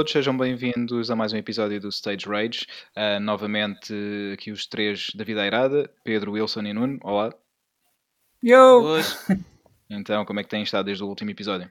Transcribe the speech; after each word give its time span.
todos, 0.00 0.12
sejam 0.12 0.34
bem-vindos 0.34 1.10
a 1.10 1.14
mais 1.14 1.30
um 1.30 1.36
episódio 1.36 1.78
do 1.78 1.90
Stage 1.90 2.26
Rage. 2.26 2.66
Uh, 2.96 3.20
novamente 3.20 3.92
aqui 4.32 4.50
os 4.50 4.66
três 4.66 5.08
da 5.14 5.24
vida 5.24 5.46
irada, 5.46 5.90
Pedro, 6.02 6.32
Wilson 6.32 6.62
e 6.62 6.72
Nuno. 6.72 6.98
Olá. 7.02 7.34
Yo! 8.42 8.96
Então, 9.90 10.24
como 10.24 10.40
é 10.40 10.42
que 10.42 10.48
têm 10.48 10.62
estado 10.62 10.86
desde 10.86 11.04
o 11.04 11.06
último 11.06 11.32
episódio? 11.32 11.70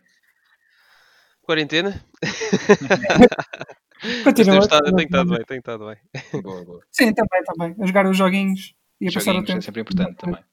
Quarentena? 1.42 2.06
Continua. 4.24 4.54
Tem 4.54 4.60
estado, 4.60 4.96
tem 4.96 5.06
estado 5.06 5.30
bem, 5.30 5.46
tem 5.46 5.58
estado 5.58 5.88
bem. 5.88 6.42
Boa, 6.44 6.66
boa. 6.66 6.82
Sim, 6.92 7.14
também, 7.14 7.44
também. 7.46 7.76
A 7.82 7.88
jogar 7.88 8.06
os 8.06 8.16
joguinhos 8.16 8.76
e 9.02 9.08
a 9.08 9.12
passar 9.12 9.32
o 9.32 9.36
Joguinhos 9.36 9.50
é 9.50 9.54
tempo. 9.54 9.64
sempre 9.64 9.82
importante 9.82 10.18
também. 10.18 10.44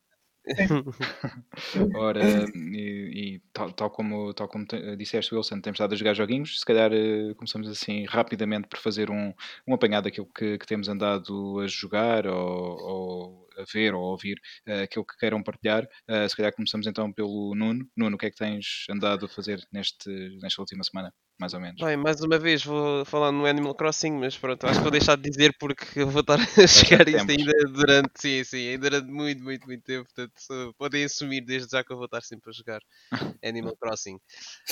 Ora, 1.93 2.47
e, 2.55 3.37
e 3.37 3.41
tal, 3.53 3.73
tal 3.73 3.91
como, 3.91 4.33
tal 4.35 4.49
como 4.49 4.67
te- 4.67 4.97
disseste, 4.97 5.35
Wilson, 5.35 5.61
temos 5.61 5.77
estado 5.77 5.95
a 5.95 5.97
jogar 5.97 6.15
joguinhos. 6.15 6.61
Se 6.61 6.65
calhar 6.65 6.93
eh, 6.93 7.35
começamos 7.35 7.69
assim 7.69 8.05
rapidamente 8.07 8.69
por 8.69 8.79
fazer 8.79 9.11
um, 9.11 9.33
um 9.67 9.75
apanhado 9.75 10.05
daquilo 10.05 10.27
que, 10.35 10.59
que 10.59 10.67
temos 10.67 10.89
andado 10.89 11.61
a 11.61 11.67
jogar 11.67 12.27
ou, 12.27 12.79
ou 12.81 13.49
a 13.59 13.65
ver 13.73 13.95
ou 13.95 14.05
a 14.05 14.09
ouvir, 14.11 14.41
eh, 14.67 14.83
aquilo 14.83 15.05
que 15.05 15.17
queiram 15.19 15.43
partilhar. 15.43 15.89
Eh, 16.09 16.29
se 16.29 16.37
calhar 16.37 16.55
começamos 16.55 16.87
então 16.87 17.13
pelo 17.13 17.55
Nuno. 17.55 17.89
Nuno, 17.97 18.17
o 18.17 18.19
que 18.19 18.27
é 18.27 18.31
que 18.31 18.37
tens 18.37 18.87
andado 18.91 19.27
a 19.27 19.29
fazer 19.29 19.67
neste, 19.73 20.09
nesta 20.41 20.61
última 20.63 20.85
semana, 20.85 21.13
mais 21.39 21.53
ou 21.53 21.61
menos? 21.61 21.81
Bem, 21.81 21.97
mais 21.97 22.21
uma 22.21 22.39
vez 22.39 22.65
vou 22.65 23.05
falar 23.05 23.31
no 23.31 23.45
Animal 23.45 23.75
Crossing, 23.75 24.13
mas 24.13 24.37
pronto, 24.37 24.67
acho 24.67 24.79
que 24.79 24.83
vou 24.83 24.91
deixar 24.93 25.17
de 25.17 25.29
dizer 25.29 25.55
porque 25.59 26.05
vou 26.05 26.21
estar 26.21 26.39
a 26.41 26.67
chegar 26.67 27.07
isto 27.07 27.31
ainda 27.31 27.53
durante, 27.73 28.13
sim, 28.17 28.43
sim, 28.45 28.79
durante 28.79 29.11
muito, 29.11 29.43
muito, 29.43 29.67
muito 29.67 29.83
tempo. 29.83 30.09
Portanto, 30.15 30.75
podem 30.79 31.05
assumir 31.05 31.43
desde 31.43 31.71
já 31.71 31.85
que 31.85 31.93
eu 31.93 31.97
vou 31.97 32.07
estar 32.07 32.23
sempre 32.23 32.51
a 32.51 32.53
jogar 32.53 32.81
Animal 33.45 33.77
Crossing. 33.77 34.19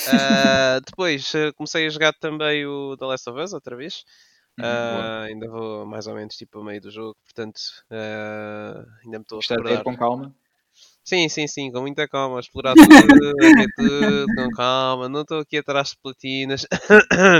Ah, 0.07 0.79
depois 0.85 1.33
eh, 1.35 1.51
comecei 1.51 1.85
a 1.85 1.89
jogar 1.89 2.13
também 2.13 2.65
o 2.65 2.97
The 2.97 3.05
Last 3.05 3.29
of 3.29 3.39
Us 3.39 3.53
outra 3.53 3.75
vez. 3.75 4.03
Ah, 4.59 5.23
ainda 5.23 5.47
vou 5.49 5.85
mais 5.85 6.07
ou 6.07 6.15
menos 6.15 6.35
tipo 6.35 6.59
a 6.59 6.63
meio 6.63 6.81
do 6.81 6.89
jogo, 6.89 7.15
portanto 7.23 7.59
ah, 7.91 8.83
ainda 9.03 9.19
me 9.19 9.23
estou 9.23 9.37
a 9.37 9.41
Isto 9.41 9.53
é 9.53 9.57
recordar. 9.57 9.77
ter 9.77 9.83
com 9.83 9.97
calma. 9.97 10.35
Sim, 11.07 11.29
sim, 11.29 11.45
sim, 11.47 11.71
com 11.71 11.81
muita 11.81 12.07
calma, 12.07 12.39
explorar 12.39 12.73
tudo, 12.73 13.33
ver 13.37 13.67
tudo, 13.75 14.25
com 14.35 14.49
calma, 14.49 15.07
não 15.07 15.21
estou 15.21 15.39
aqui 15.39 15.57
atrás 15.57 15.89
de 15.89 15.97
platinas. 16.01 16.65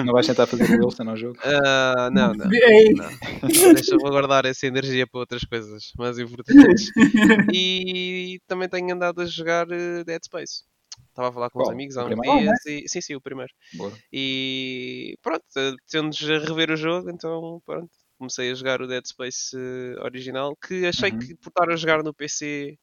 Não 0.05 0.13
vais 0.13 0.27
tentar 0.27 0.45
fazer 0.45 0.79
o 0.79 0.85
Wilson 0.85 1.09
ao 1.09 1.17
jogo? 1.17 1.39
Ah, 1.65 2.09
não, 2.11 2.31
não, 2.33 2.45
não. 2.95 3.73
Deixa 3.73 3.95
eu 3.95 3.99
guardar 3.99 4.45
essa 4.45 4.67
energia 4.67 5.07
para 5.07 5.19
outras 5.21 5.43
coisas 5.43 5.91
mais 5.97 6.19
importantes. 6.19 6.91
E 7.55 8.39
também 8.47 8.69
tenho 8.69 8.93
andado 8.93 9.21
a 9.21 9.25
jogar 9.25 9.65
eh, 9.71 10.03
Dead 10.03 10.23
Space. 10.23 10.63
Estava 11.09 11.29
a 11.29 11.31
falar 11.31 11.49
com 11.49 11.59
uns 11.59 11.63
Qual? 11.63 11.73
amigos 11.73 11.97
há 11.97 12.05
uns 12.05 12.15
dias 12.21 12.65
e... 12.67 12.87
Sim, 12.87 13.01
sim, 13.01 13.15
o 13.15 13.21
primeiro. 13.21 13.51
Boa. 13.73 13.91
E 14.13 15.17
pronto, 15.23 15.43
tendo-nos 15.89 16.21
a 16.29 16.37
rever 16.39 16.69
o 16.71 16.75
jogo, 16.77 17.09
então 17.09 17.61
pronto, 17.65 17.89
comecei 18.19 18.51
a 18.51 18.53
jogar 18.53 18.81
o 18.81 18.87
Dead 18.87 19.05
Space 19.07 19.55
eh, 19.57 19.95
original, 20.03 20.55
que 20.55 20.85
achei 20.85 21.11
Uhum. 21.11 21.19
que 21.19 21.35
por 21.35 21.49
estar 21.49 21.69
a 21.71 21.75
jogar 21.75 22.03
no 22.03 22.13
PC 22.13 22.77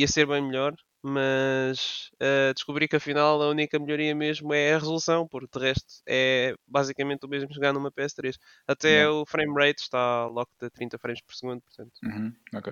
ia 0.00 0.08
ser 0.08 0.26
bem 0.26 0.42
melhor, 0.42 0.74
mas 1.02 2.10
eh, 2.20 2.52
descobri 2.54 2.88
que 2.88 2.96
afinal 2.96 3.40
a 3.42 3.48
única 3.50 3.78
melhoria 3.78 4.14
mesmo 4.14 4.52
é 4.54 4.74
a 4.74 4.78
resolução, 4.78 5.26
porque 5.28 5.58
de 5.58 5.64
resto 5.66 6.02
é 6.08 6.54
basicamente 6.66 7.24
o 7.26 7.28
mesmo 7.28 7.52
jogar 7.52 7.72
numa 7.72 7.90
PS3. 7.92 8.36
Até 8.66 8.88
Yeah. 8.92 9.12
o 9.12 9.24
frame 9.26 9.54
rate 9.54 9.82
está 9.82 10.26
locked 10.26 10.64
a 10.64 10.70
30 10.70 10.98
frames 10.98 11.22
por 11.22 11.34
segundo, 11.34 11.62
portanto. 11.62 12.00
Uhum, 12.02 12.34
ok. 12.54 12.68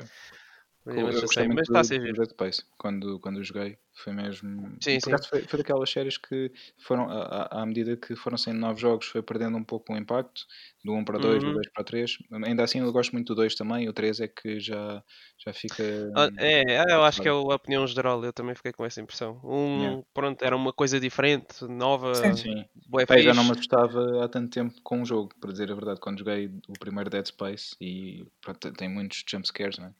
Mas 1.48 1.62
está 1.62 1.80
a 1.80 1.82
do- 1.82 1.88
ser 1.88 1.98
do 1.98 2.06
giro. 2.06 2.16
Dead 2.18 2.30
Space 2.30 2.64
quando, 2.78 3.18
quando 3.20 3.38
eu 3.40 3.44
joguei. 3.44 3.78
Foi 4.04 4.12
mesmo. 4.12 4.76
Sim, 4.82 5.00
sim. 5.00 5.12
Foi, 5.28 5.42
foi 5.48 5.58
daquelas 5.58 5.90
séries 5.90 6.18
que 6.18 6.52
foram, 6.78 7.10
à, 7.10 7.62
à- 7.62 7.66
medida 7.66 7.96
que 7.96 8.14
foram 8.14 8.36
saindo 8.36 8.60
novos 8.60 8.80
jogos, 8.80 9.06
foi 9.06 9.22
perdendo 9.22 9.56
um 9.56 9.64
pouco 9.64 9.92
o 9.92 9.96
impacto. 9.96 10.42
Do 10.84 10.92
1 10.92 11.04
para 11.04 11.18
2, 11.18 11.42
do 11.42 11.46
Uhum. 11.48 11.54
2 11.54 11.68
para 11.72 11.82
3. 11.84 12.18
Ainda 12.44 12.62
assim, 12.62 12.80
eu 12.80 12.92
gosto 12.92 13.12
muito 13.12 13.28
do 13.28 13.34
2 13.36 13.54
também. 13.54 13.88
O 13.88 13.92
3 13.92 14.20
é 14.20 14.28
que 14.28 14.60
já, 14.60 15.02
já 15.44 15.52
fica. 15.52 15.82
Ah, 16.14 16.28
É, 16.38 16.78
ah, 16.78 16.84
eu 16.90 17.02
acho 17.04 17.20
que 17.22 17.26
é 17.28 17.30
a 17.30 17.34
opinião 17.36 17.86
geral, 17.86 18.22
eu 18.24 18.32
também 18.32 18.54
fiquei 18.54 18.72
com 18.72 18.84
essa 18.84 19.00
impressão. 19.00 19.40
Um, 19.42 19.80
Yeah. 19.80 20.02
pronto, 20.14 20.42
era 20.44 20.54
uma 20.54 20.72
coisa 20.72 21.00
diferente, 21.00 21.64
nova, 21.64 22.12
Sim. 22.14 22.34
Sim. 22.36 22.64
eu 23.10 23.22
já 23.22 23.34
não 23.34 23.44
me 23.44 23.52
assustava 23.52 24.24
há 24.24 24.28
tanto 24.28 24.50
tempo 24.50 24.74
com 24.82 25.02
o 25.02 25.04
jogo, 25.04 25.34
para 25.40 25.50
dizer 25.52 25.72
a 25.72 25.74
verdade. 25.74 26.00
Quando 26.00 26.18
joguei 26.18 26.50
o 26.68 26.72
primeiro 26.78 27.10
Dead 27.10 27.26
Space 27.26 27.74
e 27.80 28.24
pronto, 28.40 28.72
tem 28.72 28.88
muitos 28.88 29.24
jumpscares, 29.28 29.78
não 29.78 29.86
é? 29.86 29.94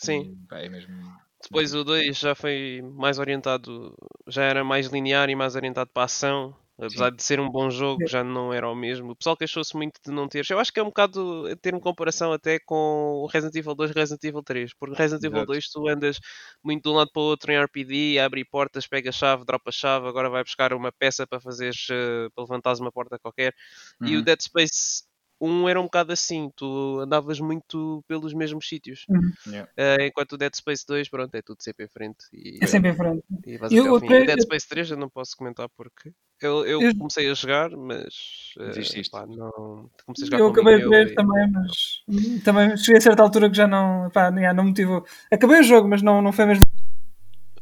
Sim. 0.00 0.24
E, 0.24 0.46
pá, 0.48 0.58
é 0.60 0.68
mesmo. 0.68 0.94
Depois 1.42 1.74
o 1.74 1.82
2 1.84 2.18
já 2.18 2.34
foi 2.34 2.80
mais 2.82 3.18
orientado, 3.18 3.94
já 4.28 4.44
era 4.44 4.62
mais 4.62 4.86
linear 4.88 5.30
e 5.30 5.34
mais 5.34 5.56
orientado 5.56 5.90
para 5.92 6.02
a 6.02 6.04
ação. 6.04 6.54
Apesar 6.78 7.10
de 7.10 7.22
ser 7.22 7.38
um 7.38 7.50
bom 7.50 7.68
jogo, 7.70 8.06
já 8.06 8.24
não 8.24 8.54
era 8.54 8.66
o 8.66 8.74
mesmo. 8.74 9.10
O 9.12 9.16
pessoal 9.16 9.36
queixou-se 9.36 9.76
muito 9.76 10.00
de 10.04 10.10
não 10.10 10.26
ter. 10.26 10.46
Eu 10.50 10.58
acho 10.58 10.72
que 10.72 10.80
é 10.80 10.82
um 10.82 10.86
bocado 10.86 11.46
a 11.46 11.54
ter 11.56 11.74
uma 11.74 11.80
comparação 11.80 12.32
até 12.32 12.58
com 12.58 12.74
o 13.22 13.26
Resident 13.26 13.54
Evil 13.56 13.74
2 13.74 13.90
e 13.90 13.94
Resident 13.94 14.24
Evil 14.24 14.42
3. 14.42 14.72
Porque 14.74 14.96
Resident 14.96 15.22
Evil 15.24 15.44
Exato. 15.44 15.44
2 15.44 15.68
tu 15.70 15.86
andas 15.88 16.18
muito 16.64 16.82
de 16.84 16.88
um 16.88 16.92
lado 16.94 17.10
para 17.12 17.20
o 17.20 17.24
outro 17.26 17.52
em 17.52 17.56
RPD, 17.56 18.18
abre 18.18 18.44
portas, 18.46 18.86
pega 18.86 19.10
a 19.10 19.12
chave, 19.12 19.44
dropa 19.44 19.68
a 19.68 19.72
chave, 19.72 20.08
agora 20.08 20.30
vai 20.30 20.42
buscar 20.42 20.72
uma 20.72 20.90
peça 20.90 21.26
para 21.26 21.38
fazeres, 21.40 21.86
eh, 21.90 22.28
para 22.34 22.44
levantares 22.44 22.80
uma 22.80 22.90
porta 22.92 23.18
qualquer. 23.18 23.54
E 24.02 24.16
o 24.16 24.22
Uhum. 24.22 24.22
Dead 24.22 24.40
Space 24.40 25.02
1 25.40 25.68
era 25.68 25.80
um 25.80 25.84
bocado 25.84 26.12
assim, 26.12 26.50
tu 26.54 27.00
andavas 27.00 27.40
muito 27.40 28.04
pelos 28.06 28.34
mesmos 28.34 28.68
sítios. 28.68 29.06
Yeah. 29.46 29.70
Eh, 29.76 30.06
enquanto 30.08 30.32
o 30.32 30.36
Dead 30.36 30.54
Space 30.54 30.84
2, 30.86 31.08
pronto, 31.08 31.34
é 31.34 31.40
tudo 31.42 31.62
sempre 31.62 31.86
em 31.86 31.88
frente. 31.88 32.26
E, 32.32 32.58
É 32.62 32.66
sempre 32.66 32.90
em 32.90 32.94
frente. 32.94 33.24
e 33.46 33.56
vais 33.56 33.72
Eu- 33.72 33.82
até 33.82 33.88
ao 33.90 33.96
o 33.96 34.00
fim. 34.00 34.06
tre- 34.06 34.22
O 34.22 34.26
Dead 34.26 34.40
Space 34.42 34.68
3 34.68 34.90
eu 34.90 34.96
não 34.96 35.08
posso 35.08 35.36
comentar 35.36 35.68
porque 35.70 36.12
eu, 36.42 36.66
eu 36.66 36.82
Eu- 36.82 36.96
comecei 36.96 37.30
a 37.30 37.34
jogar, 37.34 37.70
mas 37.70 38.52
eh, 38.58 38.66
Desististe. 38.68 39.10
pá, 39.10 39.26
não 39.26 39.90
comecei 40.04 40.24
a 40.24 40.30
jogar 40.30 40.38
Eu 40.38 40.44
com 40.44 40.48
um 40.48 40.52
acabei 40.52 40.78
de 40.82 40.88
ver 40.88 41.06
e- 41.08 41.14
também, 41.14 41.50
mas 41.50 42.02
hum, 42.08 42.40
também 42.44 42.76
cheguei 42.76 42.98
a 42.98 43.00
certa 43.00 43.22
altura 43.22 43.48
que 43.50 43.56
já 43.56 43.66
não, 43.66 44.10
pá, 44.10 44.30
já 44.30 44.52
não 44.52 44.64
motivou. 44.64 45.04
Acabei 45.32 45.60
o 45.60 45.62
jogo, 45.62 45.88
mas 45.88 46.02
não, 46.02 46.20
não 46.20 46.32
foi 46.32 46.44
mesmo. 46.46 46.64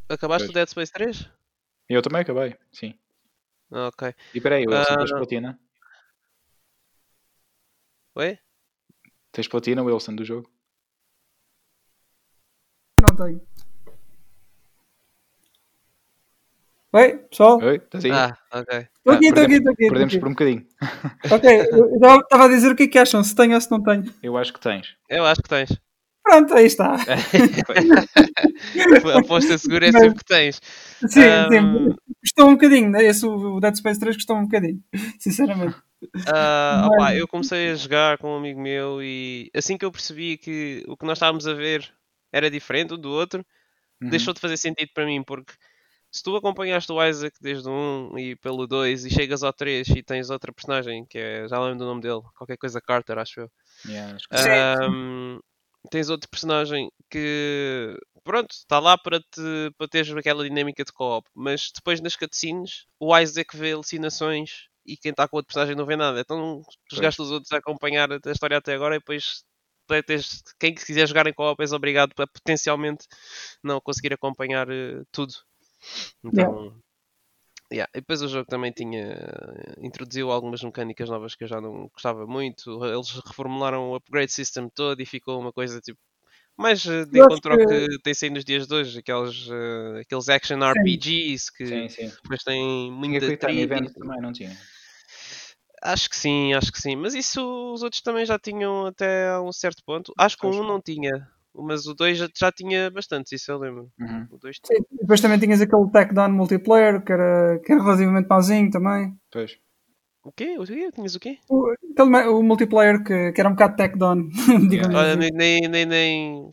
Acabaste 0.09 0.47
Pois. 0.49 0.51
o 0.51 0.55
Dead 0.55 0.69
Space 0.69 0.93
3? 0.93 1.29
Eu 1.89 2.03
também 2.03 2.21
acabei, 2.23 2.57
sim. 2.73 2.95
Ah, 3.71 3.89
ok. 3.89 4.15
E 4.35 4.41
peraí, 4.41 4.65
Wilson, 4.67 4.97
tens 4.97 5.13
Ah. 5.13 5.17
platina? 5.17 5.59
Oi? 8.19 8.39
Tens 9.33 9.49
platina, 9.49 9.83
Wilson, 9.83 10.17
do 10.17 10.25
jogo? 10.25 10.51
Não 13.01 13.17
tenho. 13.17 13.41
Oi, 16.93 17.19
pessoal? 17.19 17.59
Oi? 17.63 17.77
Estás 17.77 18.05
aí? 18.05 18.11
Ah, 18.11 18.37
ok. 18.53 18.79
Estou 18.79 19.13
aqui, 19.15 19.27
estou 19.27 19.43
aqui, 19.45 19.53
perdemos- 19.53 19.57
estou 19.59 19.73
aqui. 19.73 19.89
Perdemos 19.89 20.13
aqui. 20.15 20.21
por 20.21 20.29
um 20.29 20.33
bocadinho. 20.33 20.67
Ok, 21.31 21.61
eu 21.71 22.21
estava 22.23 22.45
a 22.45 22.49
dizer 22.49 22.73
o 22.73 22.77
que 22.77 22.85
é 22.85 22.89
que 22.89 22.99
acham, 22.99 23.23
se 23.23 23.35
tenho 23.35 23.55
ou 23.55 23.61
se 23.61 23.71
não 23.71 23.83
tenho. 23.83 24.13
Eu 24.23 24.37
acho 24.37 24.53
que 24.53 24.61
tens. 24.61 24.97
Eu 25.09 25.25
acho 25.25 25.43
que 25.43 25.49
tens. 25.49 25.71
Pronto, 26.29 26.55
aí 26.55 26.67
está. 26.67 26.95
A 26.95 26.97
aposta 29.19 29.57
segura 29.57 29.87
é 29.89 29.93
sempre 29.93 30.19
que 30.19 30.25
tens. 30.25 30.61
Sim, 31.07 31.23
Ahm. 31.23 31.89
sim. 31.89 31.95
Custou 32.21 32.49
um 32.49 32.53
bocadinho, 32.53 32.91
né? 32.91 33.05
Esse, 33.05 33.25
o 33.25 33.61
Dead 33.61 33.75
Space 33.77 33.99
3 34.01 34.17
custou 34.17 34.37
um 34.37 34.43
bocadinho, 34.43 34.83
sinceramente. 35.19 35.77
Ah, 36.27 36.87
Mas- 36.89 36.97
opá, 36.97 37.17
eu 37.17 37.27
comecei 37.27 37.71
a 37.71 37.75
jogar 37.75 38.19
com 38.19 38.35
um 38.35 38.37
amigo 38.37 38.61
meu 38.61 39.03
e 39.03 39.51
assim 39.55 39.79
que 39.79 39.85
eu 39.85 39.91
percebi 39.91 40.37
que 40.37 40.85
o 40.87 40.97
que 40.97 41.07
nós 41.07 41.17
estávamos 41.17 41.47
a 41.47 41.55
ver 41.55 41.91
era 42.33 42.51
diferente 42.51 42.93
um 42.95 42.99
do 42.99 43.11
outro, 43.11 43.45
Uhum. 44.01 44.11
deixou 44.11 44.33
de 44.35 44.41
fazer 44.41 44.57
sentido 44.59 44.91
para 44.95 45.07
mim, 45.07 45.23
porque 45.25 45.53
se 46.13 46.23
tu 46.23 46.37
acompanhaste 46.37 46.93
o 46.93 47.03
Isaac 47.05 47.35
desde 47.41 47.69
o 47.69 48.11
1 48.13 48.19
e 48.19 48.37
pelo 48.37 48.67
2 48.67 49.05
e 49.07 49.11
chegas 49.11 49.43
ao 49.43 49.53
3 49.53 49.89
e 49.89 50.03
tens 50.03 50.29
outra 50.31 50.53
personagem 50.53 51.05
que 51.09 51.19
é, 51.19 51.49
já 51.49 51.59
lembro 51.59 51.79
do 51.79 51.87
nome 51.87 52.03
dele, 52.03 52.21
qualquer 52.37 52.57
coisa 52.59 52.81
Carter, 52.81 53.19
acho 53.19 53.41
eu. 53.41 53.51
Yeah, 53.89 54.15
acho 54.15 54.29
que 54.29 54.39
Sim. 54.39 55.41
Tens 55.91 56.09
outro 56.11 56.29
personagem 56.29 56.91
que 57.11 57.97
pronto, 58.25 58.51
está 58.51 58.79
lá 58.79 58.99
para, 58.99 59.21
te, 59.21 59.73
para 59.79 59.89
teres 59.89 60.11
aquela 60.15 60.45
dinâmica 60.45 60.85
de 60.85 60.93
co-op, 60.93 61.27
mas 61.35 61.71
depois 61.75 62.01
nas 62.01 62.15
cutscenes 62.15 62.87
o 63.01 63.17
Isaac 63.17 63.57
vê 63.57 63.73
alucinações 63.73 64.69
e 64.85 64.97
quem 64.97 65.11
está 65.11 65.27
com 65.27 65.37
outro 65.37 65.49
personagem 65.49 65.75
não 65.75 65.87
vê 65.87 65.97
nada. 65.97 66.21
Então 66.21 66.63
tu 66.89 66.97
jogaste 66.97 67.23
os 67.23 67.31
outros 67.31 67.53
a 67.53 67.57
acompanhar 67.59 68.11
a 68.13 68.31
história 68.31 68.59
até 68.59 68.75
agora 68.75 68.97
e 68.97 68.99
depois 68.99 69.45
tu 69.87 70.03
tens, 70.03 70.43
quem 70.61 70.75
quiser 70.75 71.07
jogar 71.09 71.27
em 71.27 71.33
co-op 71.33 71.61
és 71.63 71.73
obrigado 71.73 72.13
a 72.19 72.27
potencialmente 72.27 73.07
não 73.63 73.81
conseguir 73.81 74.13
acompanhar 74.13 74.69
eh, 74.71 75.03
tudo. 75.11 75.33
Então. 76.23 76.65
Yeah. 76.65 76.88
E 77.71 77.85
depois 77.95 78.23
o 78.23 78.29
jogo 78.29 78.47
também 78.49 78.73
tinha 78.73 79.19
introduziu 79.83 80.31
algumas 80.31 80.63
mecânicas 80.63 81.09
novas 81.09 81.35
que 81.35 81.45
eu 81.45 81.49
já 81.49 81.61
não 81.61 81.89
gostava 81.89 82.27
muito. 82.27 82.83
Eles 82.85 83.11
reformularam 83.27 83.91
o 83.91 83.95
upgrade 83.97 84.33
system 84.33 84.69
todo 84.75 85.01
e 85.03 85.07
ficou 85.07 85.39
uma 85.39 85.53
coisa 85.53 85.81
tipo 85.81 85.99
mais 86.57 86.85
eh, 86.87 87.05
de 87.05 87.21
encontro 87.21 87.53
ao 87.53 87.59
que- 87.59 87.89
que 87.89 87.99
tem 88.03 88.15
saído 88.15 88.35
nos 88.37 88.45
dias 88.45 88.67
de 88.67 88.75
hoje, 88.75 88.99
aqueles, 88.99 89.49
eh, 89.51 90.01
aqueles 90.01 90.29
action 90.29 90.59
RPGs 90.65 91.53
que 91.53 91.67
Sim, 91.67 91.89
sim. 91.89 92.11
depois 92.23 92.43
têm 92.43 92.91
muita 92.93 93.37
trivia. 93.37 93.63
Event 93.65 93.93
também, 93.93 94.21
não 94.21 94.33
tinha? 94.33 94.57
Acho 95.83 96.11
que 96.11 96.17
sim, 96.17 96.53
acho 96.55 96.73
que 96.73 96.81
sim. 96.81 96.97
Mas 96.97 97.15
isso 97.15 97.73
os 97.73 97.83
outros 97.83 98.03
também 98.03 98.27
já 98.27 98.39
tinham 98.39 98.87
até 98.87 99.29
a 99.29 99.41
um 99.41 99.53
certo 99.53 99.83
ponto. 99.85 100.13
Acho 100.19 100.37
que 100.37 100.47
o. 100.47 100.51
1 100.51 100.65
não 100.65 100.81
tinha, 100.81 101.29
mas 101.63 101.87
o 101.87 101.95
2 101.95 102.19
já, 102.19 102.29
já 102.37 102.53
tinha 102.53 102.91
bastante, 102.91 103.35
isso 103.35 103.51
eu 103.51 103.59
lembro. 103.59 103.91
Uhum. 104.01 104.27
O 104.31 104.39
2 104.39 104.59
Sim, 104.65 104.83
Depois 105.01 105.21
também 105.21 105.39
tinhas 105.39 105.61
aquele 105.61 105.91
Tech 105.91 106.13
Down 106.15 106.31
multiplayer, 106.33 107.03
que 107.05 107.13
era, 107.13 107.59
que 107.65 107.73
era 107.73 107.83
relativamente 107.83 108.29
pauzinho 108.29 108.71
também. 108.71 109.15
Pois. 109.31 109.59
O 110.25 110.33
quê? 110.33 110.57
O 110.59 110.65
quê? 110.65 110.91
Tinhas 110.93 111.15
o 111.15 111.21
quê? 111.21 111.39
O, 111.49 111.71
aquele, 111.93 112.29
o 112.29 112.43
multiplayer 112.43 113.03
que, 113.03 113.33
que 113.33 113.41
era 113.41 113.49
um 113.49 113.53
bocado 113.53 113.77
tech 113.77 113.97
down, 113.97 114.29
digamos 114.69 114.95
Olha, 114.95 115.11
assim. 115.13 115.19
nem, 115.19 115.31
nem, 115.33 115.69
nem, 115.69 115.87
nem, 115.87 116.49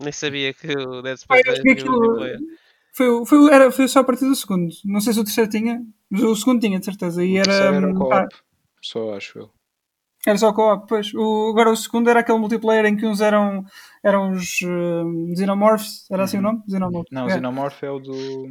nem 0.00 0.12
sabia 0.12 0.54
que 0.54 0.68
o 0.68 1.02
Dead 1.02 1.14
Ah, 1.14 1.16
Space 1.16 1.40
eu 1.40 1.44
2 1.46 1.56
joguei 1.58 1.74
tinha 1.74 1.84
aquilo- 1.86 1.98
multiplayer. 2.00 2.38
Foi, 2.92 3.08
o- 3.08 3.24
foi, 3.26 3.50
era, 3.52 3.70
foi 3.72 3.88
só 3.88 4.00
a 4.00 4.04
partir 4.04 4.24
do 4.26 4.34
segundo. 4.36 4.68
Não 4.84 5.00
sei 5.00 5.12
se 5.12 5.20
o 5.20 5.24
terceiro 5.24 5.50
tinha, 5.50 5.82
mas 6.10 6.22
o 6.22 6.34
segundo 6.36 6.60
tinha, 6.60 6.78
de 6.78 6.84
certeza. 6.84 7.24
E 7.24 7.36
era, 7.36 7.52
era 7.52 7.86
hum, 7.88 7.94
co-op, 7.94 8.28
só 8.82 9.14
acho 9.16 9.38
eu. 9.38 9.50
Era 10.30 10.38
só 10.38 10.52
co-op. 10.52 10.86
Pois. 10.88 11.12
O, 11.14 11.50
agora 11.50 11.70
o 11.70 11.76
segundo 11.76 12.08
era 12.10 12.20
aquele 12.20 12.38
multiplayer 12.38 12.84
em 12.86 12.96
que 12.96 13.06
uns 13.06 13.20
eram, 13.20 13.64
eram 14.04 14.32
os 14.32 14.60
hum, 14.62 15.32
Xenomorphs. 15.36 16.06
Era 16.10 16.24
assim 16.24 16.38
o 16.38 16.42
nome? 16.42 16.62
Xenomorphs. 16.68 17.10
Não, 17.12 17.22
o 17.22 17.24
yeah. 17.26 17.34
Xenomorph 17.36 17.82
é 17.82 17.90
o 17.90 17.98
do. 17.98 18.46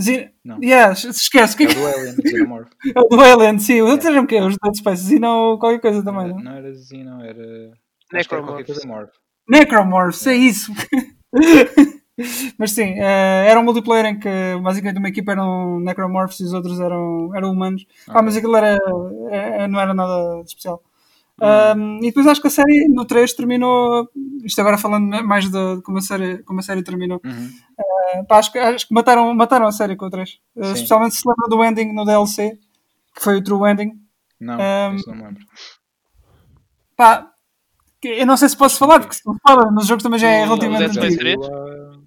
Ze- 0.00 0.30
Não. 0.44 0.58
Yeah, 0.62 0.94
se 0.94 1.08
esquece. 1.08 1.56
Que 1.56 1.64
É 1.64 1.70
é 1.70 1.74
do 1.74 1.86
Alien, 1.86 2.14
Xenomorph. 2.26 2.70
é 2.94 3.00
o 3.00 3.04
do 3.08 3.20
Alien? 3.20 3.58
Sim, 3.58 3.82
os 3.82 3.90
outros 3.90 4.08
eram 4.10 4.22
o 4.22 4.26
quê? 4.26 4.40
Os 4.40 4.56
Dead 4.62 4.74
Space. 4.76 5.08
Xeno 5.08 5.58
qualquer 5.58 5.80
coisa 5.80 6.04
também, 6.04 6.28
não? 6.28 6.38
Não 6.38 6.52
era 6.52 6.72
Xeno, 6.74 7.20
era. 7.24 7.34
que 8.10 8.16
era 8.16 8.24
qualquer 8.28 8.62
Necromorphs. 8.62 8.66
coisa 8.66 8.86
Morph. 8.86 9.10
Necromorphs, 9.48 10.26
é 10.26 10.34
isso. 10.34 10.72
Mas 12.58 12.72
sim, 12.72 12.94
eh, 12.98 13.46
era 13.48 13.60
um 13.60 13.62
multiplayer 13.62 14.06
em 14.06 14.18
que 14.18 14.28
basicamente 14.62 14.98
uma 14.98 15.08
equipa 15.08 15.32
eram 15.32 15.78
Necromorphs 15.80 16.40
e 16.40 16.44
os 16.44 16.52
outros 16.52 16.80
eram, 16.80 17.30
eram 17.34 17.50
humanos. 17.52 17.86
Ah, 18.08 18.20
mas 18.22 18.36
aquilo 18.36 18.56
era, 18.56 18.76
eh, 19.30 19.66
não 19.68 19.78
era 19.80 19.94
nada 19.94 20.42
de 20.42 20.48
especial. 20.48 20.82
Um, 21.40 21.98
e 21.98 22.06
depois 22.08 22.26
acho 22.26 22.40
que 22.40 22.48
a 22.48 22.50
série 22.50 22.88
no 22.88 23.04
3 23.04 23.32
terminou. 23.32 24.08
Isto 24.44 24.60
agora 24.60 24.76
falando 24.76 25.22
mais 25.24 25.48
de 25.48 25.80
como 25.82 25.98
a 25.98 26.00
série, 26.00 26.38
como 26.42 26.58
a 26.58 26.62
série 26.64 26.82
terminou. 26.82 27.20
Uhum. 27.24 27.50
Eh, 27.78 28.22
pá, 28.24 28.38
acho, 28.38 28.50
que- 28.50 28.58
acho 28.58 28.88
que 28.88 28.94
mataram, 28.94 29.32
mataram 29.34 29.66
a 29.68 29.72
série 29.72 29.94
com 29.94 30.06
o 30.06 30.10
3. 30.10 30.40
Eh, 30.56 30.64
Sim. 30.64 30.72
especialmente 30.72 31.14
se 31.14 31.22
lembra 31.28 31.46
do 31.48 31.64
ending 31.64 31.92
no 31.94 32.04
DLC, 32.04 32.58
que 33.14 33.22
foi 33.22 33.36
o 33.36 33.42
True 33.44 33.70
Ending. 33.70 33.92
Não, 34.40 34.56
Um, 34.56 34.94
isso 34.96 35.08
não 35.08 35.16
me 35.16 35.22
lembro. 35.24 35.44
Pá, 36.96 37.30
eu 38.02 38.26
não 38.26 38.36
sei 38.36 38.48
se 38.48 38.56
posso 38.56 38.76
falar, 38.78 38.98
porque 39.00 39.14
se 39.14 39.24
não 39.26 39.36
fala, 39.46 39.70
mas 39.70 39.84
o 39.84 39.88
jogo 39.88 40.02
também 40.02 40.18
já 40.18 40.28
é 40.28 40.44
relativamente 40.44 40.92
Space 40.94 41.06
antigo. 41.06 41.20
três? 41.20 41.36
Saiu 41.46 41.54
há- 41.54 41.94
há 41.94 41.98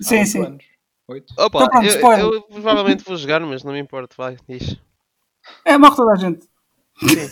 Sim, 0.00 0.24
sim. 0.24 0.44
anos. 0.44 0.64
Oito? 1.08 1.34
Opa, 1.36 1.64
Então 1.64 1.68
pronto, 1.68 1.86
eu, 1.86 1.94
spoiler. 1.96 2.24
eu 2.24 2.42
provavelmente 2.42 3.04
vou 3.04 3.16
jogar, 3.16 3.40
mas 3.40 3.64
não 3.64 3.72
me 3.72 3.80
importa. 3.80 4.14
Vai, 4.16 4.36
diz. 4.48 4.76
É, 5.64 5.76
morre 5.76 5.96
toda 5.96 6.12
a 6.12 6.16
gente. 6.16 6.46
Sim. 6.98 7.28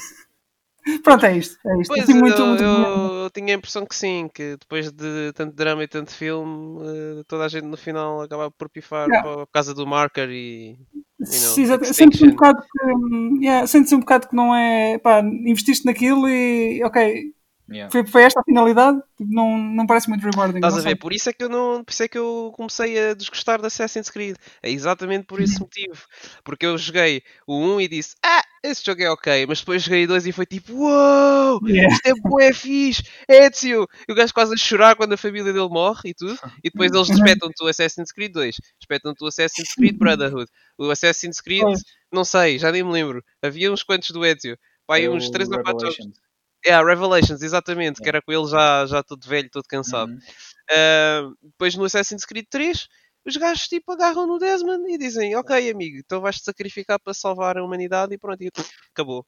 Pronto, 1.03 1.27
é 1.27 1.37
isto. 1.37 1.59
É 1.67 1.81
isto. 1.81 1.89
Pois, 1.89 2.03
Assim, 2.03 2.15
muito, 2.15 2.41
eu, 2.41 2.47
muito 2.47 2.63
eu, 2.63 3.25
eu 3.25 3.31
tinha 3.31 3.55
a 3.55 3.59
impressão 3.59 3.85
que 3.85 3.95
sim, 3.95 4.29
que 4.33 4.57
depois 4.57 4.91
de 4.91 5.33
tanto 5.35 5.55
drama 5.55 5.85
e 5.85 5.89
tanto 5.89 6.15
filme, 6.15 6.81
eh, 6.83 7.25
toda 7.27 7.45
a 7.45 7.49
gente 7.49 7.65
no 7.65 7.77
final 7.77 8.23
acaba 8.23 8.51
por 8.51 8.69
pifar 8.71 9.09
Yeah. 9.09 9.29
por, 9.29 9.47
causa 9.49 9.75
do 9.75 9.87
marker 9.87 10.31
e. 10.31 10.79
know, 11.19 11.27
Sim, 11.27 11.63
exato. 11.63 11.85
Sentes 11.93 12.23
um 12.23 12.31
bocado 12.31 12.63
que. 12.63 12.87
hum, 12.87 13.39
Yeah, 13.43 13.67
sentes 13.67 13.93
um 13.93 14.01
bocado 14.01 14.29
que 14.29 14.35
não 14.37 14.55
é. 14.55 14.99
Pá, 14.99 15.21
investiste 15.21 15.85
naquilo 15.85 16.29
e. 16.29 16.83
Ok, 16.85 17.35
Yeah. 17.71 17.91
foi, 17.93 18.07
foi 18.07 18.23
esta 18.23 18.41
a 18.41 18.45
finalidade. 18.45 18.99
Tipo, 19.17 19.31
Não, 19.33 19.59
não 19.59 19.87
parece 19.87 20.09
muito 20.09 20.23
rewarding. 20.23 20.57
Estás 20.57 20.79
a 20.79 20.81
ver? 20.81 20.97
Por 20.97 21.13
isso 21.13 21.29
é 21.29 21.33
que 21.33 21.45
eu 21.45 21.49
não. 21.49 21.85
Por 21.85 21.91
isso 21.93 22.03
é 22.03 22.09
que 22.09 22.17
eu 22.19 22.53
comecei 22.57 23.11
a 23.11 23.15
desgostar 23.15 23.61
de 23.61 23.67
Assassin's 23.67 24.09
Creed. 24.11 24.37
É 24.63 24.71
exatamente 24.71 25.27
por 25.27 25.41
esse 25.41 25.61
motivo. 25.61 25.99
Porque 26.45 26.65
eu 26.65 26.79
joguei 26.79 27.23
o 27.47 27.57
1 27.59 27.81
e 27.83 27.89
disse, 27.89 28.15
ah, 28.25 28.43
esse 28.65 28.83
jogo 28.85 29.03
é 29.03 29.11
ok, 29.11 29.47
mas 29.47 29.61
depois 29.61 29.83
joguei 29.83 30.05
o 30.05 30.09
2 30.09 30.27
e 30.27 30.33
foi 30.33 30.47
tipo, 30.47 30.73
uou! 30.75 31.61
Yeah. 31.69 31.93
Isto 31.95 32.07
é 32.07 32.13
bué 32.15 32.53
fixe! 32.53 33.03
Ezio! 33.29 33.87
E 34.09 34.13
o 34.13 34.15
gajo 34.15 34.33
quase 34.33 34.55
a 34.55 34.57
chorar 34.57 34.97
quando 34.97 35.13
a 35.13 35.17
família 35.19 35.53
dele 35.53 35.69
morre 35.69 36.11
e 36.11 36.15
tudo. 36.15 36.39
E 36.65 36.71
depois 36.71 36.91
eles 36.93 37.09
Uhum. 37.09 37.15
espetam-te 37.17 37.63
o 37.65 37.69
Assassin's 37.69 38.13
Creed 38.13 38.33
2. 38.33 38.57
Espetam-te 38.81 39.23
o 39.23 39.27
Assassin's 39.27 39.75
Creed 39.75 39.97
Brotherhood. 39.99 40.51
O 40.79 40.91
Assassin's 40.91 41.41
Creed, 41.41 41.65
não 42.13 42.25
sei, 42.25 42.59
já 42.59 42.73
nem 42.73 42.83
me 42.83 42.93
lembro. 42.93 43.23
Havia 43.43 43.71
uns 43.73 43.83
quantos 43.83 44.11
do 44.11 44.25
Ezio. 44.25 44.57
Pai, 44.87 45.07
uns 45.09 45.27
o 45.29 45.31
3 45.31 45.51
ou 45.51 45.61
4 45.61 45.91
jogos. 45.91 46.28
É, 46.65 46.73
a 46.73 46.85
Revelations, 46.85 47.43
exatamente, 47.43 47.97
que 47.97 48.09
Yeah. 48.09 48.19
era 48.19 48.23
com 48.23 48.33
ele 48.33 48.51
já, 48.51 48.87
já 48.87 49.03
todo 49.03 49.27
velho, 49.27 49.49
todo 49.51 49.65
cansado. 49.69 50.11
Uhum. 50.11 50.19
Uh, 50.19 51.37
depois 51.43 51.75
no 51.77 51.85
Assassin's 51.85 52.25
Creed 52.25 52.47
3, 52.51 52.89
os 53.25 53.37
gajos 53.37 53.69
tipo 53.69 53.93
agarram 53.93 54.27
no 54.27 54.39
Desmond 54.39 54.91
e 54.91 54.99
dizem: 54.99 55.37
Ok, 55.37 55.71
amigo, 55.71 55.99
então 55.99 56.21
vais-te 56.21 56.45
sacrificar 56.45 56.99
para 56.99 57.15
salvar 57.15 57.59
a 57.59 57.65
humanidade 57.65 58.15
e 58.15 58.19
pronto, 58.19 58.43
e 58.43 58.51
acabou. 58.93 59.25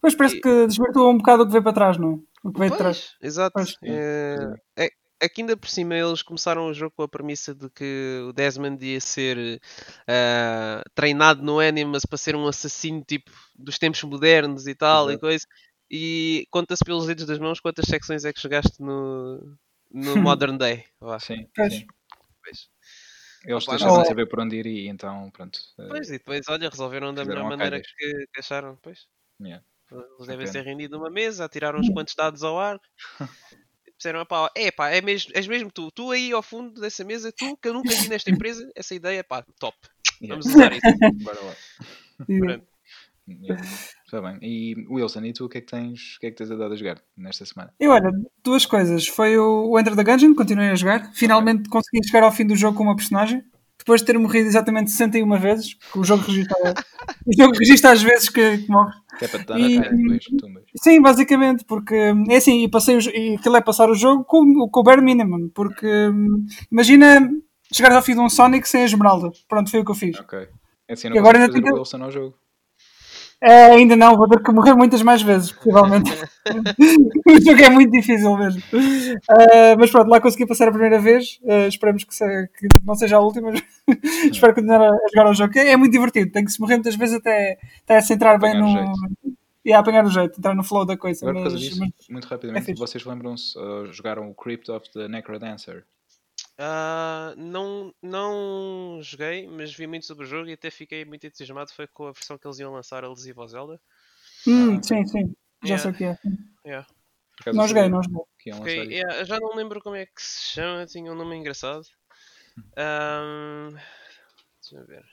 Pois 0.00 0.14
parece 0.14 0.40
que 0.40 0.66
desvirtua 0.66 1.10
um 1.10 1.18
bocado 1.18 1.42
o 1.42 1.46
que 1.46 1.52
veio 1.52 1.62
para 1.62 1.74
trás, 1.74 1.98
não 1.98 2.12
é? 2.12 2.48
O 2.48 2.52
que 2.52 2.58
veio 2.58 2.70
de 2.70 2.78
trás. 2.78 3.14
Pois, 3.20 3.30
exato. 3.30 3.52
Pois. 3.52 3.76
É, 3.84 4.54
é, 4.76 4.88
aqui 5.20 5.42
ainda 5.42 5.56
por 5.56 5.68
cima 5.68 5.94
eles 5.94 6.22
começaram 6.22 6.66
o 6.66 6.74
jogo 6.74 6.92
com 6.96 7.02
a 7.02 7.08
premissa 7.08 7.54
de 7.54 7.68
que 7.70 8.24
o 8.28 8.32
Desmond 8.32 8.84
ia 8.84 9.00
ser 9.00 9.60
uh, 10.02 10.90
treinado 10.94 11.42
no 11.42 11.60
Animus 11.60 12.04
para 12.06 12.16
ser 12.16 12.34
um 12.36 12.46
assassino 12.46 13.02
tipo 13.06 13.30
dos 13.54 13.78
tempos 13.78 14.02
modernos 14.04 14.66
e 14.66 14.74
tal 14.74 15.10
e 15.10 15.12
Exato. 15.12 15.20
coisa. 15.20 15.46
E 15.90 16.46
conta-se 16.50 16.84
pelos 16.84 17.06
dedos 17.06 17.24
das 17.24 17.38
mãos 17.38 17.60
quantas 17.60 17.86
secções 17.86 18.24
é 18.24 18.32
que 18.32 18.40
jogaste 18.40 18.80
no, 18.82 19.56
no 19.90 20.16
Modern 20.36 20.56
Day. 20.58 20.84
Vá. 21.00 21.18
Sim, 21.18 21.48
sim. 21.70 21.86
Pois. 22.42 22.68
Eles 23.44 23.62
Opa, 23.64 23.72
deixaram 23.72 23.98
não. 23.98 24.04
saber 24.04 24.26
por 24.26 24.40
onde 24.40 24.56
ir 24.56 24.66
e 24.66 24.88
então, 24.88 25.30
pronto. 25.30 25.58
eh, 25.78 25.86
Pois, 25.88 26.08
e 26.08 26.12
depois, 26.12 26.46
olha, 26.48 26.68
resolveram 26.68 27.14
da 27.14 27.24
melhor 27.24 27.44
maneira 27.44 27.80
que, 27.80 28.26
que 28.32 28.40
acharam. 28.40 28.76
Pois, 28.82 29.06
yeah. 29.40 29.64
eles 29.90 30.26
devem 30.26 30.46
ser 30.46 30.62
rendidos 30.62 30.98
numa 30.98 31.10
mesa, 31.10 31.44
atiraram 31.44 31.78
uns 31.78 31.88
quantos 31.90 32.14
dados 32.14 32.42
ao 32.42 32.58
ar. 32.58 32.80
e 33.86 33.92
Disseram, 33.96 34.26
pá, 34.26 34.50
é 34.54 34.70
pá, 34.70 34.90
é 34.90 35.00
mesmo, 35.00 35.30
és 35.34 35.46
mesmo 35.46 35.70
tu, 35.70 35.90
tu 35.92 36.10
aí 36.10 36.32
ao 36.32 36.42
fundo 36.42 36.80
dessa 36.80 37.04
mesa, 37.04 37.32
tu 37.32 37.56
que 37.56 37.68
eu 37.68 37.74
nunca 37.74 37.90
vi 37.94 38.08
nesta 38.08 38.30
empresa, 38.30 38.68
essa 38.74 38.94
ideia, 38.94 39.22
pá, 39.24 39.44
top. 39.58 39.76
Yeah. 40.20 40.28
Vamos 40.34 40.46
usar 40.46 40.72
isso. 40.72 40.82
Bora 41.24 41.40
lá. 41.40 41.56
Yeah. 42.28 42.62
Está 44.04 44.20
bem. 44.22 44.38
E 44.42 44.74
Wilson, 44.90 45.24
e 45.24 45.32
tu 45.32 45.44
o 45.44 45.48
que 45.48 45.58
é 45.58 45.60
que 45.60 45.66
tens, 45.70 46.16
o 46.16 46.20
que 46.20 46.26
é 46.26 46.30
que 46.30 46.36
tens 46.36 46.50
andado 46.50 46.72
a 46.72 46.76
jogar 46.76 46.98
nesta 47.16 47.44
semana? 47.44 47.72
E 47.78 47.86
olha, 47.86 48.10
duas 48.42 48.64
coisas. 48.64 49.06
Foi 49.06 49.36
o, 49.38 49.70
o 49.70 49.78
Enter 49.78 49.94
the 49.94 50.04
Gungeon, 50.04 50.34
continuei 50.34 50.70
a 50.70 50.74
jogar. 50.74 51.12
Finalmente 51.14 51.68
consegui 51.68 52.06
chegar 52.06 52.22
ao 52.22 52.32
fim 52.32 52.46
do 52.46 52.56
jogo 52.56 52.76
com 52.76 52.84
uma 52.84 52.96
personagem. 52.96 53.42
Depois 53.78 54.00
de 54.00 54.06
ter 54.08 54.18
morrido 54.18 54.48
exatamente 54.48 54.90
61 54.90 55.38
vezes, 55.38 55.74
porque 55.74 55.98
o 56.00 56.04
jogo 56.04 56.22
registra, 56.24 56.56
o 57.24 57.36
jogo 57.42 57.56
registra 57.56 57.92
às 57.92 58.02
vezes 58.02 58.28
que, 58.28 58.58
que 58.58 58.68
morre. 58.68 58.92
Que 59.18 59.24
é 59.24 59.28
para 59.28 59.38
te 59.40 59.46
dar 59.46 59.58
E- 59.58 59.76
na 59.76 59.84
cara 59.84 59.96
depois, 59.96 60.24
tumbas. 60.38 60.64
Sim, 60.82 61.00
basicamente, 61.00 61.64
porque 61.64 61.94
é 62.28 62.36
assim, 62.36 62.64
e 62.64 62.68
passei 62.68 62.96
o, 62.96 63.00
e 63.00 63.36
aquilo 63.36 63.56
é 63.56 63.60
passar 63.60 63.88
o 63.88 63.94
jogo 63.94 64.24
com, 64.24 64.68
com 64.68 64.80
o 64.80 64.82
bare 64.82 65.00
minimum, 65.00 65.48
porque 65.54 65.86
imagina 66.70 67.30
chegares 67.72 67.96
ao 67.96 68.02
fim 68.02 68.14
de 68.14 68.20
um 68.20 68.28
Sonic 68.28 68.68
sem 68.68 68.82
a 68.82 68.84
esmeralda. 68.84 69.30
Pronto, 69.48 69.70
foi 69.70 69.80
o 69.80 69.84
que 69.84 69.90
eu 69.90 69.94
fiz. 69.94 70.18
Ok. 70.18 70.48
É 70.88 70.92
assim, 70.94 71.06
E 71.06 71.10
não 71.10 71.18
agora 71.18 71.38
agora 71.38 71.44
ainda 71.44 71.52
fazer 71.52 71.62
tenho 71.62 71.74
o 71.74 71.78
Wilson 71.78 72.02
ao 72.02 72.10
jogo. 72.10 72.34
É, 73.40 73.66
ainda 73.66 73.94
não, 73.94 74.16
vou 74.16 74.28
ter 74.28 74.42
que 74.42 74.50
morrer 74.50 74.74
muitas 74.74 75.00
mais 75.00 75.22
vezes, 75.22 75.52
possivelmente. 75.52 76.10
o 77.26 77.40
jogo 77.40 77.62
é 77.62 77.70
muito 77.70 77.92
difícil 77.92 78.36
mesmo. 78.36 78.60
Ah, 79.30 79.76
mas 79.78 79.90
pronto, 79.92 80.08
lá 80.08 80.20
consegui 80.20 80.44
passar 80.46 80.66
a 80.68 80.72
primeira 80.72 80.98
vez. 80.98 81.38
Ah, 81.48 81.68
esperemos 81.68 82.02
que, 82.02 82.14
se- 82.14 82.48
que 82.58 82.66
não 82.84 82.94
seja 82.96 83.16
a 83.16 83.20
última. 83.20 83.52
Espero 84.32 84.54
continuar 84.54 84.82
a, 84.82 84.90
a 84.90 85.08
jogar 85.14 85.30
o 85.30 85.34
jogo. 85.34 85.56
É, 85.56 85.70
é 85.70 85.76
muito 85.76 85.92
divertido, 85.92 86.32
tem 86.32 86.44
que 86.44 86.50
se 86.50 86.60
morrer 86.60 86.74
muitas 86.74 86.96
vezes 86.96 87.14
até, 87.16 87.56
até 87.84 88.00
se 88.00 88.12
entrar 88.12 88.38
bem 88.38 88.50
Apanhar 88.56 88.84
no. 88.86 88.92
E 89.64 89.72
a 89.72 89.78
apanhar 89.80 90.04
o 90.04 90.10
jeito, 90.10 90.38
entrar 90.38 90.54
no 90.54 90.64
flow 90.64 90.84
da 90.86 90.96
coisa. 90.96 91.28
Agora, 91.28 91.44
Mas, 91.44 91.60
disso, 91.60 91.78
mas- 91.78 91.90
muito 92.10 92.26
é 92.26 92.30
rapidamente, 92.30 92.66
fixe. 92.66 92.78
vocês 92.80 93.04
lembram-se, 93.04 93.56
uh, 93.58 93.92
jogaram 93.92 94.30
o 94.30 94.34
Crypt 94.34 94.70
of 94.70 94.90
the 94.92 95.06
Necrodancer? 95.08 95.84
Ah, 96.60 97.34
não, 97.36 97.94
não 98.02 98.98
joguei, 99.00 99.46
mas 99.46 99.72
vi 99.72 99.86
muito 99.86 100.06
sobre 100.06 100.24
o 100.24 100.28
jogo 100.28 100.48
e 100.48 100.54
até 100.54 100.70
fiquei 100.70 101.04
muito 101.04 101.24
entusiasmado. 101.24 101.72
Foi 101.72 101.86
com 101.86 102.06
a 102.06 102.12
versão 102.12 102.36
que 102.36 102.46
eles 102.46 102.58
iam 102.58 102.72
lançar 102.72 103.04
alusiva 103.04 103.40
ao 103.40 103.48
Zelda. 103.48 103.80
Hum, 104.46 104.82
sim, 104.82 105.06
sim. 105.06 105.36
Já 105.62 105.76
Yeah. 105.76 105.82
sei 105.82 105.90
o 105.90 105.94
que 105.94 106.04
é. 106.04 106.18
Yeah. 106.66 106.86
Não 107.54 107.68
joguei, 107.68 107.88
não 107.88 108.02
joguei. 108.02 108.82
isso. 108.82 108.92
yeah, 108.92 109.24
já 109.24 109.38
não 109.38 109.54
lembro 109.54 109.80
como 109.80 109.94
é 109.94 110.06
que 110.06 110.20
se 110.20 110.54
chama, 110.54 110.84
tinha 110.86 111.12
um 111.12 111.14
nome 111.14 111.36
engraçado. 111.36 111.86
Ahm, 112.76 113.76
deixa 114.60 114.76
eu 114.76 114.86
ver. 114.86 115.04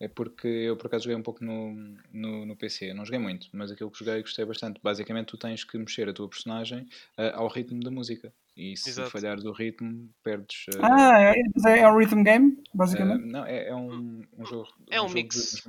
É 0.00 0.08
porque 0.08 0.48
eu 0.48 0.76
por 0.76 0.88
acaso 0.88 1.04
joguei 1.04 1.16
um 1.16 1.22
pouco 1.22 1.44
no, 1.44 1.72
no, 2.12 2.44
no 2.44 2.56
PC. 2.56 2.92
Não 2.92 3.04
joguei 3.04 3.20
muito, 3.20 3.48
mas 3.52 3.70
aquilo 3.70 3.90
que 3.90 3.98
joguei 3.98 4.20
gostei 4.20 4.44
bastante. 4.44 4.80
Basicamente, 4.82 5.28
tu 5.28 5.38
tens 5.38 5.62
que 5.62 5.78
mexer 5.78 6.08
a 6.08 6.12
tua 6.12 6.28
personagem 6.28 6.88
uh, 7.16 7.34
ao 7.34 7.48
ritmo 7.48 7.80
da 7.80 7.90
música. 7.90 8.32
E 8.56 8.76
se 8.76 8.90
Exato. 8.90 9.10
falhares 9.10 9.44
o 9.44 9.52
ritmo, 9.52 10.08
perdes. 10.22 10.66
uh, 10.68 10.78
Ah, 10.82 11.20
é, 11.20 11.32
é, 11.66 11.78
é 11.80 11.88
um 11.88 11.96
rhythm 11.98 12.22
game, 12.22 12.52
uh, 12.52 12.76
basicamente. 12.76 13.24
não, 13.26 13.44
é, 13.44 13.68
é 13.68 13.74
um, 13.74 14.24
um 14.38 14.46
jogo. 14.46 14.68
É 14.90 15.00
um 15.00 15.08
jogo 15.08 15.14
mix. 15.14 15.62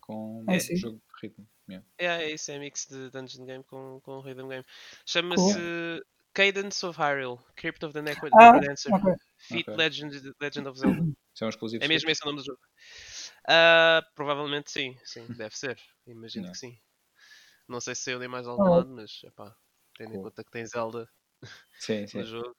Com 0.00 0.44
Ah, 0.48 0.54
um 0.54 0.60
sim. 0.60 0.76
jogo 0.76 0.96
de 0.98 1.26
ritmo. 1.26 1.46
yeah. 1.68 1.86
É, 1.98 2.06
é 2.06 2.30
isso, 2.32 2.50
é 2.50 2.58
mix 2.58 2.86
de 2.86 3.10
Dungeon 3.10 3.44
Game 3.44 3.64
com, 3.64 4.00
com 4.00 4.20
Rhythm 4.20 4.48
Game. 4.48 4.64
Chama-se 5.04 6.02
Cadence 6.32 6.86
of 6.86 6.98
Hyrule, 6.98 7.38
Crypt 7.56 7.84
of 7.84 7.92
the 7.92 8.00
Necro 8.00 8.30
Ah, 8.32 8.52
Necrodancer, 8.52 8.92
ok. 8.94 9.14
Feat 9.38 9.68
Ok. 9.68 9.76
Legend, 9.76 10.32
Legend 10.40 10.68
of 10.68 10.78
Zelda. 10.78 11.04
São 11.34 11.48
exclusivos. 11.48 11.84
É 11.84 11.88
mesmo 11.88 12.08
esse 12.10 12.22
o 12.22 12.26
nome 12.26 12.38
do 12.38 12.44
jogo. 12.46 12.60
Ah, 13.46 14.02
provavelmente 14.14 14.70
sim, 14.70 14.96
sim, 15.04 15.26
deve 15.36 15.56
ser. 15.56 15.78
Imagino 16.06 16.46
Yeah. 16.46 16.52
que 16.52 16.58
sim. 16.58 16.78
Não 17.68 17.80
sei 17.80 17.94
se 17.94 18.02
saiu 18.04 18.18
nem 18.18 18.28
mais 18.28 18.46
algum 18.46 18.62
Oh. 18.64 18.70
lado, 18.76 18.88
mas 18.88 19.20
epá, 19.24 19.54
tendo 19.96 20.10
em 20.10 20.14
Cool. 20.14 20.24
conta 20.24 20.42
que 20.42 20.50
tem 20.50 20.64
Zelda 20.66 21.06
Sim, 21.78 22.06
sim. 22.06 22.18
no 22.18 22.24
jogo. 22.24 22.54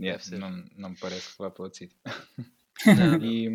Yeah, 0.00 0.22
não, 0.38 0.64
não 0.76 0.90
me 0.90 0.96
parece 0.98 1.32
que 1.32 1.38
vá 1.38 1.50
para 1.50 1.64
outro 1.64 1.78
sítio. 1.78 1.96
E, 3.20 3.48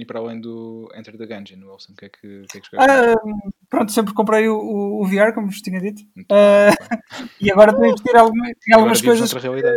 e 0.00 0.06
para 0.06 0.20
além 0.20 0.40
do 0.40 0.88
Enter 0.94 1.16
the 1.18 1.26
Gungeon, 1.26 1.70
Wilson, 1.70 1.92
o 1.92 1.96
que 1.96 2.06
é 2.06 2.08
que, 2.08 2.46
que, 2.50 2.58
é 2.58 2.60
que? 2.62 2.76
Uh, 2.76 3.52
pronto, 3.68 3.92
sempre 3.92 4.14
comprei 4.14 4.48
o, 4.48 4.56
o, 4.56 5.02
o, 5.02 5.06
VR, 5.06 5.34
como 5.34 5.48
vos 5.48 5.60
tinha 5.60 5.78
dito. 5.78 6.00
Uh, 6.16 6.72
e 7.38 7.52
agora 7.52 7.72
estou 7.72 7.84
a 7.84 7.88
investir 7.88 8.16
alguma, 8.16 8.48
em 8.48 8.74
algumas 8.74 9.02
coisas. 9.02 9.34
Outra 9.34 9.50
realidade. 9.50 9.76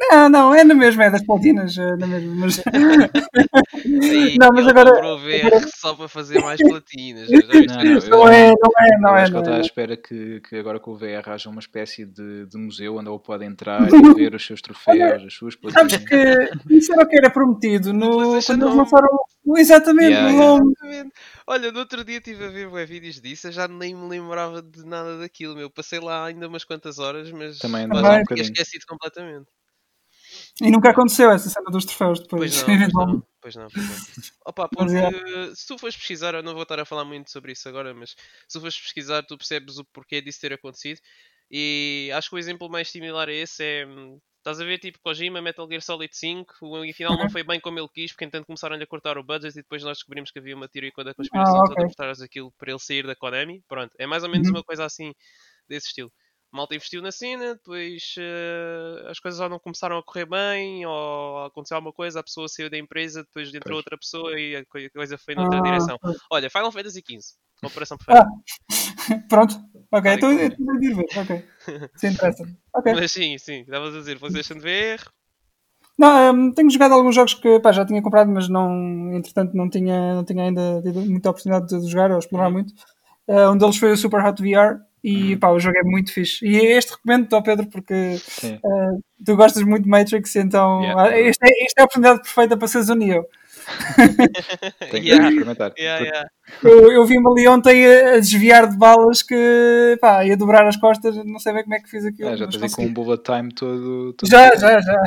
Não, 0.00 0.28
não, 0.28 0.54
é 0.54 0.62
na 0.62 0.74
mesma, 0.74 1.04
é 1.04 1.10
das 1.10 1.24
platinas, 1.24 1.76
é 1.76 1.96
na 1.96 2.06
mesma. 2.06 2.34
Mas... 2.36 2.62
não, 4.38 4.48
mas 4.54 4.68
agora. 4.68 4.92
Comprou 4.92 5.18
VR 5.18 5.68
só 5.74 5.94
para 5.94 6.08
fazer 6.08 6.40
mais 6.40 6.60
platinas. 6.60 7.28
Não, 7.28 7.40
não, 7.40 8.08
não, 8.08 8.28
é, 8.28 8.48
não 8.48 8.70
é, 8.78 8.98
não 9.00 9.16
é. 9.16 9.22
Acho 9.22 9.32
que 9.32 9.38
ele 9.38 9.44
está 9.44 9.56
à 9.56 9.60
espera 9.60 9.96
que, 9.96 10.40
que 10.40 10.56
agora 10.56 10.78
com 10.78 10.92
o 10.92 10.96
VR 10.96 11.28
haja 11.28 11.50
uma 11.50 11.58
espécie 11.58 12.06
de, 12.06 12.46
de 12.46 12.56
museu 12.56 12.96
onde 12.96 13.10
ele 13.10 13.18
pode 13.18 13.44
entrar 13.44 13.88
e 13.88 13.88
ver 14.14 14.34
os 14.34 14.46
seus 14.46 14.62
troféus, 14.62 15.24
as 15.24 15.34
suas 15.34 15.56
platinas. 15.56 15.92
Sabes 15.92 16.08
que 16.08 16.74
isso 16.74 16.92
era 16.92 17.02
o 17.02 17.08
que 17.08 17.16
era 17.16 17.30
prometido 17.30 17.92
no, 17.92 18.40
quando 18.42 18.66
eles 18.66 18.76
lançaram. 18.76 19.08
Exatamente, 19.56 20.12
yeah, 20.12 20.30
yeah. 20.30 20.64
Exatamente. 20.64 21.14
Olha, 21.46 21.72
no 21.72 21.78
outro 21.80 22.04
dia 22.04 22.18
estive 22.18 22.44
a 22.44 22.48
ver 22.48 22.68
web 22.68 22.86
vídeos 22.86 23.20
disso, 23.20 23.48
eu 23.48 23.52
já 23.52 23.66
nem 23.66 23.94
me 23.94 24.08
lembrava 24.08 24.62
de 24.62 24.84
nada 24.84 25.18
daquilo, 25.18 25.56
meu. 25.56 25.70
Passei 25.70 25.98
lá 25.98 26.26
ainda 26.26 26.46
umas 26.46 26.64
quantas 26.64 26.98
horas, 26.98 27.32
mas 27.32 27.58
Também 27.58 27.82
ainda 27.82 27.96
um 27.96 28.24
tinha 28.24 28.42
esquecido 28.42 28.84
completamente. 28.86 29.46
E 30.60 30.70
nunca 30.70 30.90
aconteceu 30.90 31.30
essa 31.30 31.48
cena 31.48 31.70
dos 31.70 31.84
troféus 31.84 32.20
depois. 32.20 32.62
Pois 32.62 32.92
não, 32.92 33.22
pois 33.40 33.54
não, 33.54 33.68
pois 33.68 33.88
não. 33.88 33.96
Opa, 34.44 34.68
porque 34.74 34.96
é. 34.96 35.54
se 35.54 35.66
tu 35.66 35.78
fores 35.78 35.96
pesquisar, 35.96 36.34
eu 36.34 36.42
não 36.42 36.54
vou 36.54 36.62
estar 36.62 36.80
a 36.80 36.84
falar 36.84 37.04
muito 37.04 37.30
sobre 37.30 37.52
isso 37.52 37.68
agora, 37.68 37.94
mas 37.94 38.10
se 38.10 38.52
tu 38.52 38.60
fores 38.60 38.78
pesquisar, 38.78 39.22
tu 39.22 39.38
percebes 39.38 39.78
o 39.78 39.84
porquê 39.84 40.20
disso 40.20 40.40
ter 40.40 40.52
acontecido. 40.52 41.00
E 41.50 42.10
acho 42.14 42.28
que 42.28 42.36
o 42.36 42.38
exemplo 42.38 42.68
mais 42.68 42.90
similar 42.90 43.28
a 43.28 43.32
esse 43.32 43.62
é. 43.62 43.86
Estás 44.38 44.60
a 44.60 44.64
ver 44.64 44.78
tipo 44.78 44.98
Kojima, 45.00 45.42
Metal 45.42 45.68
Gear 45.68 45.82
Solid 45.82 46.16
5, 46.16 46.54
o 46.62 46.92
final 46.94 47.16
não 47.16 47.24
uhum. 47.24 47.30
foi 47.30 47.42
bem 47.42 47.60
como 47.60 47.78
ele 47.78 47.88
quis, 47.92 48.12
porque 48.12 48.24
entanto 48.24 48.46
começaram 48.46 48.76
a 48.76 48.86
cortar 48.86 49.18
o 49.18 49.22
budget 49.22 49.52
e 49.52 49.62
depois 49.62 49.82
nós 49.82 49.98
descobrimos 49.98 50.30
que 50.30 50.38
havia 50.38 50.56
uma 50.56 50.68
teoria 50.68 50.92
da 51.04 51.12
conspiração 51.12 51.56
ah, 51.56 51.64
okay. 51.64 51.74
toda 51.74 51.88
por 51.88 51.94
trás 51.94 52.18
daquilo 52.18 52.50
para 52.56 52.70
ele 52.70 52.78
sair 52.78 53.06
da 53.06 53.14
Konami. 53.14 53.62
Pronto, 53.68 53.94
é 53.98 54.06
mais 54.06 54.22
ou 54.22 54.30
menos 54.30 54.48
uhum. 54.48 54.54
uma 54.54 54.64
coisa 54.64 54.86
assim 54.86 55.12
desse 55.68 55.88
estilo 55.88 56.10
malta 56.50 56.74
investiu 56.74 57.02
na 57.02 57.12
cena, 57.12 57.54
depois 57.54 58.14
uh, 58.18 59.08
as 59.08 59.18
coisas 59.18 59.38
já 59.38 59.48
não 59.48 59.58
começaram 59.58 59.98
a 59.98 60.02
correr 60.02 60.26
bem, 60.26 60.86
ou 60.86 61.44
aconteceu 61.44 61.76
alguma 61.76 61.92
coisa, 61.92 62.20
a 62.20 62.22
pessoa 62.22 62.48
saiu 62.48 62.70
da 62.70 62.78
empresa, 62.78 63.22
depois 63.22 63.48
entrou 63.48 63.62
pois. 63.62 63.76
outra 63.76 63.98
pessoa 63.98 64.40
e 64.40 64.56
a 64.56 64.64
coisa 64.66 65.18
foi 65.18 65.34
noutra 65.34 65.58
ah, 65.58 65.62
direção. 65.62 65.98
Pois. 66.00 66.16
Olha, 66.30 66.50
Final 66.50 66.72
Fantasy 66.72 67.00
XV, 67.00 67.36
comparação 67.60 67.98
perfeita. 67.98 68.26
Ah, 68.26 69.18
pronto, 69.28 69.60
ok, 69.92 70.12
então 70.12 70.32
eu 70.32 70.48
estou 70.48 70.70
a 70.70 70.78
ver, 70.78 71.06
ok. 71.16 71.44
Se 71.96 72.08
interessa. 72.08 72.44
Okay. 72.74 72.94
Mas 72.94 73.12
sim, 73.12 73.36
sim, 73.38 73.60
estavas 73.60 73.94
a 73.94 73.98
dizer, 73.98 74.18
PlayStation 74.18 74.58
VR. 74.58 75.10
Não, 75.98 76.32
um, 76.32 76.52
tenho 76.52 76.70
jogado 76.70 76.94
alguns 76.94 77.14
jogos 77.14 77.34
que 77.34 77.58
pá, 77.58 77.72
já 77.72 77.84
tinha 77.84 78.00
comprado, 78.00 78.30
mas 78.30 78.48
não, 78.48 79.12
entretanto 79.12 79.54
não 79.54 79.68
tinha, 79.68 80.14
não 80.14 80.24
tinha 80.24 80.44
ainda 80.44 80.80
tido 80.80 81.00
muita 81.00 81.30
oportunidade 81.30 81.66
de 81.66 81.90
jogar 81.90 82.12
ou 82.12 82.18
explorar 82.18 82.46
uhum. 82.46 82.52
muito. 82.52 82.72
Uh, 83.26 83.50
um 83.50 83.58
deles 83.58 83.76
foi 83.76 83.90
o 83.90 83.96
Super 83.96 84.24
Hot 84.24 84.40
VR, 84.40 84.78
e 85.02 85.34
uhum. 85.34 85.38
pá, 85.38 85.50
o 85.50 85.58
jogo 85.58 85.76
é 85.78 85.82
muito 85.82 86.12
fixe. 86.12 86.44
E 86.46 86.56
este 86.56 86.92
recomendo-te 86.92 87.34
ao 87.34 87.42
Pedro 87.42 87.66
porque 87.66 88.16
uh, 88.44 89.02
tu 89.24 89.36
gostas 89.36 89.62
muito 89.62 89.84
de 89.84 89.88
Matrix, 89.88 90.36
então 90.36 90.82
yeah. 90.82 91.04
uh, 91.04 91.06
esta, 91.12 91.46
é, 91.46 91.64
esta 91.64 91.80
é 91.80 91.82
a 91.82 91.84
oportunidade 91.84 92.22
perfeita 92.22 92.56
para 92.56 92.68
seres 92.68 92.88
o 92.88 92.94
Neo. 92.94 93.24
Tem 94.90 95.02
que 95.02 95.08
yeah. 95.08 95.28
experimentar. 95.28 95.72
Yeah, 95.78 96.04
yeah. 96.04 96.28
Eu, 96.62 96.90
eu 96.90 97.06
vi-me 97.06 97.26
ali 97.30 97.48
ontem 97.48 97.86
a, 97.86 98.18
desviar 98.18 98.68
de 98.68 98.76
balas 98.76 99.22
que 99.22 99.98
pá, 100.00 100.24
ia 100.24 100.36
dobrar 100.36 100.66
as 100.66 100.76
costas, 100.76 101.16
não 101.24 101.38
sei 101.38 101.52
bem 101.52 101.62
como 101.62 101.74
é 101.74 101.80
que 101.80 101.90
fiz 101.90 102.04
aquilo. 102.04 102.30
É, 102.30 102.36
já 102.36 102.46
estás 102.46 102.74
com 102.74 102.84
um 102.84 102.92
bullet 102.92 103.22
time 103.22 103.52
todo. 103.52 104.14
todo 104.14 104.28
já, 104.28 104.54
já, 104.56 104.80
já. 104.80 105.02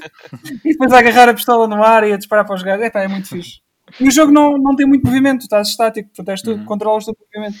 e 0.64 0.72
depois 0.72 0.92
a 0.92 0.98
agarrar 0.98 1.28
a 1.28 1.34
pistola 1.34 1.68
no 1.68 1.82
ar 1.82 2.08
e 2.08 2.12
a 2.12 2.16
disparar 2.16 2.44
para 2.46 2.54
os 2.54 2.62
gajos. 2.62 2.84
É, 2.84 2.90
pá, 2.90 3.02
é 3.02 3.08
muito 3.08 3.28
fixe. 3.28 3.60
E 4.00 4.08
o 4.08 4.10
jogo 4.10 4.32
não, 4.32 4.58
não 4.58 4.74
tem 4.74 4.86
muito 4.86 5.06
movimento, 5.06 5.42
estás 5.42 5.68
estático, 5.68 6.08
portanto 6.08 6.30
és 6.30 6.42
tu, 6.42 6.52
uhum. 6.52 6.64
controlas 6.64 7.04
todo 7.04 7.14
o 7.14 7.38
movimento. 7.38 7.60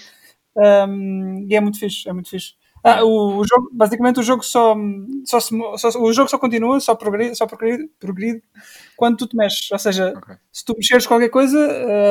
Um, 0.56 1.46
e 1.48 1.54
é 1.54 1.60
muito 1.60 1.78
fixe, 1.78 2.08
é 2.08 2.12
muito 2.12 2.30
fixe. 2.30 2.54
Ah, 2.82 3.04
o, 3.04 3.38
o, 3.38 3.44
jogo, 3.44 3.68
basicamente 3.72 4.20
o 4.20 4.22
jogo 4.22 4.44
só, 4.44 4.76
só, 5.24 5.40
se, 5.40 5.50
só, 5.76 5.88
o 6.00 6.12
jogo 6.12 6.30
só 6.30 6.38
continua, 6.38 6.78
só 6.78 6.94
progride, 6.94 7.34
só 7.34 7.44
progride, 7.44 7.90
progride 7.98 8.42
quando 8.96 9.16
tu 9.16 9.26
te 9.26 9.36
mexes. 9.36 9.70
Ou 9.72 9.78
seja, 9.78 10.14
okay. 10.16 10.36
se 10.52 10.64
tu 10.64 10.72
mexeres 10.76 11.06
qualquer 11.06 11.28
coisa, 11.28 11.58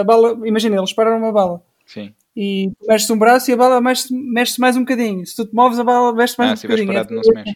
a 0.02 0.04
bala, 0.04 0.38
imagina, 0.46 0.76
eles 0.76 0.92
pararam 0.92 1.18
uma 1.18 1.32
bala. 1.32 1.64
Sim. 1.86 2.14
E 2.36 2.72
tu 2.78 2.88
mexes 2.88 3.10
um 3.10 3.18
braço 3.18 3.50
e 3.50 3.54
a 3.54 3.58
bala 3.58 3.80
mexe-se 3.80 4.14
mexe 4.14 4.60
mais 4.60 4.76
um 4.76 4.82
bocadinho. 4.82 5.26
Se 5.26 5.36
tu 5.36 5.46
te 5.46 5.56
moves, 5.56 5.80
a 5.80 5.84
bala 5.84 6.14
mexe 6.14 6.36
mais 6.38 6.52
ah, 6.52 6.54
um 6.54 6.62
bocadinho. 6.62 6.88
Parado, 6.88 7.16
não 7.16 7.24
se 7.24 7.34
mexe. 7.34 7.54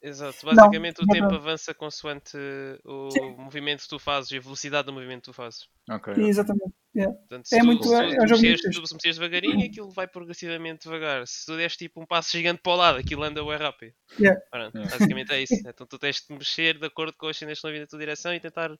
Exato, 0.00 0.46
basicamente 0.46 0.98
não, 1.00 1.04
o 1.04 1.12
tempo 1.12 1.28
não. 1.28 1.36
avança 1.36 1.74
consoante 1.74 2.36
o 2.84 3.10
Sim. 3.10 3.34
movimento 3.36 3.82
que 3.82 3.88
tu 3.88 3.98
fazes 3.98 4.30
e 4.30 4.36
a 4.36 4.40
velocidade 4.40 4.86
do 4.86 4.92
movimento 4.92 5.22
que 5.22 5.30
tu 5.30 5.32
fazes. 5.32 5.66
Ok. 5.90 6.14
Exatamente. 6.18 6.72
Yeah. 6.98 7.16
Portanto, 7.16 7.46
se 7.46 7.56
é 7.56 7.60
tu, 7.60 7.66
muito 7.66 7.88
se, 7.88 7.94
é, 7.94 8.16
tu, 8.16 8.20
mexeres, 8.20 8.60
se 8.60 8.70
tu 8.70 8.94
mexeres 8.94 9.18
devagarinho, 9.18 9.64
aquilo 9.64 9.90
vai 9.90 10.08
progressivamente 10.08 10.84
devagar. 10.84 11.26
Se 11.28 11.46
tu 11.46 11.56
deres 11.56 11.76
tipo 11.76 12.00
um 12.00 12.06
passo 12.06 12.32
gigante 12.32 12.60
para 12.60 12.72
o 12.72 12.76
lado, 12.76 12.98
aquilo 12.98 13.22
anda 13.22 13.44
bem 13.44 13.56
rápido. 13.56 13.94
Yeah. 14.18 14.40
Pronto, 14.50 14.76
yeah. 14.76 14.96
Basicamente 14.98 15.32
é 15.32 15.42
isso. 15.42 15.54
Então 15.68 15.86
tu 15.86 15.98
tens 15.98 16.16
de 16.16 16.34
mexer 16.34 16.78
de 16.78 16.86
acordo 16.86 17.14
com 17.16 17.28
as 17.28 17.36
cenas 17.36 17.52
que 17.52 17.58
estão 17.58 17.70
vindo 17.70 17.82
na 17.82 17.86
tua 17.86 17.98
direção 17.98 18.34
e 18.34 18.40
tentar 18.40 18.76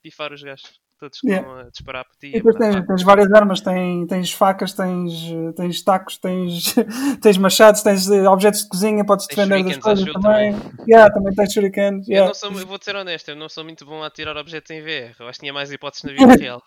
pifar 0.00 0.32
os 0.32 0.42
gajos 0.42 0.80
todos 1.00 1.18
que 1.20 1.28
yeah. 1.28 1.60
a 1.60 1.70
disparar 1.70 2.04
por 2.04 2.14
ti. 2.16 2.28
E 2.28 2.32
depois 2.32 2.56
tens, 2.56 2.86
tens, 2.86 3.02
várias 3.02 3.32
armas, 3.32 3.60
tens, 3.62 4.06
tens 4.06 4.32
facas, 4.32 4.74
tens, 4.74 5.12
tens 5.56 5.82
tacos, 5.82 6.18
tens, 6.18 6.74
tens 7.22 7.38
machados, 7.38 7.82
tens 7.82 8.08
eh, 8.10 8.28
objetos 8.28 8.62
de 8.62 8.68
cozinha, 8.68 9.04
podes 9.04 9.26
defender 9.26 9.64
das 9.64 9.78
coisas 9.78 10.04
também. 10.12 10.52
também. 10.52 10.72
Yeah, 10.86 11.12
também 11.12 11.34
tens 11.34 11.52
shurikens. 11.52 12.06
Yeah. 12.06 12.24
Eu, 12.24 12.26
não 12.26 12.34
sou, 12.34 12.60
eu 12.60 12.66
vou 12.66 12.78
ser 12.80 12.96
honesto, 12.96 13.30
eu 13.30 13.36
não 13.36 13.48
sou 13.48 13.64
muito 13.64 13.86
bom 13.86 14.02
a 14.02 14.10
tirar 14.10 14.36
objetos 14.36 14.70
em 14.70 14.82
VR. 14.82 15.16
Eu 15.18 15.26
acho 15.26 15.38
que 15.38 15.44
tinha 15.44 15.52
mais 15.52 15.72
hipóteses 15.72 16.04
na 16.04 16.12
vida 16.12 16.36
real. 16.38 16.62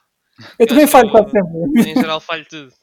Eu, 0.57 0.67
também 0.67 0.87
falho 0.87 1.11
quase 1.11 1.31
sempre. 1.31 1.91
Em 1.91 1.95
geral 1.95 2.19
falho 2.19 2.45
tudo. 2.49 2.73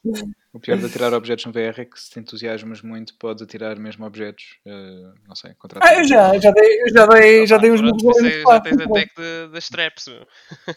O 0.53 0.61
pior 0.61 0.79
de 0.79 0.87
atirar 0.87 1.13
objetos 1.13 1.47
no 1.47 1.53
VR 1.53 1.81
é 1.81 1.85
que 1.85 2.01
se 2.01 2.11
te 2.11 2.21
entusiasmas 2.21 2.81
muito, 2.83 3.17
podes 3.17 3.43
atirar 3.43 3.79
mesmo 3.79 4.05
objetos. 4.05 4.59
Uh, 4.65 5.13
não 5.27 5.35
sei, 5.35 5.55
contra 5.55 5.81
Ah, 5.83 5.95
eu 5.95 6.05
já, 6.05 6.39
já 6.39 6.51
dei, 6.53 6.83
eu 6.83 6.93
já 6.93 7.07
dei, 7.07 7.47
já 7.47 7.59
dei 7.59 7.71
uns 7.73 7.81
já 7.81 8.61
tens 8.61 8.81
até 8.81 9.07
que 9.07 9.49
das 9.53 9.69
traps, 9.69 10.07
meu. 10.07 10.27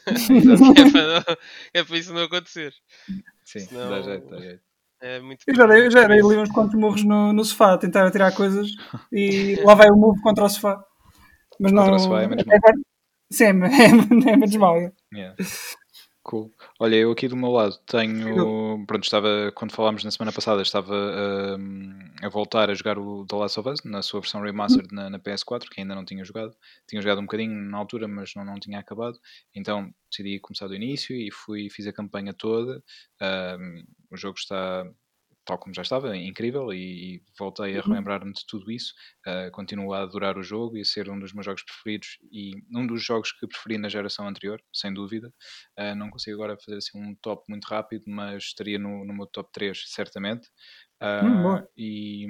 é, 0.86 0.92
para 0.92 1.38
é 1.74 1.84
para 1.84 1.98
isso 1.98 2.14
não 2.14 2.24
acontecer. 2.24 2.74
Sim, 3.44 3.60
Senão... 3.60 3.90
dá 3.90 4.02
jeito, 4.02 4.30
dá 4.30 4.38
jeito. 4.40 4.62
É 5.02 5.20
muito 5.20 5.44
eu 5.46 5.56
já 5.56 5.68
dei, 5.68 5.86
eu 5.86 5.92
já 5.92 6.08
dei 6.08 6.22
ali 6.22 6.38
uns 6.38 6.50
quantos 6.50 6.80
murros 6.80 7.04
no, 7.04 7.34
no 7.34 7.44
sofá, 7.44 7.74
a 7.74 7.78
tentar 7.78 8.08
atirar 8.08 8.34
coisas 8.34 8.70
e 9.12 9.58
lá 9.64 9.76
vai 9.76 9.90
o 9.90 9.98
move 9.98 10.22
contra 10.22 10.46
o 10.46 10.50
sofá. 10.50 10.84
Mas 11.60 11.72
contra 11.72 11.88
não. 11.88 11.96
o 11.96 12.00
sofá 12.00 12.22
é 12.22 12.28
menos 12.28 12.46
é, 12.48 12.58
mal. 12.58 12.74
Sim, 13.32 13.44
é, 13.44 13.50
é, 13.50 14.32
é 14.32 14.38
menos 14.38 14.56
mal. 14.56 14.78
Yeah. 15.14 15.36
Cool. 16.24 16.50
Olha, 16.80 16.96
eu 16.96 17.12
aqui 17.12 17.28
do 17.28 17.36
meu 17.36 17.52
lado 17.52 17.78
tenho. 17.86 18.86
Pronto, 18.88 19.04
estava. 19.04 19.52
Quando 19.54 19.74
falámos 19.74 20.06
na 20.06 20.12
semana 20.12 20.32
passada, 20.32 20.62
estava 20.62 20.96
a 22.22 22.30
voltar 22.30 22.70
a 22.70 22.74
jogar 22.74 22.98
o 22.98 23.26
The 23.26 23.36
Last 23.36 23.60
of 23.60 23.70
Us 23.70 23.84
na 23.84 24.02
sua 24.02 24.22
versão 24.22 24.42
remastered 24.42 24.88
na, 24.94 25.10
na, 25.10 25.20
PS4, 25.20 25.68
que 25.70 25.82
ainda 25.82 25.94
não 25.94 26.06
tinha 26.06 26.24
jogado. 26.24 26.56
Tinha 26.88 27.02
jogado 27.02 27.20
um 27.20 27.26
bocadinho 27.26 27.54
na 27.54 27.78
altura, 27.78 28.08
mas 28.08 28.34
não, 28.36 28.46
não 28.46 28.56
tinha 28.56 28.80
acabado. 28.80 29.20
Então 29.54 29.94
decidi 30.10 30.40
começar 30.40 30.68
do 30.68 30.76
início 30.76 31.14
e 31.14 31.30
fui, 31.30 31.70
fiz 31.70 31.88
a 31.88 31.94
campanha 31.94 32.34
toda. 32.34 32.82
o 34.10 34.16
jogo 34.16 34.38
está 34.38 34.86
tal 35.46 35.58
como 35.58 35.74
já 35.74 35.82
estava, 35.82 36.16
incrível, 36.16 36.74
e, 36.74 37.16
e 37.16 37.24
voltei 37.38 37.76
a 37.76 37.82
uhum. 37.82 37.90
relembrar-me 37.90 38.34
de 38.34 38.46
tudo 38.48 38.72
isso. 38.72 38.94
Uh, 39.28 39.52
continuo 39.52 39.94
a 39.94 40.02
adorar 40.02 40.38
o 40.38 40.44
jogo 40.44 40.78
e 40.78 40.82
a 40.82 40.86
ser 40.86 41.10
um 41.10 41.20
dos 41.20 41.34
meus 41.34 41.46
jogos 41.46 41.64
preferidos 41.64 42.18
e 42.32 42.52
um 42.76 42.86
dos 42.88 43.04
jogos 43.04 43.32
que 43.32 43.48
preferi 43.48 43.78
na 43.78 43.90
geração 43.90 44.28
anterior, 44.28 44.62
sem 44.74 44.94
dúvida. 44.94 45.34
Uh, 45.80 45.96
não 45.96 46.10
consigo 46.10 46.36
agora 46.36 46.58
fazer 46.64 46.78
assim 46.78 46.98
um 46.98 47.16
top 47.16 47.44
muito 47.50 47.66
rápido, 47.66 48.04
mas 48.08 48.44
estaria 48.44 48.80
no, 48.80 49.06
no 49.06 49.14
meu 49.14 49.28
top 49.28 49.50
3, 49.52 49.84
certamente. 49.88 50.48
Uh, 51.04 51.68
e, 51.76 52.26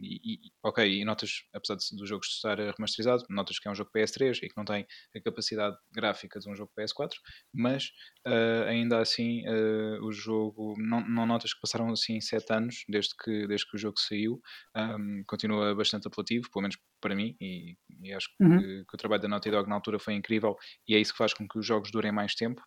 e, 0.00 0.40
ok, 0.62 0.86
e 0.86 1.04
notas, 1.04 1.42
apesar 1.52 1.74
de, 1.74 1.96
do 1.96 2.06
jogo 2.06 2.24
estar 2.24 2.56
remasterizado, 2.56 3.24
notas 3.28 3.58
que 3.58 3.66
é 3.66 3.70
um 3.70 3.74
jogo 3.74 3.90
PS3 3.90 4.36
e 4.36 4.48
que 4.48 4.56
não 4.56 4.64
tem 4.64 4.86
a 5.16 5.20
capacidade 5.20 5.76
gráfica 5.92 6.38
de 6.38 6.48
um 6.48 6.54
jogo 6.54 6.70
PS4, 6.78 7.10
mas 7.52 7.90
uh, 8.24 8.68
ainda 8.68 9.00
assim 9.00 9.42
uh, 9.48 10.04
o 10.04 10.12
jogo, 10.12 10.74
não, 10.78 11.00
não, 11.08 11.26
notas 11.26 11.52
que 11.52 11.60
passaram 11.60 11.90
assim 11.90 12.20
7 12.20 12.52
anos 12.52 12.84
desde 12.88 13.16
que, 13.16 13.48
desde 13.48 13.68
que 13.68 13.74
o 13.74 13.80
jogo 13.80 13.98
saiu, 13.98 14.40
um, 14.76 15.24
continua 15.26 15.74
bastante 15.74 16.06
apelativo, 16.06 16.48
pelo 16.52 16.62
menos 16.62 16.78
para 17.00 17.16
mim, 17.16 17.36
e, 17.40 17.76
e 18.00 18.12
acho 18.12 18.28
uhum. 18.40 18.60
que, 18.60 18.84
que, 18.84 18.94
o 18.94 18.96
trabalho 18.96 19.22
da 19.22 19.28
Naughty 19.28 19.50
Dog 19.50 19.68
na 19.68 19.74
altura 19.74 19.98
foi 19.98 20.14
incrível 20.14 20.56
e 20.86 20.94
é 20.94 21.00
isso 21.00 21.12
que 21.12 21.18
faz 21.18 21.34
com 21.34 21.48
que 21.48 21.58
os 21.58 21.66
jogos 21.66 21.90
durem 21.90 22.12
mais 22.12 22.36
tempo, 22.36 22.62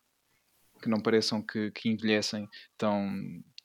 que 0.82 0.90
não 0.90 1.00
pareçam 1.00 1.42
que, 1.42 1.70
que 1.72 1.88
envelhecem 1.88 2.46
tão 2.76 3.10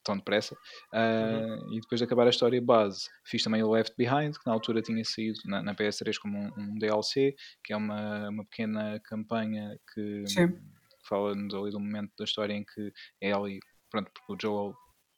tão 0.03 0.17
depressa. 0.17 0.55
Uh, 0.93 0.98
uhum. 0.98 1.75
E 1.75 1.81
depois 1.81 2.00
de 2.00 2.05
acabar 2.05 2.27
a 2.27 2.29
história 2.29 2.62
base, 2.62 3.10
fiz 3.25 3.43
também 3.43 3.63
o 3.63 3.72
Left 3.72 3.95
Behind, 3.98 4.33
que 4.33 4.45
na 4.45 4.53
altura 4.53 4.81
tinha 4.81 5.03
saído 5.03 5.39
na, 5.45 5.63
na 5.63 5.75
PS3 5.75 6.17
como 6.19 6.38
um, 6.38 6.51
um, 6.57 6.75
DLC, 6.77 7.36
que 7.63 7.74
é 7.74 7.77
uma, 7.77 8.29
uma 8.29 8.45
pequena 8.45 9.00
campanha 9.03 9.77
que, 9.93 10.24
que 10.25 10.48
fala-nos 11.07 11.53
ali 11.53 11.72
do 11.72 11.79
momento 11.79 12.12
da 12.17 12.25
história 12.25 12.53
em 12.53 12.63
que 12.63 12.91
é 13.22 13.31
ali, 13.31 13.60
pronto, 13.89 14.12
porque 14.13 14.33
o 14.33 14.38
Joel. 14.39 14.75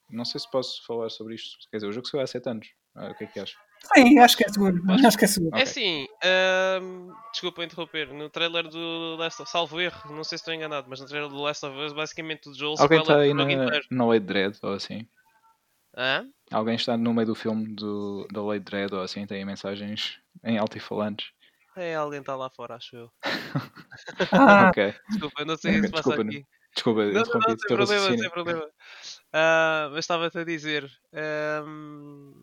Não 0.07 0.23
sei 0.23 0.39
se 0.39 0.49
posso 0.51 0.85
falar 0.85 1.09
sobre 1.09 1.33
isto. 1.33 1.57
Quer 1.71 1.77
dizer, 1.77 1.87
o 1.87 1.91
jogo 1.91 2.07
saiu 2.07 2.21
há 2.21 2.27
7 2.27 2.47
anos. 2.47 2.67
Ah, 2.95 3.09
o 3.09 3.15
que 3.15 3.23
é 3.23 3.27
que 3.27 3.39
achas? 3.39 3.57
Sim, 3.93 4.19
acho 4.19 4.37
que 4.37 4.45
é 4.45 4.49
seguro. 4.49 4.81
Acho 5.05 5.17
que 5.17 5.25
é 5.25 5.27
seguro. 5.27 5.57
É 5.57 5.61
assim, 5.61 6.07
ahm, 6.23 7.11
desculpa 7.31 7.63
interromper, 7.63 8.13
no 8.13 8.29
trailer 8.29 8.67
do 8.67 9.15
Last 9.17 9.41
of 9.41 9.51
salvo 9.51 9.79
erro, 9.79 10.13
não 10.13 10.23
sei 10.23 10.37
se 10.37 10.41
estou 10.41 10.53
enganado, 10.53 10.87
mas 10.89 10.99
no 10.99 11.05
trailer 11.07 11.29
do 11.29 11.41
Last 11.41 11.65
of 11.65 11.77
Us, 11.77 11.93
basicamente 11.93 12.49
o 12.49 12.53
Joel 12.53 12.75
Alguém 12.79 12.99
está 12.99 13.17
aí 13.19 13.33
o 13.33 13.37
jogo 13.37 13.55
na, 13.55 13.65
inteiro. 13.65 13.85
na 13.91 14.07
Lei 14.07 14.19
de 14.19 14.25
Dread 14.25 14.59
ou 14.63 14.73
assim? 14.73 15.07
Hã? 15.95 16.27
Alguém 16.51 16.75
está 16.75 16.97
no 16.97 17.13
meio 17.13 17.27
do 17.27 17.35
filme 17.35 17.73
do, 17.75 18.27
da 18.31 18.43
Lei 18.43 18.59
de 18.59 18.65
Dread 18.65 18.93
ou 18.93 19.01
assim? 19.01 19.25
Tem 19.25 19.43
mensagens 19.45 20.19
em 20.43 20.57
altifalantes? 20.57 21.31
É, 21.75 21.95
alguém 21.95 22.21
está 22.21 22.35
lá 22.35 22.49
fora, 22.49 22.75
acho 22.75 22.95
eu. 22.95 23.11
Ah, 24.31 24.69
Ok. 24.69 24.93
Desculpa, 25.09 25.45
não 25.45 25.57
sei 25.57 25.77
o 25.77 25.81
que 25.81 25.87
se 25.87 25.93
passa 25.93 26.15
aqui. 26.15 26.45
Desculpa, 26.73 27.05
Não, 27.05 27.23
não, 27.23 27.39
não, 27.39 27.57
sem 27.57 27.77
problema, 27.77 28.17
sem 28.17 28.29
problema. 28.29 28.69
Ah, 29.31 29.87
mas 29.91 29.99
estava-te 29.99 30.37
a 30.37 30.43
dizer 30.43 30.89
ahm, 31.13 32.33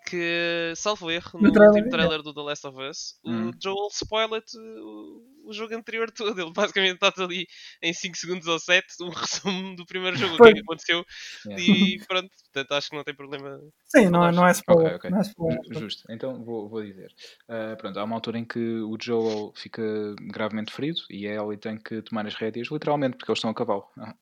que, 0.00 0.72
salvo 0.76 1.10
erro, 1.10 1.38
No 1.40 1.50
no 1.50 1.52
trailer, 1.52 1.84
último 1.84 1.88
trailer 1.88 2.22
do 2.22 2.32
The 2.34 2.42
Last 2.42 2.64
of 2.64 2.78
Us, 2.78 3.18
Hum. 3.24 3.50
o 3.50 3.52
Joel 3.62 3.90
spoiler-te 3.90 4.56
o, 4.58 5.22
o 5.48 5.52
jogo 5.52 5.74
anterior 5.74 6.10
todo. 6.10 6.40
Ele 6.40 6.52
basicamente 6.52 6.94
está 7.02 7.12
ali 7.24 7.46
em 7.82 7.92
5 7.92 8.16
segundos 8.16 8.46
ou 8.46 8.58
7, 8.58 8.86
um 9.02 9.08
resumo 9.10 9.76
do 9.76 9.86
primeiro 9.86 10.16
jogo, 10.16 10.34
o 10.34 10.38
que 10.38 10.48
é 10.48 10.52
que 10.52 10.60
aconteceu. 10.60 11.04
Yeah. 11.46 11.64
E 11.64 11.98
pronto, 12.06 12.30
portanto 12.52 12.72
acho 12.72 12.90
que 12.90 12.96
não 12.96 13.04
tem 13.04 13.14
problema. 13.14 13.60
sim, 13.84 14.08
não, 14.08 14.26
é- 14.26 14.32
não 14.32 14.46
é 14.46 14.52
spoiler. 14.52 14.96
Ok, 14.96 15.10
ok. 15.10 15.10
Não 15.10 15.20
é 15.20 15.78
Justo, 15.80 16.04
então 16.10 16.44
vou, 16.44 16.68
vou 16.68 16.82
dizer. 16.82 17.12
Ah, 17.48 17.76
pronto, 17.76 17.98
há 17.98 18.04
uma 18.04 18.14
altura 18.16 18.38
em 18.38 18.44
que 18.44 18.58
o 18.58 18.96
Joel 19.00 19.52
fica 19.56 19.82
gravemente 20.20 20.72
ferido 20.72 21.00
e 21.10 21.26
a 21.26 21.34
Ellie 21.34 21.58
tem 21.58 21.78
que 21.78 22.02
tomar 22.02 22.26
as 22.26 22.34
rédeas, 22.34 22.68
literalmente, 22.70 23.16
porque 23.16 23.30
eles 23.30 23.38
estão 23.38 23.50
a 23.50 23.54
cavalo. 23.54 23.84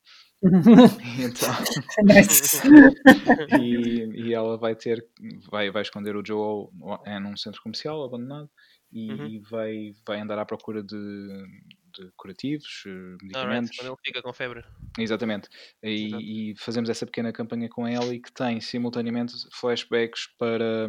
Então, 1.19 1.49
e, 3.59 4.27
e 4.27 4.33
ela 4.33 4.55
vai 4.57 4.75
ter, 4.75 5.03
vai, 5.49 5.71
vai 5.71 5.81
esconder 5.81 6.15
o 6.15 6.23
Joel 6.25 6.71
é 7.05 7.19
num 7.19 7.35
centro 7.35 7.61
comercial 7.61 8.03
abandonado 8.03 8.49
e, 8.91 9.11
Uhum. 9.11 9.27
e 9.27 9.39
vai, 9.39 9.91
vai 10.05 10.19
andar 10.19 10.39
à 10.39 10.45
procura 10.45 10.81
de, 10.83 10.97
de 11.97 12.11
curativos, 12.15 12.83
eh, 12.85 12.89
Alright, 12.89 13.23
medicamentos. 13.25 13.77
quando 13.77 13.87
ele 13.89 13.97
fica 14.05 14.21
com 14.21 14.33
febre. 14.33 14.63
Exatamente. 14.97 15.49
E, 15.83 16.51
e 16.51 16.55
fazemos 16.57 16.89
essa 16.89 17.05
pequena 17.05 17.31
campanha 17.33 17.69
com 17.69 17.87
ela 17.87 18.13
e 18.13 18.19
que 18.21 18.31
tem 18.31 18.59
simultaneamente 18.61 19.33
flashbacks 19.53 20.27
para, 20.37 20.87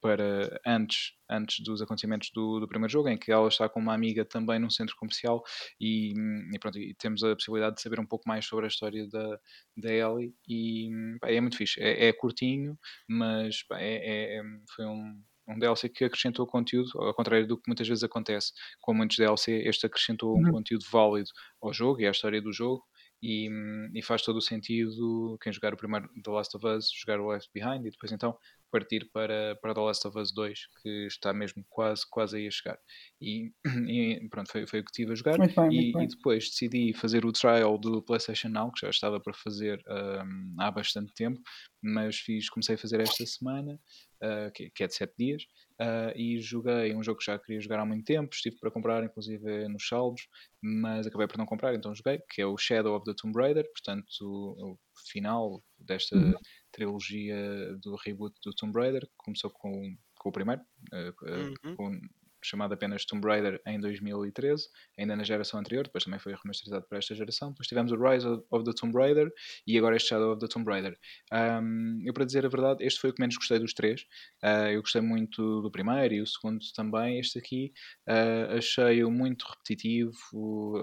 para 0.00 0.60
antes, 0.66 1.12
antes 1.30 1.64
dos 1.64 1.82
acontecimentos 1.82 2.30
do, 2.34 2.60
do 2.60 2.68
primeiro 2.68 2.92
jogo, 2.92 3.08
em 3.08 3.16
que 3.18 3.32
ela 3.32 3.48
está 3.48 3.68
com 3.68 3.80
uma 3.80 3.94
amiga 3.94 4.24
também 4.24 4.58
num 4.58 4.70
centro 4.70 4.94
comercial 4.96 5.42
e, 5.80 6.12
e 6.54 6.58
pronto, 6.58 6.78
e 6.78 6.94
temos 6.94 7.22
a 7.24 7.34
possibilidade 7.34 7.76
de 7.76 7.82
saber 7.82 7.98
um 8.00 8.06
pouco 8.06 8.28
mais 8.28 8.44
sobre 8.46 8.66
a 8.66 8.68
história 8.68 9.08
da, 9.08 9.38
da 9.76 9.92
Ellie 9.92 10.34
e 10.48 10.90
pá, 11.20 11.30
é 11.30 11.40
muito 11.40 11.56
fixe. 11.56 11.80
É, 11.80 12.08
é 12.08 12.12
curtinho, 12.12 12.78
mas 13.08 13.62
pá, 13.64 13.80
é, 13.80 13.94
é- 13.96 14.38
é- 14.38 14.42
foi 14.74 14.84
um, 14.86 15.22
um 15.48 15.58
DLC 15.58 15.88
que 15.88 16.04
acrescentou 16.04 16.46
conteúdo, 16.46 16.90
ao 17.00 17.14
contrário 17.14 17.46
do 17.46 17.56
que 17.56 17.64
muitas 17.68 17.86
vezes 17.88 18.04
acontece 18.04 18.52
com 18.80 18.94
muitos 18.94 19.16
DLC, 19.16 19.62
este 19.66 19.86
acrescentou 19.86 20.38
um 20.40 20.44
Uhum. 20.44 20.46
conteúdo 20.46 20.84
válido 20.90 21.30
ao 21.62 21.72
jogo 21.72 22.00
e 22.00 22.06
à 22.06 22.10
história 22.10 22.40
do 22.42 22.52
jogo 22.52 22.84
e, 23.22 23.48
e 23.94 24.02
faz 24.02 24.22
todo 24.22 24.36
o 24.36 24.42
sentido 24.42 25.38
quem 25.40 25.52
jogar 25.52 25.72
o 25.74 25.76
primeiro 25.76 26.08
The 26.22 26.30
Last 26.30 26.56
of 26.56 26.66
Us 26.66 26.90
jogar 26.92 27.20
o 27.20 27.28
Left 27.28 27.50
Behind 27.52 27.84
e 27.86 27.90
depois 27.90 28.12
então 28.12 28.36
partir 28.70 29.08
para, 29.12 29.56
para 29.62 29.74
The 29.74 29.80
Last 29.80 30.06
of 30.06 30.18
Us 30.18 30.32
2 30.32 30.58
que 30.82 31.06
está 31.06 31.32
mesmo 31.32 31.64
quase, 31.68 32.02
quase 32.10 32.36
aí 32.36 32.46
a 32.46 32.50
chegar. 32.50 32.78
E, 33.20 33.52
e 33.88 34.28
pronto, 34.28 34.50
foi, 34.50 34.66
foi 34.66 34.80
o 34.80 34.84
que 34.84 34.90
estive 34.90 35.12
a 35.12 35.14
jogar. 35.14 35.38
Bem, 35.38 35.50
e, 35.70 35.90
e 35.90 36.06
depois 36.06 36.50
decidi 36.50 36.92
fazer 36.92 37.24
o 37.24 37.32
trial 37.32 37.78
do 37.78 38.02
PlayStation 38.02 38.48
Now 38.48 38.70
que 38.70 38.80
já 38.80 38.90
estava 38.90 39.20
para 39.20 39.32
fazer 39.32 39.82
hum, 39.88 40.54
há 40.58 40.70
bastante 40.70 41.12
tempo 41.14 41.40
mas 41.82 42.16
fiz, 42.16 42.48
comecei 42.48 42.74
a 42.74 42.78
fazer 42.78 43.00
esta 43.00 43.24
semana 43.24 43.78
uh, 44.22 44.50
que, 44.52 44.70
que 44.70 44.82
é 44.82 44.86
de 44.86 44.94
7 44.94 45.14
dias 45.16 45.42
uh, 45.80 46.12
e 46.16 46.40
joguei 46.40 46.94
um 46.94 47.02
jogo 47.02 47.18
que 47.18 47.24
já 47.26 47.38
queria 47.38 47.60
jogar 47.60 47.80
há 47.80 47.84
muito 47.86 48.04
tempo 48.04 48.34
estive 48.34 48.56
para 48.58 48.70
comprar 48.70 49.04
inclusive 49.04 49.68
nos 49.68 49.86
saldos 49.86 50.22
mas 50.62 51.06
acabei 51.06 51.26
por 51.26 51.38
não 51.38 51.46
comprar, 51.46 51.74
então 51.74 51.94
joguei, 51.94 52.20
que 52.30 52.40
é 52.42 52.46
o 52.46 52.56
Shadow 52.56 52.96
of 52.96 53.04
the 53.04 53.14
Tomb 53.16 53.38
Raider, 53.40 53.64
portanto 53.72 54.06
o, 54.22 54.72
o 54.72 54.78
final 55.10 55.62
desta 55.78 56.16
Uhum. 56.16 56.40
trilogia 56.72 57.36
do 57.82 57.96
reboot 57.96 58.34
do 58.44 58.52
Tomb 58.54 58.78
Raider, 58.78 59.02
que 59.02 59.12
começou 59.16 59.50
com, 59.50 59.96
com 60.18 60.28
o 60.28 60.32
primeiro, 60.32 60.62
eh, 60.92 61.12
eh, 61.26 61.46
Uhum. 61.64 61.76
com- 61.76 62.00
chamado 62.46 62.72
apenas 62.72 63.04
Tomb 63.04 63.26
Raider 63.26 63.60
em 63.66 63.80
2013, 63.80 64.68
ainda 64.98 65.16
na 65.16 65.24
geração 65.24 65.60
anterior, 65.60 65.84
depois 65.84 66.04
também 66.04 66.20
foi 66.20 66.34
remasterizado 66.34 66.86
para 66.88 66.98
esta 66.98 67.14
geração, 67.14 67.50
depois 67.50 67.66
tivemos 67.66 67.92
o 67.92 67.96
Rise 67.96 68.26
of, 68.26 68.64
the 68.64 68.72
Tomb 68.72 68.96
Raider 68.96 69.30
e 69.66 69.76
agora 69.78 69.96
este 69.96 70.08
Shadow 70.08 70.32
of 70.32 70.40
the 70.40 70.48
Tomb 70.48 70.70
Raider. 70.70 70.96
Um, 71.32 72.02
eu 72.04 72.12
para 72.12 72.24
dizer 72.24 72.44
a 72.46 72.48
verdade, 72.48 72.84
este 72.84 73.00
foi 73.00 73.10
o 73.10 73.12
que 73.14 73.20
menos 73.20 73.36
gostei 73.36 73.58
dos 73.58 73.72
três, 73.74 74.04
Uh, 74.42 74.70
eu 74.70 74.80
gostei 74.80 75.00
muito 75.00 75.60
do 75.62 75.70
primeiro 75.70 76.14
e 76.14 76.20
o 76.20 76.26
segundo 76.26 76.60
também, 76.74 77.18
este 77.18 77.38
aqui 77.38 77.72
Uh, 78.08 78.58
achei-o 78.58 79.10
muito 79.10 79.44
repetitivo, 79.48 80.12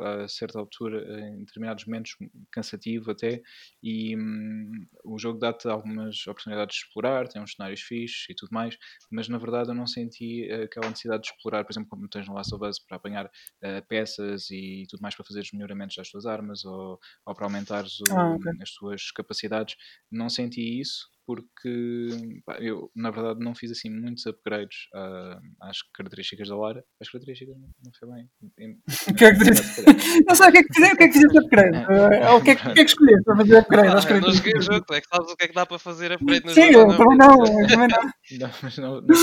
a 0.04 0.28
certa 0.28 0.60
altura, 0.60 1.30
em 1.30 1.46
determinados 1.46 1.86
momentos, 1.86 2.18
cansativo 2.52 3.12
até, 3.12 3.42
e 3.82 4.18
hum, 4.18 4.86
o 5.06 5.18
jogo 5.18 5.40
dá-te 5.40 5.70
algumas 5.70 6.28
oportunidades 6.28 6.76
de 6.76 6.84
explorar, 6.84 7.28
tem 7.30 7.42
uns 7.42 7.54
cenários 7.54 7.82
fixes 7.82 8.26
e 8.30 8.36
tudo 8.36 8.50
mais, 8.52 8.78
mas 9.10 9.30
na 9.30 9.38
verdade 9.38 9.70
eu 9.70 9.74
não 9.74 9.88
senti 9.88 10.52
aquela 10.52 10.90
necessidade 10.90 11.24
de 11.24 11.30
explorar, 11.30 11.53
por 11.64 11.72
exemplo, 11.74 11.90
como 11.90 12.08
tens 12.08 12.28
no 12.28 12.34
Last 12.34 12.56
of 12.56 12.66
Us, 12.66 12.80
para 12.80 12.98
apanhar 12.98 13.26
uh, 13.26 13.88
peças 13.88 14.50
e 14.50 14.86
tudo 14.90 15.02
mais 15.02 15.16
para 15.16 15.26
fazer 15.26 15.42
os 15.42 15.52
melhoramentos 15.52 15.96
das 15.96 16.10
tuas 16.10 16.26
armas 16.26 16.64
ou, 16.66 17.00
ou 17.26 17.36
para 17.36 17.46
aumentares 17.46 18.00
o- 18.02 18.12
Ah, 18.14 18.32
ok. 18.36 18.52
as 18.62 18.72
tuas 18.74 19.12
capacidades. 19.12 19.76
Não 20.12 20.30
senti 20.30 20.80
isso 20.80 21.12
porque 21.26 22.10
pá, 22.46 22.58
eu, 22.60 22.92
na 22.94 23.10
verdade, 23.10 23.40
não 23.40 23.56
fiz 23.56 23.72
assim 23.72 23.90
muitos 23.90 24.26
upgrades 24.26 24.88
ah, 24.94 25.40
às 25.62 25.78
características 25.94 26.50
da 26.50 26.58
Lara. 26.58 26.84
As 27.02 27.10
características 27.10 27.56
não, 27.58 27.70
não 27.84 27.92
foi 27.98 28.10
bem. 28.10 28.30
Em- 28.60 28.82
é? 29.24 30.24
Não 30.28 30.36
sei 30.36 30.48
o 30.50 30.52
que 30.52 30.58
é 30.58 30.64
que 30.64 30.74
fizeste, 30.74 30.94
o 30.94 30.98
que 30.98 31.04
é 31.04 31.08
que 31.08 31.14
fizeste 31.14 31.38
upgrade. 31.40 31.78
Eh, 32.24 32.30
O 32.30 32.42
que 32.42 32.52
é 32.52 32.56
que, 32.56 32.62
que 32.62 32.70
é 32.70 32.74
que 32.74 32.82
escolheste 32.92 33.24
para 33.24 33.38
fazer 33.38 33.58
upgrade? 33.58 33.88
Ah, 33.88 33.94
às 33.98 34.04
não 34.06 34.10
características? 34.10 34.66
tu 34.86 34.94
é 34.94 35.02
que 35.02 35.08
sabes 35.08 35.32
o 35.32 35.36
que 35.38 35.46
é 35.46 35.48
que 35.48 35.54
dá 35.54 35.66
para 35.66 35.80
fazer 35.80 36.12
upgrade 36.12 36.46
no 36.46 36.52
Sim, 36.52 36.72
jogo. 36.72 36.74
eu 36.74 36.88
ou 36.88 36.98
também 36.98 37.18
não, 37.18 37.38
também 37.38 37.88
não. 37.88 38.04
Não, 38.40 38.50
mas 38.62 38.78
não, 38.78 39.02
não 39.02 39.16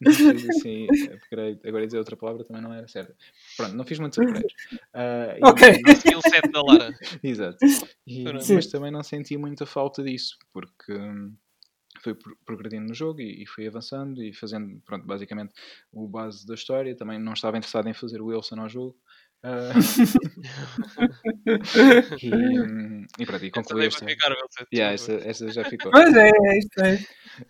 não 0.00 0.12
fiz 0.12 0.48
assim 0.50 0.86
upgrade. 1.14 1.60
Agora 1.64 1.86
dizer 1.86 1.98
outra 1.98 2.16
palavra 2.16 2.44
também 2.44 2.62
não 2.62 2.72
era 2.72 2.86
certa. 2.88 3.14
Pronto, 3.56 3.74
não 3.74 3.84
fiz 3.84 3.98
muitos 3.98 4.18
upgrades. 4.18 4.54
E- 4.94 5.40
Ok. 5.44 5.82
O 5.86 5.90
skill 5.92 6.20
set 6.22 6.50
da 6.52 6.62
Lara. 6.62 6.94
Exato. 7.22 7.58
E-. 8.06 8.24
Sim. 8.42 8.54
mas 8.54 8.66
também 8.66 8.90
não 8.90 9.02
senti 9.02 9.36
muita 9.36 9.66
falta 9.66 10.02
disso, 10.02 10.38
porque 10.52 10.92
hum, 10.92 11.34
pro- 12.02 12.36
progredindo 12.44 12.88
no 12.88 12.94
jogo 12.94 13.20
e, 13.20 13.42
e 13.42 13.46
fui 13.46 13.66
avançando 13.66 14.22
e 14.22 14.32
fazendo, 14.32 14.80
pronto, 14.84 15.06
basicamente 15.06 15.52
o 15.92 16.06
base 16.08 16.46
da 16.46 16.54
história. 16.54 16.96
Também 16.96 17.18
não 17.18 17.32
estava 17.32 17.56
interessado 17.56 17.88
em 17.88 17.94
fazer 17.94 18.20
o 18.20 18.26
Wilson 18.26 18.60
ao 18.60 18.68
jogo. 18.68 18.96
Ah, 19.44 19.72
e, 22.22 22.60
hum, 22.60 23.04
e 23.18 23.26
pronto, 23.26 23.44
e 23.44 23.50
concluí 23.50 23.86
esta. 23.86 24.06
ficar, 24.06 24.32
Yeah, 24.72 24.94
esta, 24.94 25.12
esta 25.14 25.50
já 25.50 25.64
ficou. 25.64 25.90
Pois 25.90 26.14
é, 26.14 26.28
é 26.28 26.58
isto 26.58 26.80
é. 26.80 26.98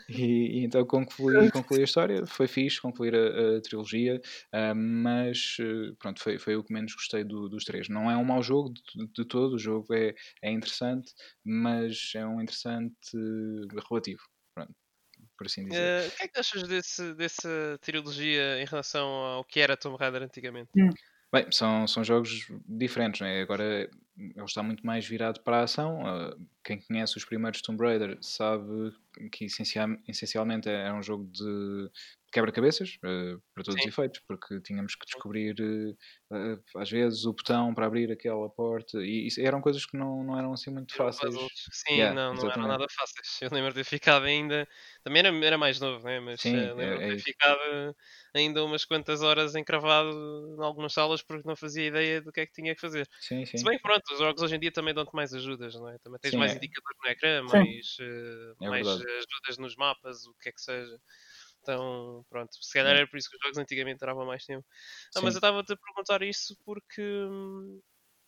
E, 0.08 0.60
e 0.60 0.64
então 0.64 0.84
concluí, 0.86 1.50
concluí 1.50 1.80
a 1.80 1.84
história, 1.84 2.26
foi 2.26 2.46
fixe 2.46 2.80
concluir 2.80 3.14
a, 3.14 3.58
a 3.58 3.60
trilogia, 3.60 4.20
ah, 4.52 4.74
mas 4.74 5.56
eh, 5.60 5.92
pronto, 5.98 6.22
foi, 6.22 6.38
foi 6.38 6.56
o 6.56 6.64
que 6.64 6.72
menos 6.72 6.94
gostei 6.94 7.24
do- 7.24 7.48
dos 7.48 7.64
três. 7.64 7.88
Não 7.88 8.10
é 8.10 8.16
um 8.16 8.24
mau 8.24 8.42
jogo 8.42 8.72
de, 8.72 9.06
de 9.08 9.24
todo, 9.24 9.54
o 9.54 9.58
jogo 9.58 9.92
é, 9.94 10.14
é 10.42 10.50
interessante, 10.50 11.12
mas 11.44 12.12
é 12.14 12.26
um 12.26 12.40
interessante 12.40 12.94
relativo, 13.88 14.22
pronto, 14.54 14.72
por 15.36 15.46
assim 15.46 15.64
dizer. 15.64 15.82
Eh, 15.82 16.08
o 16.08 16.16
que 16.16 16.22
é 16.24 16.28
que 16.28 16.40
achas 16.40 16.68
desse, 16.68 17.14
dessa 17.14 17.78
trilogia 17.80 18.60
em 18.60 18.64
relação 18.64 19.06
ao 19.08 19.44
que 19.44 19.60
era 19.60 19.76
Tomb 19.76 19.96
Raider 19.98 20.22
antigamente? 20.22 20.70
Bem, 21.32 21.46
são, 21.50 21.86
são 21.86 22.04
jogos 22.04 22.46
diferentes, 22.68 23.20
não 23.20 23.26
é? 23.26 23.40
Agora 23.42 23.88
ele 24.36 24.44
está 24.44 24.62
muito 24.62 24.84
mais 24.86 25.06
virado 25.06 25.40
para 25.42 25.58
a 25.60 25.62
ação. 25.64 26.06
ah, 26.06 26.36
quem 26.64 26.80
conhece 26.80 27.16
os 27.16 27.24
primeiros 27.24 27.62
Tomb 27.62 27.82
Raider 27.84 28.18
sabe 28.22 28.92
que 29.32 29.44
essencial- 29.46 29.96
essencialmente 30.08 30.68
é 30.68 30.92
um 30.92 31.02
jogo 31.02 31.24
de 31.32 31.90
quebra-cabeças, 32.32 32.98
ah, 33.04 33.38
para 33.54 33.64
todos 33.64 33.80
os 33.80 33.86
Sim. 33.86 33.92
efeitos, 33.92 34.20
porque 34.26 34.60
tínhamos 34.60 34.94
que 34.94 35.04
descobrir 35.06 35.54
ah, 36.30 36.58
às 36.76 36.90
vezes 36.90 37.24
o 37.24 37.32
botão 37.32 37.74
para 37.74 37.86
abrir 37.86 38.10
aquela 38.12 38.48
porta 38.50 38.98
e 39.04 39.28
eram 39.38 39.60
coisas 39.60 39.84
que 39.86 39.96
não, 39.96 40.22
não 40.24 40.38
eram 40.38 40.52
assim 40.52 40.70
muito 40.70 40.94
fáceis. 40.94 41.34
Sim, 41.70 41.94
Yeah, 41.94 42.14
não, 42.14 42.34
não 42.34 42.50
eram 42.50 42.66
nada 42.66 42.86
fáceis. 42.90 43.38
Eu 43.42 43.50
lembro 43.52 43.72
de 43.72 43.80
ter 43.80 43.84
ficado 43.84 44.24
ainda. 44.24 44.68
Também 45.02 45.20
era, 45.20 45.46
era 45.46 45.58
mais 45.58 45.80
novo, 45.80 46.04
né? 46.04 46.20
Mas 46.20 46.40
Sim, 46.40 46.52
eh, 46.52 46.72
lembro 46.74 46.98
é- 46.98 46.98
de 46.98 47.04
é 47.10 47.14
ter 47.14 47.16
isso. 47.16 47.32
ficado 47.32 47.94
ainda 48.34 48.64
umas 48.64 48.84
quantas 48.84 49.22
horas 49.22 49.54
encravado 49.54 50.10
em 50.58 50.62
algumas 50.64 50.92
salas 50.92 51.22
porque 51.22 51.46
não 51.48 51.56
fazia 51.56 51.86
ideia 51.86 52.20
do 52.20 52.32
que 52.32 52.40
é 52.40 52.46
que 52.46 52.52
tinha 52.52 52.74
que 52.74 52.80
fazer. 52.80 53.08
Sim, 53.18 53.46
sim. 53.46 53.62
Se 53.62 53.68
bem 53.68 53.78
pronto, 53.80 54.11
os 54.12 54.18
jogos 54.18 54.42
hoje 54.42 54.56
em 54.56 54.60
dia 54.60 54.72
também 54.72 54.94
dão-te 54.94 55.14
mais 55.14 55.34
ajudas, 55.34 55.74
não 55.74 55.88
é? 55.88 55.98
Também 55.98 56.18
tens 56.20 56.34
Sim, 56.34 56.36
mais 56.36 56.54
é. 56.54 56.56
indicadores 56.56 56.98
no 57.02 57.10
ecrã, 57.10 57.42
Sim. 57.46 57.66
mais, 57.66 57.96
eh, 58.00 58.54
É 58.60 58.70
mais 58.70 58.88
eh, 59.00 59.18
ajudas 59.18 59.58
nos 59.58 59.76
mapas, 59.76 60.26
o 60.26 60.34
que 60.34 60.48
é 60.50 60.52
que 60.52 60.60
seja. 60.62 60.98
Então, 61.62 62.24
pronto, 62.30 62.50
se 62.60 62.72
calhar 62.72 62.96
era 62.96 63.08
por 63.08 63.16
isso 63.18 63.28
que 63.30 63.36
os 63.36 63.42
jogos 63.42 63.58
antigamente 63.58 63.98
duravam 64.00 64.26
mais 64.26 64.44
tempo. 64.44 64.66
Ah, 65.14 65.20
mas 65.20 65.34
eu 65.34 65.38
estava-te 65.38 65.72
a 65.72 65.76
perguntar 65.76 66.22
isso 66.22 66.56
porque 66.64 67.02
hum, 67.02 67.80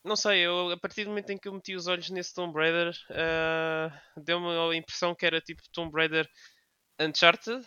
não 0.05 0.17
sei, 0.17 0.41
eu, 0.47 0.71
a 0.73 0.79
partir 0.79 1.05
do 1.05 1.11
momento 1.11 1.31
em 1.31 1.39
que 1.39 1.49
eu 1.49 1.55
meti 1.55 1.75
os 1.75 1.87
olhos 1.89 2.11
nesse 2.11 2.35
Tomb 2.35 2.55
Raider, 2.59 2.95
ah, 3.11 3.91
deu-me 4.19 4.49
a 4.49 4.77
impressão 4.77 5.15
que 5.15 5.27
era 5.27 5.41
tipo 5.41 5.63
Tomb 5.73 5.93
Raider 5.97 6.29
Uncharted, 7.01 7.67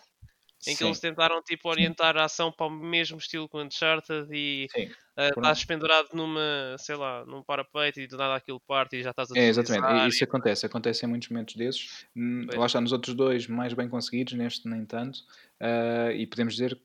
em 0.66 0.76
que 0.76 0.78
Sim. 0.78 0.86
eles 0.86 1.00
tentaram 1.00 1.42
tipo 1.42 1.68
orientar 1.68 2.16
a 2.16 2.24
ação 2.24 2.52
para 2.52 2.66
o 2.66 2.70
mesmo 2.70 3.18
estilo 3.18 3.48
que 3.48 3.56
o 3.56 3.62
Uncharted 3.62 4.28
e 4.32 4.66
Sim. 4.70 4.88
por- 5.32 5.42
estás 5.42 5.64
pendurado 5.64 6.08
numa, 6.14 6.76
sei 6.78 6.96
lá, 6.96 7.24
num 7.26 7.42
parapeito 7.42 8.00
e 8.00 8.06
do 8.06 8.16
nada 8.16 8.34
aquilo 8.36 8.60
parte 8.66 8.96
e 8.96 9.02
já 9.02 9.10
estás 9.10 9.30
a 9.30 9.34
É, 9.36 9.48
exatamente. 9.48 9.82
deslizar 9.82 10.06
E 10.06 10.08
Isso 10.08 10.24
acontece. 10.24 10.66
Acontece 10.66 11.04
em 11.06 11.08
muitos 11.08 11.28
momentos 11.28 11.54
desses. 11.56 12.06
Hum, 12.16 12.46
Pois. 12.46 12.58
Lá 12.58 12.66
está, 12.66 12.80
nos 12.80 12.92
outros 12.92 13.14
dois 13.14 13.46
mais 13.46 13.72
bem 13.74 13.88
conseguidos, 13.88 14.34
neste 14.34 14.68
nem 14.68 14.84
tanto. 14.84 15.20
Ah, 15.60 16.12
e 16.12 16.26
podemos 16.26 16.54
dizer, 16.54 16.80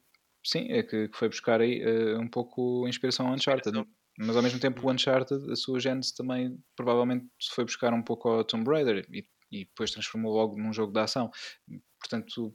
sim, 0.45 0.67
é 0.71 0.83
que, 0.83 1.07
que 1.09 1.17
foi 1.17 1.29
buscar 1.29 1.61
aí 1.61 1.81
ah, 1.83 2.19
um 2.19 2.27
pouco 2.27 2.87
inspiração 2.87 3.27
ao 3.27 3.33
Uncharted. 3.33 3.69
Inspiração. 3.69 3.93
Mas 4.19 4.35
ao 4.37 4.43
mesmo 4.43 4.59
tempo 4.59 4.85
o 4.87 4.91
Uncharted, 4.91 5.51
a 5.51 5.55
sua 5.55 5.79
gênese 5.79 6.13
também 6.15 6.57
provavelmente 6.75 7.25
se 7.39 7.49
foi 7.55 7.65
buscar 7.65 7.93
um 7.93 8.03
pouco 8.03 8.29
ao 8.29 8.43
Tomb 8.43 8.69
Raider 8.69 9.05
e, 9.11 9.25
e 9.51 9.65
depois 9.65 9.89
transformou 9.91 10.31
logo 10.33 10.55
num 10.57 10.71
jogo 10.71 10.93
de 10.93 10.99
ação. 10.99 11.31
Portanto, 11.99 12.53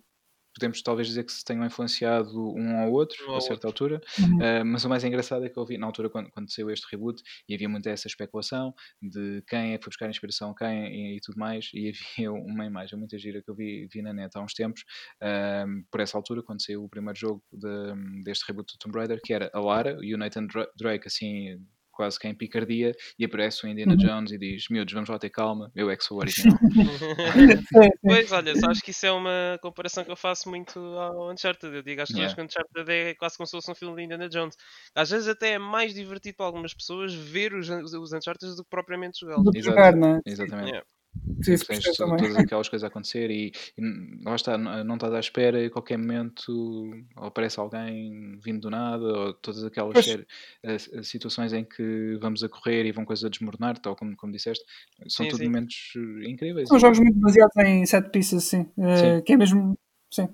podemos 0.55 0.83
talvez 0.83 1.07
dizer 1.09 1.25
que 1.25 1.33
se 1.33 1.45
tenham 1.45 1.65
influenciado 1.65 2.31
um 2.55 2.79
ao 2.81 2.91
outro 2.93 3.17
Um 3.29 3.33
a 3.33 3.35
ao 3.35 3.41
certa 3.41 3.67
altura. 3.67 4.01
Uhum. 4.19 4.37
Uh, 4.37 4.65
mas 4.65 4.85
o 4.85 4.89
mais 4.89 5.05
engraçado 5.05 5.45
é 5.45 5.49
que 5.49 5.59
eu 5.59 5.65
vi 5.65 5.79
na 5.79 5.87
altura 5.87 6.11
quando, 6.11 6.31
quando 6.31 6.53
saiu 6.53 6.71
este 6.71 6.87
reboot 6.91 7.23
e 7.49 7.55
havia 7.55 7.69
muita 7.69 7.91
essa 7.91 8.07
especulação 8.09 8.75
de 9.01 9.43
quem 9.47 9.73
é 9.73 9.79
que 9.79 9.85
foi 9.85 9.91
buscar 9.91 10.09
inspiração 10.09 10.51
a 10.51 10.55
quem 10.57 10.87
e, 10.87 11.17
e 11.17 11.21
tudo 11.21 11.39
mais 11.39 11.71
e 11.75 11.93
havia 12.19 12.33
uma 12.33 12.65
imagem 12.67 12.99
muito 12.99 13.17
gira 13.19 13.43
que 13.43 13.51
eu 13.51 13.55
vi, 13.55 13.89
vi 13.93 14.03
na 14.03 14.13
net 14.13 14.37
há 14.37 14.41
uns 14.43 14.55
tempos 14.55 14.83
um, 15.23 15.85
por 15.91 16.01
essa 16.01 16.17
altura 16.17 16.43
quando 16.43 16.63
saiu 16.65 16.85
o 16.85 16.89
primeiro 16.89 17.19
jogo 17.19 17.43
de- 17.53 18.23
deste 18.25 18.45
reboot 18.47 18.73
do 18.75 18.79
Tomb 18.79 18.99
Raider 18.99 19.21
que 19.23 19.33
era 19.33 19.51
a 19.53 19.61
Lara 19.61 19.97
e 20.03 20.15
o 20.15 20.19
Nathan 20.19 20.47
Dra- 20.47 20.69
Drake 20.77 21.07
assim 21.07 21.59
quase 21.99 22.17
que 22.17 22.29
em 22.29 22.35
picardia 22.35 22.93
e 23.19 23.25
aparece 23.25 23.67
o 23.67 23.69
Indiana 23.69 23.93
Uhum. 23.93 23.99
Jones 23.99 24.31
e 24.31 24.39
diz 24.39 24.67
miúdos 24.71 24.95
vamos 24.95 25.09
lá 25.11 25.19
ter 25.19 25.31
calma 25.31 25.69
eu 25.75 25.91
é 25.91 25.97
que 25.97 26.05
sou 26.05 26.19
o 26.19 26.21
original. 26.23 26.57
Pois, 28.03 28.31
olha, 28.31 28.55
sabes 28.55 28.81
que 28.81 28.93
isso 28.93 29.05
é 29.05 29.11
uma 29.11 29.59
comparação 29.61 30.05
que 30.05 30.11
eu 30.11 30.17
faço 30.17 30.49
muito 30.49 30.79
ao 30.79 31.33
Uncharted. 31.33 31.75
Eu 31.75 31.83
digo 31.83 32.01
às 32.01 32.09
pessoas 32.09 32.33
Yeah. 32.33 32.35
que 32.37 32.41
o 32.41 32.45
Uncharted 32.45 32.93
é 32.93 33.15
quase 33.15 33.37
como 33.37 33.47
se 33.47 33.53
fosse 33.53 33.71
um 33.71 33.75
filme 33.75 33.97
de 33.97 34.03
Indiana 34.05 34.29
Jones. 34.29 34.55
Às 34.95 35.11
vezes 35.11 35.27
até 35.29 35.53
é 35.55 35.59
mais 35.59 35.93
divertido 35.93 36.37
para 36.37 36.47
algumas 36.47 36.73
pessoas 36.73 37.13
ver 37.13 37.53
os, 37.55 37.69
os 37.69 38.13
Uncharted 38.13 38.55
do 38.55 38.63
que 38.63 38.71
propriamente 38.71 39.19
jogá-los. 39.21 39.99
Não 39.99 40.17
é? 40.17 40.21
exatamente 40.25 40.69
Yeah. 40.69 40.87
Sim, 41.41 41.57
tens 41.57 41.85
todas 41.97 42.37
aquelas 42.37 42.69
coisas 42.69 42.85
a 42.85 42.89
acontecer 42.89 43.31
e, 43.31 43.53
e 43.77 44.25
lá 44.25 44.35
está, 44.35 44.59
não 44.59 44.95
estás 44.97 45.15
à 45.15 45.21
espera 45.21 45.63
e 45.63 45.67
a 45.67 45.71
qualquer 45.71 45.97
momento 45.97 46.91
aparece 47.17 47.61
alguém 47.61 48.39
vindo 48.43 48.63
do 48.63 48.71
nada 48.71 49.05
ou 49.05 49.35
todas 49.35 49.63
aquelas 49.65 49.93
Pois. 49.95 50.05
série- 50.05 50.27
eh, 50.65 50.75
s- 50.75 51.05
situações 51.05 51.53
em 51.53 51.65
que 51.65 52.17
vamos 52.21 52.43
a 52.43 52.49
correr 52.49 52.85
e 52.87 52.93
vão 52.93 53.05
coisas 53.05 53.25
a 53.25 53.29
desmoronar, 53.29 53.79
tal 53.79 53.95
como, 53.95 54.17
como 54.17 54.33
disseste, 54.33 54.65
são 55.09 55.25
Sim, 55.25 55.31
todos 55.31 55.39
sim. 55.39 55.47
momentos 55.47 55.77
eh, 55.97 56.29
incríveis 56.29 56.69
São 56.69 56.79
jogos 56.79 56.99
muito 56.99 57.19
baseados 57.21 57.57
em 57.59 57.87
set 57.87 58.11
pieces, 58.11 58.45
sim. 58.45 58.67
Eh, 58.79 58.97
Sim. 58.97 59.23
que 59.23 59.33
é 59.33 59.37
mesmo. 59.37 59.79
Sim. 60.11 60.29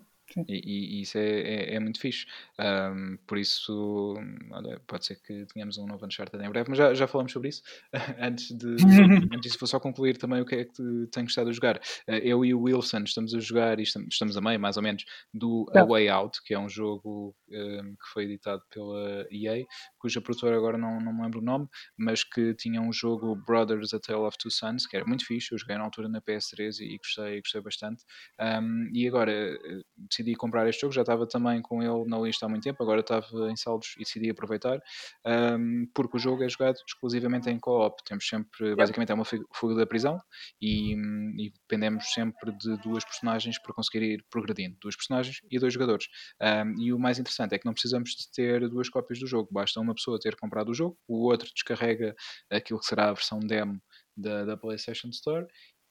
E, 0.48 0.98
e- 0.98 1.00
isso 1.02 1.18
é, 1.18 1.40
é, 1.40 1.74
é 1.76 1.80
muito 1.80 2.00
fixe. 2.00 2.26
Ahm, 2.58 3.16
por 3.26 3.38
isso, 3.38 4.14
olha, 4.50 4.80
pode 4.86 5.06
ser 5.06 5.16
que 5.20 5.46
tenhamos 5.46 5.78
um 5.78 5.86
novo 5.86 6.04
Uncharted 6.06 6.42
em 6.44 6.48
breve, 6.50 6.68
mas 6.68 6.78
já, 6.78 6.94
já 6.94 7.06
falamos 7.06 7.32
sobre 7.32 7.48
isso. 7.48 7.62
antes, 8.18 8.50
de, 8.56 8.66
antes 9.32 9.40
disso, 9.42 9.58
vou 9.58 9.66
só 9.68 9.78
concluir 9.80 10.16
também 10.16 10.40
o 10.40 10.44
que 10.46 10.54
é 10.56 10.64
que 10.64 10.72
te- 10.72 11.06
tenho 11.12 11.26
gostado 11.26 11.50
de 11.50 11.56
jogar. 11.56 11.80
Ah, 12.08 12.18
eu 12.18 12.44
e 12.44 12.54
o 12.54 12.60
Wilson 12.62 13.00
estamos 13.04 13.34
a 13.34 13.40
jogar, 13.40 13.78
e 13.78 13.82
estamos, 13.82 14.08
estamos 14.14 14.36
a 14.36 14.40
meio, 14.40 14.58
mais 14.60 14.76
ou 14.76 14.82
menos, 14.82 15.04
do 15.32 15.66
A 15.70 15.74
Tá. 15.74 15.84
Way 15.84 16.08
Out, 16.08 16.42
que 16.44 16.54
é 16.54 16.58
um 16.58 16.68
jogo 16.68 17.34
ahm, 17.52 17.92
que 17.94 18.06
foi 18.12 18.24
editado 18.24 18.62
pela 18.70 19.26
EA, 19.30 19.64
cuja 19.98 20.20
produtora 20.20 20.56
agora 20.56 20.76
não, 20.78 21.00
não 21.00 21.12
me 21.12 21.22
lembro 21.22 21.40
o 21.40 21.44
nome, 21.44 21.68
mas 21.96 22.22
que 22.24 22.54
tinha 22.54 22.80
um 22.80 22.92
jogo 22.92 23.34
Brothers 23.46 23.92
A 23.94 24.00
Tale 24.00 24.20
of 24.24 24.36
Two 24.38 24.50
Sons, 24.50 24.86
que 24.86 24.96
era 24.96 25.04
muito 25.06 25.24
fixe. 25.26 25.52
Eu 25.52 25.58
joguei 25.58 25.76
na 25.76 25.84
altura 25.84 26.08
na 26.08 26.20
PS3 26.20 26.78
e, 26.80 26.84
e 26.94 26.98
gostei, 26.98 27.40
gostei 27.40 27.60
bastante. 27.60 28.04
Um, 28.40 28.90
e 28.92 29.06
agora 29.08 29.32
eh, 29.32 29.80
decidi 30.24 30.34
comprar 30.36 30.66
este 30.68 30.80
jogo, 30.80 30.92
já 30.94 31.02
estava 31.02 31.26
também 31.26 31.60
com 31.60 31.82
ele 31.82 32.08
na 32.08 32.18
lista 32.18 32.46
há 32.46 32.48
muito 32.48 32.62
tempo, 32.64 32.82
agora 32.82 33.00
estava 33.00 33.50
em 33.50 33.56
saldos 33.56 33.94
e 33.96 34.00
decidi 34.00 34.30
aproveitar, 34.30 34.80
um, 35.26 35.86
porque 35.94 36.16
o 36.16 36.20
jogo 36.20 36.42
é 36.42 36.48
jogado 36.48 36.76
exclusivamente 36.86 37.50
em 37.50 37.58
co-op. 37.58 38.02
Temos 38.04 38.26
sempre, 38.26 38.74
basicamente, 38.74 39.10
é 39.10 39.14
uma 39.14 39.24
fu- 39.24 39.46
fuga 39.52 39.74
da 39.74 39.86
prisão 39.86 40.18
e, 40.60 40.94
e 40.94 41.50
dependemos 41.50 42.12
sempre 42.12 42.52
de 42.52 42.76
duas 42.78 43.04
personagens 43.04 43.58
para 43.60 43.74
conseguir 43.74 44.02
ir 44.02 44.24
progredindo. 44.30 44.76
Duas 44.80 44.96
personagens 44.96 45.38
e 45.50 45.58
dois 45.58 45.72
jogadores. 45.72 46.06
Um, 46.40 46.82
e 46.82 46.92
o 46.92 46.98
mais 46.98 47.18
interessante 47.18 47.54
é 47.54 47.58
que 47.58 47.66
não 47.66 47.72
precisamos 47.72 48.10
de 48.10 48.30
ter 48.32 48.68
duas 48.68 48.88
cópias 48.88 49.18
do 49.18 49.26
jogo, 49.26 49.48
basta 49.52 49.80
uma 49.80 49.94
pessoa 49.94 50.18
ter 50.18 50.36
comprado 50.36 50.70
o 50.70 50.74
jogo, 50.74 50.98
o 51.06 51.24
outro 51.24 51.48
descarrega 51.54 52.14
aquilo 52.50 52.80
que 52.80 52.86
será 52.86 53.10
a 53.10 53.12
versão 53.12 53.38
demo 53.40 53.80
da, 54.16 54.44
da 54.44 54.56
PlayStation 54.56 55.08
Store 55.08 55.46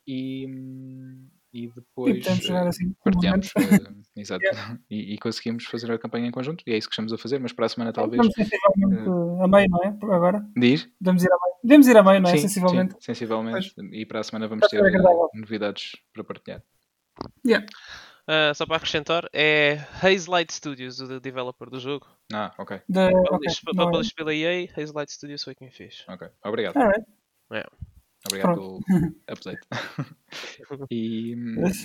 e, 0.07 0.47
hum, 0.47 1.29
e 1.53 1.65
E 1.65 1.67
depois 1.67 2.25
eh, 2.25 2.35
jogar 2.35 2.67
assim. 2.67 2.93
partilhamos 3.03 3.51
eh, 3.57 3.93
exato, 4.21 4.43
e, 4.89 5.13
e 5.13 5.17
conseguimos 5.19 5.65
fazer 5.65 5.91
a 5.91 5.97
campanha 5.99 6.27
em 6.27 6.31
conjunto 6.31 6.63
e 6.67 6.73
é 6.73 6.77
isso 6.77 6.87
que 6.89 6.93
estamos 6.93 7.13
a 7.13 7.17
fazer, 7.17 7.39
mas 7.39 7.53
para 7.53 7.65
a 7.67 7.69
semana 7.69 7.93
talvez 7.93 8.17
Vamos 8.17 8.33
sensivelmente 8.33 9.09
a 9.43 9.47
meio, 9.47 9.69
não 9.69 9.83
é? 9.83 9.91
Por 9.91 10.11
agora. 10.13 10.45
diz 10.57 10.89
Podemos 10.99 11.23
ir 11.23 11.31
a 11.31 11.37
meio. 11.43 11.55
Podemos 11.61 11.87
ir 11.87 11.97
a 11.97 12.03
meio, 12.03 12.21
não 12.21 12.29
é? 12.29 12.33
sim, 12.33 12.41
sensivelmente. 12.41 12.93
sim, 12.95 12.99
sensivelmente 13.01 13.73
e 13.91 14.05
para 14.05 14.19
a 14.19 14.23
semana 14.23 14.47
vamos 14.47 14.67
ter 14.67 14.77
agradável. 14.83 15.29
eh, 15.33 15.39
novidades 15.39 15.91
para 16.13 16.23
partilhar 16.23 16.63
Yeah. 17.45 17.65
Ah, 18.25 18.53
só 18.55 18.65
para 18.65 18.77
acrescentar, 18.77 19.29
é 19.33 19.79
Haze 20.01 20.29
Light 20.29 20.51
Studios, 20.51 20.99
o 20.99 21.19
developer 21.19 21.69
do 21.69 21.79
jogo. 21.79 22.07
ah, 22.33 22.53
ok, 22.57 22.79
Published 23.29 23.63
não 23.73 23.83
é? 23.83 23.85
published 23.91 24.15
pela 24.15 24.33
EA, 24.33 24.67
Haze 24.77 24.93
Light 24.93 25.11
Studios 25.11 25.43
foi 25.43 25.53
quem 25.53 25.69
fez. 25.69 26.03
ok, 26.07 26.27
obrigado 26.43 26.75
Alright. 26.77 27.05
Obrigado 28.25 28.53
Pronto. 28.55 28.85
pelo 28.85 29.15
update. 29.27 29.67
e, 30.89 31.35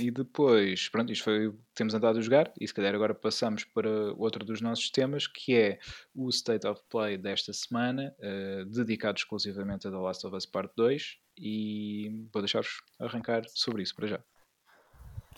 e 0.01 0.11
depois, 0.11 0.89
pronto, 0.89 1.13
isto 1.13 1.25
foi 1.25 1.49
o 1.49 1.53
que 1.53 1.59
temos 1.75 1.95
andado 1.95 2.19
a 2.19 2.23
jogar. 2.23 2.53
E 2.61 2.67
se 2.67 2.73
calhar 2.73 2.95
agora 2.95 3.15
passamos 3.15 3.65
para 3.65 4.13
outro 4.15 4.45
dos 4.45 4.61
nossos 4.61 4.89
temas, 4.91 5.27
que 5.27 5.55
é 5.55 5.79
o 6.15 6.29
State 6.29 6.67
of 6.67 6.81
Play 6.89 7.19
desta 7.19 7.53
semana, 7.53 8.15
eh, 8.21 8.65
dedicado 8.67 9.19
exclusivamente 9.19 9.89
a 9.89 9.91
The 9.91 9.97
Last 9.97 10.27
of 10.27 10.37
Us 10.37 10.47
Part 10.47 10.73
2. 10.77 11.19
E 11.41 12.27
vou 12.33 12.43
deixar-vos 12.43 12.83
arrancar 13.01 13.43
sobre 13.49 13.83
isso 13.83 13.95
para 13.95 14.07
já. 14.07 14.21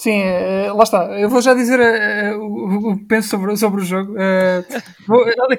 Sim, 0.00 0.22
eh, 0.22 0.72
lá 0.72 0.82
está. 0.82 1.04
Eu 1.20 1.28
vou 1.28 1.42
já 1.42 1.52
dizer 1.52 1.78
eh, 1.78 2.34
o 2.34 2.96
que 2.96 3.04
penso 3.04 3.28
sobre, 3.28 3.54
sobre 3.58 3.82
o 3.82 3.84
jogo. 3.84 4.14
Eh, 4.18 4.64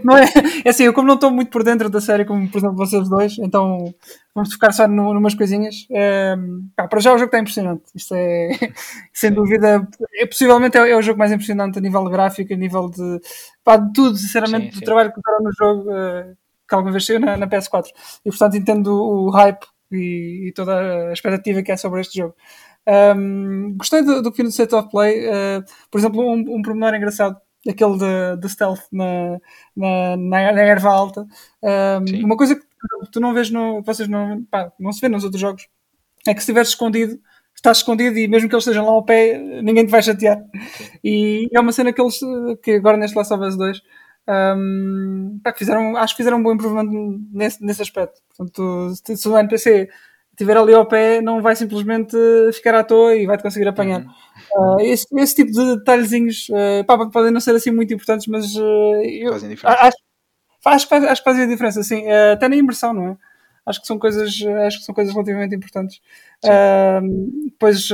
não 0.03 0.17
é, 0.17 0.23
é 0.65 0.69
assim, 0.69 0.85
eu 0.85 0.93
como 0.93 1.07
não 1.07 1.13
estou 1.13 1.29
muito 1.29 1.51
por 1.51 1.63
dentro 1.63 1.91
da 1.91 2.01
série, 2.01 2.25
como 2.25 2.49
por 2.49 2.57
exemplo 2.57 2.75
vocês 2.75 3.07
dois, 3.07 3.37
então 3.37 3.93
vamos 4.33 4.51
focar 4.51 4.73
só 4.73 4.87
no, 4.87 5.13
numas 5.13 5.35
coisinhas. 5.35 5.85
Eh, 5.91 6.35
para 6.75 6.99
já 6.99 7.13
o 7.13 7.19
jogo 7.19 7.25
está 7.27 7.37
impressionante. 7.37 7.83
Isto 7.93 8.15
é, 8.15 8.49
sem 9.13 9.31
dúvida, 9.31 9.87
é, 10.15 10.25
possivelmente 10.25 10.75
é, 10.75 10.89
é 10.89 10.97
o 10.97 11.03
jogo 11.03 11.19
mais 11.19 11.31
impressionante 11.31 11.77
a 11.77 11.81
nível 11.81 12.03
gráfico, 12.05 12.51
a 12.51 12.57
nível 12.57 12.89
de, 12.89 13.19
pá, 13.63 13.77
de 13.77 13.93
tudo, 13.93 14.17
sinceramente, 14.17 14.65
Sim, 14.65 14.71
sim. 14.71 14.79
do 14.79 14.85
trabalho 14.85 15.13
que 15.13 15.21
fizeram 15.21 15.43
no 15.43 15.51
jogo, 15.55 15.91
eh, 15.91 16.33
que 16.67 16.73
alguma 16.73 16.91
vez 16.91 17.05
saiu 17.05 17.19
na, 17.19 17.37
na 17.37 17.47
PS4. 17.47 17.89
E 18.25 18.29
portanto 18.31 18.57
entendo 18.57 18.87
o, 18.87 19.27
o 19.27 19.29
hype 19.29 19.67
e, 19.91 20.47
e 20.47 20.53
toda 20.53 21.09
a 21.09 21.13
expectativa 21.13 21.61
que 21.61 21.71
é 21.71 21.77
sobre 21.77 22.01
este 22.01 22.17
jogo. 22.17 22.33
Um, 22.87 23.75
gostei 23.77 24.01
do, 24.03 24.21
do 24.21 24.31
que 24.31 24.37
vi 24.37 24.43
no 24.43 24.49
State 24.49 24.73
of 24.73 24.89
Play. 24.89 25.27
uh, 25.27 25.63
por 25.89 25.99
exemplo, 25.99 26.21
um, 26.21 26.57
um 26.57 26.61
pormenor 26.61 26.95
engraçado, 26.95 27.37
aquele 27.67 27.97
de, 27.97 28.37
de 28.41 28.49
stealth 28.49 28.81
na, 28.91 29.39
na, 29.75 30.17
na, 30.17 30.51
na 30.53 30.61
erva 30.61 30.89
alta. 30.89 31.21
Um, 31.61 32.07
Sim. 32.07 32.23
uma 32.23 32.37
coisa 32.37 32.55
que 32.55 32.65
tu 33.11 33.19
não 33.19 33.33
vês 33.33 33.49
no. 33.49 33.81
Vocês 33.83 34.07
não, 34.07 34.43
pá, 34.45 34.71
não 34.79 34.91
se 34.91 35.01
vê 35.01 35.09
nos 35.09 35.23
outros 35.23 35.39
jogos 35.41 35.67
é 36.27 36.33
que 36.33 36.39
se 36.39 36.43
estiveres 36.43 36.69
escondido, 36.69 37.19
estás 37.55 37.77
escondido 37.77 38.17
e 38.17 38.27
mesmo 38.27 38.47
que 38.47 38.55
eles 38.55 38.63
estejam 38.63 38.85
lá 38.85 38.91
ao 38.91 39.03
pé, 39.03 39.37
ninguém 39.37 39.85
te 39.85 39.91
vai 39.91 40.01
chatear. 40.01 40.41
E 41.03 41.47
é 41.53 41.59
uma 41.59 41.71
cena 41.71 41.91
que 41.93 42.01
eles, 42.01 42.19
que 42.61 42.71
agora 42.71 42.97
neste 42.97 43.17
Last 43.17 43.33
of 43.33 43.43
Us 43.43 43.57
2, 43.57 43.81
um, 44.57 45.39
pá, 45.43 45.53
fizeram, 45.53 45.97
acho 45.97 46.13
que 46.13 46.17
fizeram 46.17 46.37
um 46.37 46.43
bom 46.43 46.53
improvement 46.53 46.89
nesse, 47.31 47.63
nesse 47.63 47.81
aspecto. 47.81 48.21
Portanto, 48.29 48.93
se, 49.03 49.17
se 49.17 49.27
o 49.27 49.37
NPC 49.37 49.89
estiver 50.41 50.57
ali 50.57 50.73
ao 50.73 50.85
pé, 50.85 51.21
não 51.21 51.41
vai 51.41 51.55
simplesmente 51.55 52.17
ficar 52.53 52.75
à 52.75 52.83
toa 52.83 53.15
e 53.15 53.25
vai-te 53.25 53.43
conseguir 53.43 53.67
apanhar. 53.67 54.01
Uhum. 54.01 54.75
Uh, 54.75 54.81
esse, 54.81 55.05
esse 55.15 55.35
tipo 55.35 55.51
de 55.51 55.77
detalhezinhos 55.77 56.47
uh, 56.49 56.83
pá, 56.85 56.97
podem 57.09 57.31
não 57.31 57.39
ser 57.39 57.55
assim 57.55 57.71
muito 57.71 57.93
importantes, 57.93 58.27
mas 58.27 58.55
uh, 58.55 59.01
eu 59.03 59.31
Fazem 59.33 59.49
diferença. 59.49 59.79
acho, 59.79 59.97
acho, 60.65 60.87
faz, 60.87 61.03
acho 61.05 61.23
que 61.23 61.29
fazem 61.29 61.43
a 61.43 61.47
diferença, 61.47 61.83
sim. 61.83 62.03
Uh, 62.05 62.33
até 62.33 62.49
na 62.49 62.55
imersão, 62.55 62.93
não 62.93 63.07
é? 63.09 63.17
Acho 63.63 63.79
que 63.79 63.85
são 63.85 63.99
coisas, 63.99 64.29
acho 64.65 64.79
que 64.79 64.85
são 64.85 64.95
coisas 64.95 65.13
relativamente 65.13 65.55
importantes. 65.55 66.01
Depois 67.45 67.89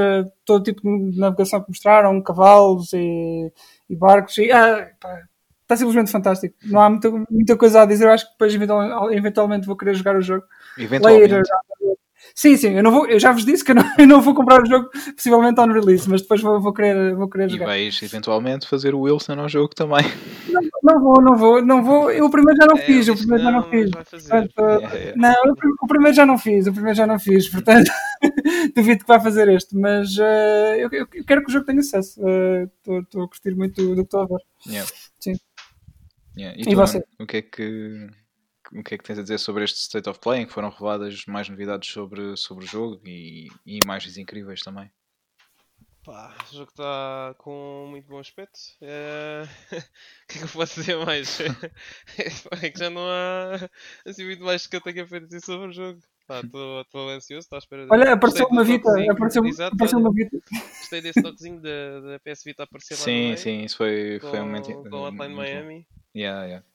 todo 0.45 0.63
tipo 0.63 0.81
de 0.81 1.19
navegação 1.19 1.61
que 1.61 1.67
mostraram, 1.67 2.21
cavalos 2.21 2.93
e, 2.93 3.51
e 3.89 3.95
barcos, 3.97 4.37
e, 4.37 4.49
ah, 4.49 4.89
pá, 4.97 5.23
está 5.63 5.75
simplesmente 5.75 6.09
fantástico. 6.09 6.55
Não 6.63 6.79
há 6.79 6.89
muita, 6.89 7.11
muita 7.29 7.57
coisa 7.57 7.81
a 7.81 7.85
dizer. 7.85 8.05
Eu 8.05 8.11
acho 8.11 8.25
que 8.27 8.31
depois 8.31 8.55
eventualmente, 8.55 9.17
eventualmente 9.17 9.67
vou 9.67 9.75
querer 9.75 9.93
jogar 9.93 10.15
o 10.15 10.21
jogo. 10.21 10.45
Eventualmente. 10.77 11.33
Later, 11.33 11.43
Sim, 12.35 12.57
sim, 12.57 12.69
eu, 12.69 12.83
não 12.83 12.91
vou, 12.91 13.07
eu 13.07 13.19
já 13.19 13.31
vos 13.31 13.45
disse 13.45 13.63
que 13.63 13.71
eu 13.71 13.75
não, 13.75 13.83
eu 13.97 14.07
não 14.07 14.21
vou 14.21 14.33
comprar 14.33 14.61
o 14.61 14.65
jogo 14.65 14.89
possivelmente 15.15 15.59
on 15.59 15.67
release, 15.67 16.09
mas 16.09 16.21
depois 16.21 16.41
vou, 16.41 16.59
vou 16.61 16.73
querer, 16.73 17.15
vou 17.15 17.29
querer 17.29 17.47
E 17.47 17.49
jogar. 17.53 17.65
vais 17.65 18.01
eventualmente 18.01 18.67
fazer 18.67 18.93
o 18.93 19.01
Wilson 19.01 19.39
ao 19.39 19.49
jogo 19.49 19.73
também. 19.73 20.05
Não, 20.49 20.61
não 20.83 21.01
vou, 21.01 21.21
não 21.21 21.35
vou, 21.37 21.65
não 21.65 21.83
vou. 21.83 22.11
Eu 22.11 22.25
o 22.25 22.29
primeiro 22.29 22.57
já 22.59 22.65
não 22.67 22.77
É, 22.77 22.81
fiz, 22.81 23.07
o 23.07 23.15
primeiro 23.15 23.43
já 23.43 23.51
não 23.51 23.63
fiz. 23.63 23.91
Portanto, 23.91 24.53
Yeah, 24.57 24.95
yeah. 24.95 25.13
Não, 25.15 25.45
eu, 25.45 25.55
o 25.81 25.87
primeiro 25.87 26.15
já 26.15 26.25
não 26.25 26.37
fiz, 26.37 26.67
o 26.67 26.73
primeiro 26.73 26.97
já 26.97 27.07
não 27.07 27.19
fiz, 27.19 27.47
portanto 27.49 27.91
duvido 28.75 29.01
que 29.01 29.07
vá 29.07 29.19
fazer 29.19 29.47
este, 29.49 29.75
mas 29.75 30.17
uh, 30.17 30.75
eu, 30.77 30.89
eu, 30.91 31.07
quero 31.07 31.43
que 31.43 31.49
o 31.49 31.53
jogo 31.53 31.65
tenha 31.65 31.81
sucesso. 31.81 32.21
Estou 32.85 33.21
uh, 33.21 33.25
a 33.25 33.27
curtir 33.27 33.55
muito 33.55 33.81
do 33.81 33.95
que 33.95 34.01
estou 34.01 34.21
a 34.21 34.25
ver. 34.25 34.41
Yeah. 34.67 34.89
Sim. 35.19 35.35
Yeah. 36.37 36.57
E, 36.57 36.61
e 36.61 36.65
tu, 36.65 36.75
você? 36.75 37.03
o 37.19 37.25
que 37.25 37.37
é 37.37 37.41
que 37.41 38.07
o 38.71 38.83
que 38.83 38.95
é 38.95 38.97
que 38.97 39.03
tens 39.03 39.19
a 39.19 39.21
dizer 39.21 39.37
sobre 39.37 39.63
este 39.63 39.79
State 39.79 40.09
of 40.09 40.19
Play 40.19 40.41
em 40.41 40.45
que 40.45 40.53
foram 40.53 40.69
reveladas 40.69 41.25
mais 41.25 41.49
novidades 41.49 41.89
sobre, 41.89 42.35
sobre 42.37 42.65
o 42.65 42.67
jogo 42.67 43.01
e, 43.05 43.47
e 43.65 43.79
imagens 43.83 44.17
incríveis 44.17 44.61
também? 44.61 44.91
Pá, 46.07 46.33
o 46.49 46.55
jogo 46.55 46.69
está 46.69 47.35
com 47.37 47.87
muito 47.89 48.07
bom 48.07 48.19
aspecto. 48.19 48.57
É... 48.81 49.43
o 49.75 50.27
que 50.27 50.37
é 50.37 50.37
que 50.37 50.43
eu 50.45 50.47
posso 50.47 50.79
dizer 50.79 50.95
mais? 51.05 51.37
é 52.63 52.69
que 52.69 52.79
já 52.79 52.89
não 52.89 53.05
há 53.05 53.69
assim 54.05 54.23
muito 54.23 54.41
mais 54.41 54.65
que 54.65 54.77
eu 54.77 54.81
tenha 54.81 55.03
a 55.03 55.19
dizer 55.19 55.41
sobre 55.41 55.67
o 55.67 55.73
jogo. 55.73 55.99
Estou 56.29 57.09
ansioso, 57.09 57.39
estou 57.39 57.57
à 57.57 57.59
espera 57.59 57.85
de... 57.85 57.91
Olha, 57.91 58.13
apareceu 58.13 58.47
uma 58.47 58.63
Vita, 58.63 58.89
apareceu, 59.11 59.43
apareceu 59.65 59.99
uma 59.99 60.13
Vita. 60.13 60.37
Gostei 60.79 61.01
desse 61.01 61.21
toquezinho 61.21 61.61
da, 61.61 61.99
da 61.99 62.19
PS 62.19 62.43
Vita 62.43 62.63
aparecer 62.63 62.95
lá 62.95 62.99
Sim, 62.99 63.35
sim, 63.37 63.63
isso 63.63 63.77
foi, 63.77 64.19
com, 64.21 64.29
foi 64.29 64.39
um 64.39 64.45
momento... 64.45 64.73
Com 64.89 64.95
o 64.95 65.07
Hotline 65.07 65.35
Miami. 65.35 65.87
Yeah, 66.15 66.45
yeah. 66.45 66.65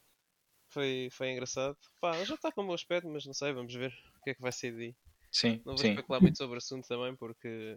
Foi, 0.72 1.08
foi 1.12 1.30
engraçado. 1.30 1.76
Pá, 2.00 2.12
já 2.24 2.35
está 2.35 2.50
com 2.50 2.66
bom 2.66 2.72
aspecto, 2.72 3.08
mas 3.08 3.26
não 3.26 3.35
sei, 3.35 3.52
vamos 3.52 3.74
ver 3.74 3.92
o 4.20 4.24
que 4.24 4.30
é 4.30 4.35
que 4.35 4.40
vai 4.40 4.52
ser 4.52 4.72
daí. 4.72 4.94
Sim, 5.30 5.61
Não 5.64 5.74
vou 5.74 5.82
sim. 5.82 5.90
especular 5.90 6.20
muito 6.20 6.38
sobre 6.38 6.54
o 6.54 6.58
assunto 6.58 6.88
também, 6.88 7.14
porque, 7.16 7.76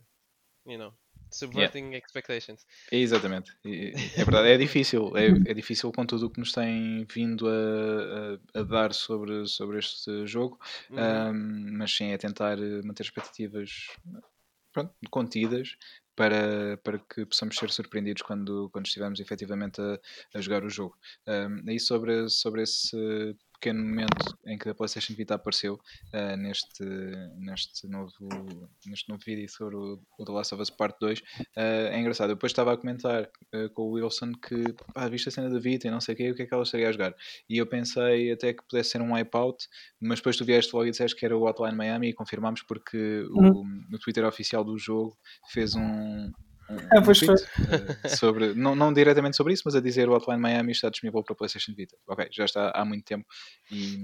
you 0.66 0.78
know, 0.78 0.94
subverting 1.32 1.92
yeah. 1.92 1.98
expectations. 1.98 2.66
Exatamente. 2.92 3.52
É 3.66 4.24
verdade, 4.24 4.50
é 4.50 4.58
difícil. 4.58 5.12
É, 5.18 5.28
é 5.50 5.54
difícil 5.54 5.92
com 5.92 6.06
tudo 6.06 6.28
o 6.28 6.30
que 6.30 6.40
nos 6.40 6.52
tem 6.52 7.06
vindo 7.14 7.48
a, 7.48 8.58
a, 8.58 8.60
a 8.62 8.64
dar 8.64 8.94
sobre, 8.94 9.46
sobre 9.48 9.80
este 9.80 10.26
jogo, 10.26 10.58
Uhum. 10.90 10.98
um, 11.34 11.78
mas 11.78 11.92
sim, 11.92 12.12
é 12.12 12.18
tentar 12.18 12.58
manter 12.84 13.04
expectativas 13.04 13.88
pronto, 14.72 14.94
contidas 15.10 15.78
para, 16.16 16.78
para 16.78 17.00
que 17.00 17.26
possamos 17.26 17.56
ser 17.56 17.72
surpreendidos 17.72 18.22
quando, 18.22 18.70
quando 18.72 18.86
estivermos 18.86 19.20
efetivamente 19.20 19.82
a, 19.82 20.00
a 20.34 20.42
jogar 20.42 20.64
o 20.64 20.70
jogo. 20.70 20.98
Um, 21.28 21.70
e 21.70 21.80
sobre, 21.80 22.30
sobre 22.30 22.64
esse 22.64 23.36
pequeno 23.56 23.84
momento 23.84 24.38
em 24.46 24.58
que 24.58 24.70
a 24.70 24.76
PlayStation 24.76 25.14
Vita 25.14 25.36
apareceu 25.36 25.76
uh, 26.14 26.38
neste, 26.38 26.84
neste, 27.38 27.88
novo, 27.88 28.30
neste 28.86 29.10
novo 29.10 29.22
vídeo 29.26 29.50
sobre 29.50 29.76
o, 29.76 30.00
o 30.20 30.26
The 30.26 30.32
Last 30.32 30.54
of 30.54 30.62
Us 30.62 30.70
Part 30.70 30.96
2, 31.00 31.20
uh, 31.20 31.24
é 31.56 32.00
engraçado. 32.00 32.30
Eu 32.30 32.36
depois 32.36 32.52
estava 32.52 32.74
a 32.74 32.78
comentar 32.78 33.24
uh, 33.24 33.70
com 33.74 33.84
o 33.84 33.92
Wilson 33.92 34.34
que 34.34 34.74
pá, 34.94 35.08
viste 35.08 35.30
a 35.30 35.32
cena 35.32 35.50
da 35.50 35.60
Vita 35.60 35.88
e 35.88 35.92
não 35.92 36.02
sei 36.02 36.14
o 36.14 36.18
que, 36.18 36.32
o 36.32 36.36
que 36.36 36.44
é 36.44 36.46
que 36.46 36.54
ela 36.54 36.64
estaria 36.64 36.90
a 36.90 36.92
jogar. 36.92 37.16
E 37.50 37.58
eu 37.58 37.66
pensei 37.66 38.32
até 38.32 38.54
que 38.54 38.64
pudesse 38.64 38.92
ser 38.92 39.02
um 39.02 39.14
wipeout, 39.14 39.68
mas 40.00 40.20
depois 40.20 40.38
tu 40.38 40.46
vieste 40.46 40.74
logo 40.76 40.88
e 40.88 40.92
disseste 40.92 41.18
que 41.18 41.26
era 41.26 41.38
o 41.38 41.48
Hotline 41.48 41.76
Miami 41.76 42.10
e 42.10 42.14
confirmámos 42.14 42.62
porque 42.62 43.26
Uhum. 43.30 43.88
o, 43.92 43.96
o 43.96 44.00
Twitter 44.00 44.26
oficial 44.26 44.64
do 44.64 44.78
jogo 44.78 45.18
fez 45.52 45.76
um, 45.76 46.32
um, 46.70 46.78
Ah, 46.92 47.00
um 47.00 47.04
pois 47.04 47.20
tweet 47.20 47.44
uh, 47.44 48.10
sobre, 48.18 48.54
não, 48.54 48.76
não 48.76 48.94
diretamente 48.94 49.38
sobre 49.38 49.54
isso, 49.54 49.64
mas 49.66 49.76
a 49.76 49.82
dizer 49.82 50.10
o 50.10 50.14
Hotline 50.14 50.42
Miami 50.42 50.72
está 50.72 50.90
disponível 50.90 51.24
para 51.24 51.34
a 51.34 51.38
PlayStation 51.38 51.74
Vita. 51.74 51.98
Ok, 52.08 52.28
já 52.32 52.46
está 52.46 52.72
há 52.72 52.86
muito 52.86 53.06
tempo, 53.06 53.26
e, 53.72 53.98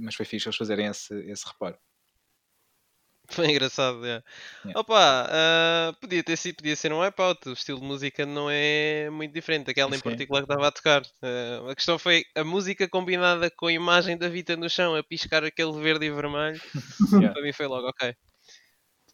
mas 0.00 0.14
foi 0.14 0.26
fixe 0.26 0.48
eles 0.48 0.56
fazerem 0.56 0.86
esse, 0.86 1.14
esse 1.30 1.46
reparo. 1.46 1.78
Foi 3.30 3.48
engraçado, 3.48 4.04
é. 4.04 4.22
Yeah. 4.64 4.80
Opa, 4.80 5.28
ah, 5.30 5.94
podia 6.00 6.22
ter 6.22 6.36
sido, 6.36 6.56
podia 6.56 6.74
ser 6.74 6.92
um 6.92 7.00
wipeout. 7.00 7.48
O 7.48 7.52
estilo 7.52 7.78
de 7.78 7.86
música 7.86 8.26
não 8.26 8.50
é 8.50 9.08
muito 9.08 9.32
diferente 9.32 9.66
daquela 9.66 9.94
em 9.94 10.00
particular 10.00 10.40
que 10.40 10.52
estava 10.52 10.66
a 10.66 10.72
tocar. 10.72 11.02
Ah, 11.22 11.70
a 11.70 11.74
questão 11.76 11.96
foi 11.96 12.24
a 12.34 12.42
música 12.42 12.88
combinada 12.88 13.48
com 13.48 13.66
a 13.66 13.72
imagem 13.72 14.18
da 14.18 14.28
Vita 14.28 14.56
no 14.56 14.68
chão 14.68 14.96
a 14.96 15.04
piscar 15.04 15.44
aquele 15.44 15.72
verde 15.80 16.06
e 16.06 16.10
vermelho. 16.10 16.60
Yeah. 17.12 17.32
Para 17.32 17.42
mim 17.42 17.52
foi 17.52 17.66
logo, 17.66 17.88
ok. 17.88 18.14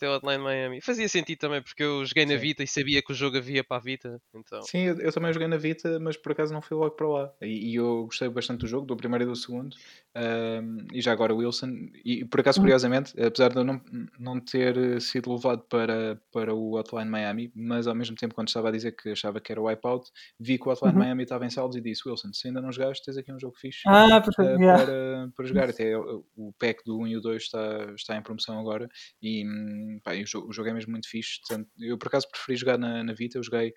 O 0.02 0.16
Hotline 0.16 0.42
Miami. 0.42 0.80
Fazia 0.80 1.08
sentido 1.08 1.38
também 1.38 1.62
porque 1.62 1.82
eu 1.82 2.04
joguei 2.04 2.26
na 2.26 2.34
Sim. 2.34 2.38
Vita 2.38 2.62
e 2.62 2.66
sabia 2.66 3.02
que 3.02 3.12
o 3.12 3.14
jogo 3.14 3.36
havia 3.38 3.64
para 3.64 3.76
a 3.78 3.80
Vita. 3.80 4.20
Então, 4.34 4.62
Sim, 4.62 4.80
eu, 4.80 4.98
eu 4.98 5.12
também 5.12 5.32
joguei 5.32 5.48
na 5.48 5.56
Vita, 5.56 5.98
mas 5.98 6.16
por 6.16 6.32
acaso 6.32 6.52
não 6.52 6.60
fui 6.60 6.76
logo 6.76 6.90
para 6.92 7.08
lá. 7.08 7.32
E, 7.40 7.72
e 7.72 7.74
eu 7.76 8.04
gostei 8.06 8.28
bastante 8.28 8.60
do 8.60 8.66
jogo, 8.66 8.86
do 8.86 8.96
primeiro 8.96 9.24
e 9.24 9.26
do 9.26 9.36
segundo. 9.36 9.76
Ahm, 10.14 10.86
e 10.92 11.00
já 11.00 11.12
agora 11.12 11.34
o 11.34 11.38
Wilson, 11.38 11.70
e 12.04 12.24
por 12.24 12.40
acaso, 12.40 12.60
curiosamente, 12.60 13.12
apesar 13.20 13.50
de 13.50 13.58
eu 13.58 13.64
não, 13.64 13.80
não 14.18 14.40
ter 14.40 14.76
eh, 14.76 15.00
sido 15.00 15.32
levado 15.32 15.62
para, 15.68 16.20
para 16.32 16.54
o 16.54 16.74
Hotline 16.74 17.10
Miami, 17.10 17.52
mas 17.54 17.86
ao 17.86 17.94
mesmo 17.94 18.16
tempo, 18.16 18.34
quando 18.34 18.48
estava 18.48 18.68
a 18.68 18.72
dizer 18.72 18.92
que 18.92 19.10
achava 19.10 19.40
que 19.40 19.52
era 19.52 19.60
o 19.60 19.66
Wipeout, 19.66 20.10
vi 20.40 20.58
que 20.58 20.68
o 20.68 20.72
Hotline 20.72 20.86
Uhum. 20.94 20.98
Miami 21.00 21.24
estava 21.24 21.44
em 21.44 21.50
saldos 21.50 21.76
e 21.76 21.80
disse: 21.80 22.08
Wilson, 22.08 22.32
se 22.32 22.48
ainda 22.48 22.60
não 22.60 22.72
jogaste, 22.72 23.04
tens 23.04 23.16
aqui 23.16 23.32
um 23.32 23.38
jogo 23.38 23.56
fixe. 23.56 23.80
Ah, 23.86 24.06
uh, 24.18 24.42
yeah. 24.60 24.84
para, 24.84 25.30
para 25.36 25.46
jogar. 25.46 25.68
Até 25.70 25.96
o 25.96 26.24
o 26.36 26.52
pack 26.58 26.84
do 26.84 26.98
1 27.00 27.06
e 27.08 27.16
o 27.16 27.20
2 27.20 27.42
está, 27.42 27.92
está 27.94 28.16
em 28.16 28.22
promoção 28.22 28.58
agora 28.58 28.88
e, 29.22 29.44
hum, 29.46 29.85
pá, 30.02 30.12
o, 30.14 30.52
jogo, 30.52 30.68
é 30.68 30.72
mesmo 30.74 30.90
muito 30.92 31.08
fixe. 31.08 31.40
Eu 31.78 31.98
por 31.98 32.08
acaso 32.08 32.28
preferi 32.30 32.56
jogar 32.56 32.78
na, 32.78 33.02
na 33.04 33.12
Vita, 33.12 33.38
eu 33.38 33.42
joguei 33.42 33.72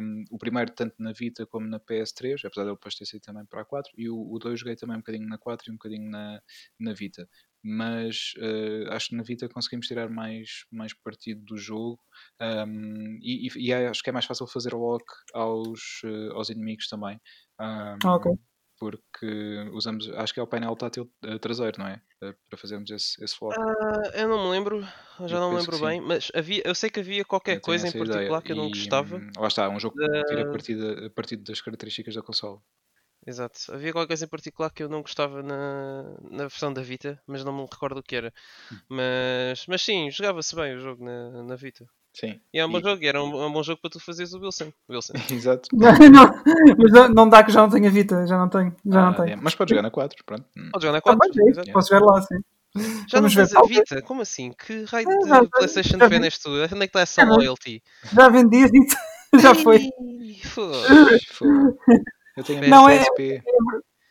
hum, 0.00 0.24
o 0.30 0.38
primeiro 0.38 0.72
tanto 0.72 0.94
na 0.98 1.12
Vita 1.12 1.46
como 1.46 1.66
na 1.66 1.78
PS3, 1.80 2.44
apesar 2.44 2.62
de 2.64 2.68
ele 2.70 2.76
depois 2.76 2.94
ter 2.94 3.06
sido 3.06 3.22
também 3.22 3.44
para 3.46 3.62
a 3.62 3.64
4, 3.64 3.92
e 3.96 4.08
o, 4.08 4.16
o 4.18 4.38
2 4.38 4.60
joguei 4.60 4.76
também 4.76 4.96
um 4.96 5.00
bocadinho 5.00 5.28
na 5.28 5.38
4 5.38 5.68
e 5.68 5.72
um 5.72 5.74
bocadinho 5.76 6.10
na, 6.10 6.40
na 6.78 6.92
Vita. 6.92 7.28
Mas 7.62 8.32
uh, 8.38 8.92
acho 8.92 9.08
que 9.08 9.16
na 9.16 9.22
Vita 9.22 9.48
conseguimos 9.48 9.86
tirar 9.88 10.08
mais, 10.08 10.64
mais 10.70 10.94
partido 10.94 11.42
do 11.44 11.56
jogo 11.56 12.00
hum, 12.40 13.18
e, 13.20 13.48
e- 13.48 13.66
e 13.68 13.72
acho 13.74 14.02
que 14.02 14.10
é 14.10 14.12
mais 14.12 14.24
fácil 14.26 14.46
fazer 14.46 14.74
lock 14.74 15.04
aos, 15.34 15.80
uh, 16.04 16.32
aos 16.34 16.50
inimigos 16.50 16.88
também. 16.88 17.20
Hum, 17.60 17.98
Ah, 18.02 18.14
ok. 18.16 18.47
Porque 18.78 19.26
usamos, 19.72 20.08
acho 20.10 20.34
que 20.34 20.40
é 20.40 20.42
o 20.42 20.46
painel 20.46 20.76
tátil 20.76 21.12
eh, 21.24 21.38
traseiro, 21.38 21.78
não 21.78 21.86
é? 21.88 22.02
Eh, 22.22 22.34
Para 22.48 22.58
fazermos 22.58 22.90
esse, 22.90 23.22
esse 23.24 23.36
foco. 23.36 23.60
Ah, 23.60 24.10
eu 24.14 24.28
não 24.28 24.44
me 24.44 24.50
lembro, 24.50 24.80
já 25.26 25.38
Eu 25.38 25.40
não 25.40 25.50
me 25.52 25.56
lembro 25.58 25.78
bem, 25.80 26.00
mas 26.00 26.30
havia, 26.34 26.62
eu 26.66 26.74
sei 26.74 26.90
que 26.90 27.00
havia 27.00 27.24
qualquer 27.24 27.56
Eu 27.56 27.60
coisa 27.60 27.88
em 27.88 27.92
essa 27.92 27.98
ideia. 27.98 28.32
particular 28.32 28.42
que 28.42 28.52
eu 28.52 28.56
não 28.56 28.68
E, 28.68 28.70
gostava. 28.70 29.22
hum, 29.26 29.30
Lá 29.38 29.48
está, 29.48 29.68
um 29.68 29.80
jogo 29.80 29.96
que 30.12 30.24
tira 30.24 30.42
a 30.42 30.46
partir, 30.46 30.76
a 31.06 31.10
partir 31.10 31.36
das 31.38 31.60
características 31.60 32.14
da 32.14 32.22
console. 32.22 32.60
Exato. 33.26 33.58
Havia 33.72 33.92
qualquer 33.92 34.08
coisa 34.08 34.24
em 34.24 34.28
particular 34.28 34.70
que 34.72 34.82
eu 34.82 34.88
não 34.88 35.02
gostava 35.02 35.42
na, 35.42 36.02
na 36.30 36.44
versão 36.44 36.72
da 36.72 36.82
Vita, 36.82 37.20
mas 37.26 37.44
não 37.44 37.52
me 37.52 37.62
recordo 37.70 37.98
o 37.98 38.02
que 38.02 38.16
era. 38.16 38.32
Hum. 38.70 38.82
Mas, 38.88 39.66
mas 39.66 39.82
sim, 39.82 40.10
jogava-se 40.10 40.54
bem 40.56 40.76
o 40.76 40.80
jogo 40.80 41.04
na, 41.04 41.42
na 41.44 41.56
Vita. 41.56 41.86
Sim. 42.18 42.40
E 42.52 42.58
é 42.58 42.66
um 42.66 42.70
bom 42.70 42.78
E- 42.78 42.82
jogo, 42.82 43.02
e 43.02 43.06
era 43.06 43.22
um, 43.22 43.42
é 43.42 43.46
um 43.46 43.52
bom 43.52 43.62
jogo 43.62 43.80
para 43.80 43.90
tu 43.90 44.00
fazeres 44.00 44.32
o 44.32 44.40
Wilson. 44.40 44.72
Wilson. 44.90 45.12
Exato. 45.30 45.68
não, 45.72 46.76
mas 46.78 46.92
não- 46.92 47.08
não 47.10 47.28
dá 47.28 47.44
que 47.44 47.52
já 47.52 47.60
não 47.62 47.70
tenha 47.70 47.90
Vita, 47.90 48.26
já 48.26 48.36
não 48.36 48.48
tenho. 48.48 48.74
Já 48.86 49.00
Ah, 49.00 49.04
não 49.06 49.14
tenho. 49.14 49.28
é, 49.30 49.36
Mas 49.36 49.54
pode 49.54 49.70
jogar 49.70 49.82
na 49.82 49.90
4, 49.90 50.24
pronto. 50.24 50.44
Hum. 50.56 50.68
Pode 50.72 50.82
jogar 50.84 50.92
na 50.92 50.98
Ah, 50.98 51.02
4. 51.02 51.18
pode, 51.20 51.40
é 51.40 51.42
isso, 51.44 51.50
exato. 51.60 51.72
Posso 51.72 51.90
ver 51.90 52.00
lá, 52.02 52.22
sim. 52.22 52.38
Já 52.76 52.82
não 53.20 53.28
Vamos 53.28 53.34
ver, 53.34 53.46
tens 53.48 53.56
a. 53.56 53.62
Vita? 53.62 54.02
Como 54.02 54.20
assim? 54.22 54.52
Que 54.52 54.84
raio 54.84 55.08
Ah, 55.08 55.16
de 55.22 55.28
já- 55.28 55.44
PlayStation 55.46 55.98
já 55.98 56.06
és 56.24 56.38
tu? 56.38 56.50
Onde 56.50 56.64
é 56.64 56.68
que 56.68 56.84
está 56.84 57.00
essa 57.00 57.24
loyalty? 57.24 57.82
Já 58.12 58.28
vendi 58.28 58.56
isso, 58.58 58.96
já 59.40 59.54
foi. 59.54 59.88
Fogo. 60.44 61.78
Eu 62.36 62.44
tenho 62.44 62.64
a 62.64 62.68
Não, 62.68 62.88
é- 62.88 62.98
PSP. 62.98 63.42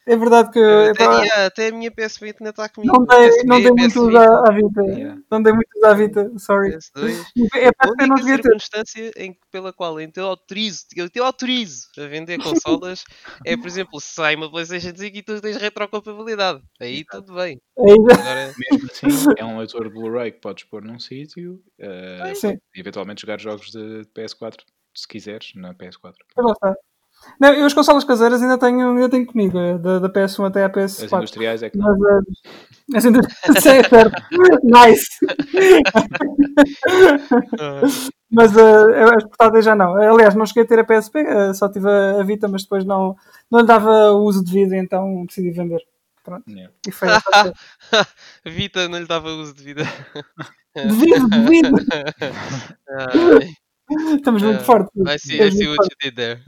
É 0.09 0.15
verdade 0.15 0.51
que 0.51 0.57
eu, 0.59 0.91
Até, 0.91 1.03
yeah, 1.03 1.45
até 1.47 1.67
a 1.67 1.71
minha 1.73 1.91
PSP 1.91 2.33
ainda 2.39 2.51
está 2.51 2.69
comigo. 2.69 2.93
não 2.97 3.05
dei, 3.05 3.27
PSP, 3.29 3.45
não 3.45 3.57
dei 3.61 3.71
muito 3.71 3.87
PS 3.89 3.95
uso 3.97 4.07
Vita, 4.07 4.39
à 4.39 4.51
Vita. 4.53 4.81
Yeah. 4.97 5.21
Não 5.29 5.41
dei 5.43 5.53
muito 5.53 5.69
uso 5.75 5.85
à 5.85 5.93
Vita, 5.93 6.31
sorry. 6.39 6.69
PS2. 6.77 7.25
É 7.55 7.67
A 7.67 7.73
para 7.73 8.03
eu 8.03 8.07
não 8.07 8.15
devia 8.15 8.37
ter. 8.37 8.43
circunstância 8.43 9.11
em 9.17 9.37
pela 9.51 9.73
qual 9.73 9.99
eu 9.99 10.09
te 10.09 10.19
autorizo, 10.21 10.85
eu 10.95 11.09
te 11.09 11.19
autorizo 11.19 11.87
a 11.97 12.07
vender 12.07 12.37
consolas 12.41 13.03
é, 13.45 13.57
por 13.57 13.67
exemplo, 13.67 13.99
se 13.99 14.13
sai 14.13 14.35
uma 14.35 14.49
PlayStation 14.49 14.95
5 14.95 15.17
e 15.17 15.21
tu 15.23 15.41
tens 15.41 15.57
retrocompatibilidade. 15.57 16.61
Aí 16.79 17.03
tudo 17.03 17.33
bem. 17.33 17.59
Ainda- 17.77 18.13
Agora, 18.13 18.53
Mesmo 18.71 18.89
assim, 18.89 19.29
é 19.37 19.43
um 19.45 19.57
leitor 19.57 19.83
de 19.83 19.93
Blu-ray 19.93 20.31
que 20.31 20.39
podes 20.39 20.63
pôr 20.63 20.81
num 20.83 20.99
sítio 20.99 21.61
eh, 21.79 22.33
Sim, 22.35 22.57
e 22.75 22.79
eventualmente 22.79 23.21
jogar 23.21 23.39
jogos 23.41 23.71
de 23.71 24.03
PS4, 24.15 24.57
se 24.95 25.07
quiseres, 25.07 25.51
na 25.55 25.73
PS4. 25.73 26.13
mas 26.35 26.45
lá 26.45 26.51
está. 26.53 26.75
Não, 27.39 27.53
eu 27.53 27.65
as 27.65 27.73
consolas 27.73 28.03
caseiras 28.03 28.41
ainda 28.41 28.57
tenho, 28.57 28.89
ainda 28.89 29.09
tenho 29.09 29.25
comigo, 29.25 29.59
eh, 29.59 29.77
da, 29.77 29.99
da 29.99 30.09
PS1 30.09 30.47
até 30.47 30.63
à 30.63 30.67
As 30.67 30.73
PS4. 30.73 31.17
industriais 31.17 31.63
é 31.63 31.69
que 31.69 31.77
não. 31.77 31.95
Mas 32.89 33.05
as 33.05 33.05
ainda. 33.05 33.21
Sim, 33.61 33.69
é 33.69 33.83
certo. 33.83 34.23
Nice. 34.63 35.07
Mas 38.29 38.57
eh, 38.57 39.03
as 39.15 39.23
portáteis 39.23 39.65
já 39.65 39.75
não. 39.75 39.95
Aliás, 39.95 40.35
não 40.35 40.45
cheguei 40.45 40.63
a 40.63 40.67
ter 40.67 40.79
a 40.79 40.83
PSP, 40.83 41.19
eh, 41.19 41.53
só 41.53 41.69
tive 41.69 41.87
a, 41.89 42.19
a 42.19 42.23
Vita, 42.23 42.47
mas 42.47 42.63
depois 42.63 42.83
não, 42.83 43.15
não 43.49 43.61
lhe 43.61 43.65
dava 43.67 44.11
o 44.11 44.23
uso 44.23 44.43
devido, 44.43 44.73
então 44.73 45.25
decidi 45.25 45.51
vender. 45.51 45.81
Yeah. 46.45 46.73
E 46.85 46.91
foi. 46.91 47.07
Vita 48.45 48.89
não 48.89 48.99
lhe 48.99 49.05
dava 49.07 49.29
uso 49.29 49.53
de 49.53 49.63
vida. 49.63 49.83
Devido, 50.75 51.29
devido. 51.29 51.71
Estamos 53.89 54.41
muito 54.43 54.59
Ah, 54.61 54.63
fortes. 54.63 54.91
I 55.07 55.17
see, 55.19 55.41
I 55.41 55.51
see 55.51 55.67
what 55.67 55.83
you 55.83 55.97
did 56.11 56.15
there. 56.15 56.41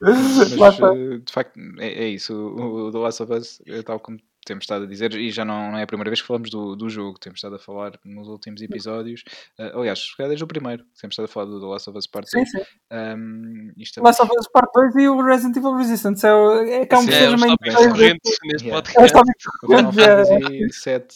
Mas 0.00 0.40
eh, 0.80 1.18
de 1.18 1.32
facto 1.32 1.60
é, 1.78 1.86
é 2.04 2.08
isso. 2.08 2.34
O, 2.34 2.86
o 2.88 2.90
The 2.92 2.98
Last 2.98 3.22
of 3.22 3.32
Us, 3.34 3.62
eh, 3.66 3.82
tal 3.82 4.00
como 4.00 4.18
temos 4.46 4.62
estado 4.64 4.84
a 4.84 4.86
dizer, 4.86 5.14
e 5.14 5.30
já 5.30 5.44
não, 5.44 5.70
não 5.72 5.78
é 5.78 5.82
a 5.82 5.86
primeira 5.86 6.08
vez 6.10 6.22
que 6.22 6.26
falamos 6.26 6.48
do, 6.48 6.74
do 6.74 6.88
jogo, 6.88 7.18
temos 7.20 7.36
estado 7.38 7.56
a 7.56 7.58
falar 7.58 7.92
nos 8.04 8.26
últimos 8.26 8.62
episódios. 8.62 9.22
eh, 9.58 9.70
aliás, 9.74 9.98
se 9.98 10.16
calhar 10.16 10.30
desde 10.30 10.42
o 10.42 10.46
primeiro, 10.46 10.82
temos 10.98 11.12
estado 11.12 11.26
a 11.26 11.28
falar 11.28 11.46
do 11.46 11.60
The 11.60 11.66
Last 11.66 11.90
of 11.90 11.98
Us 11.98 12.06
Part 12.06 12.30
Sim, 12.30 12.38
2. 12.38 12.50
sim. 12.50 12.58
Um, 12.90 13.72
isto 13.76 14.02
Last 14.02 14.22
of 14.22 14.32
Us 14.38 14.48
Part 14.50 14.68
2 14.74 14.96
e 14.96 15.08
o 15.08 15.22
Resident 15.22 15.56
Evil 15.58 15.74
Resistance. 15.76 16.26
É, 16.26 16.32
o- 16.32 16.62
é 16.62 16.86
cá 16.86 16.98
um 16.98 17.02
Sim, 17.02 17.10
É, 17.10 17.12
seja 17.12 17.34
os 17.34 17.40
meio. 17.42 17.52
tópicos 17.58 17.82
recorrentes 17.84 18.36
neste 18.44 18.68
Yeah. 18.68 18.76
É 18.76 19.04
os 19.04 19.12
podcast. 19.12 19.12
tópicos 19.12 19.46
o 19.46 19.66
Final 19.66 19.90
recorrentes, 19.90 20.30
é. 20.30 20.40
Fantasy 20.40 20.72
7 20.72 21.14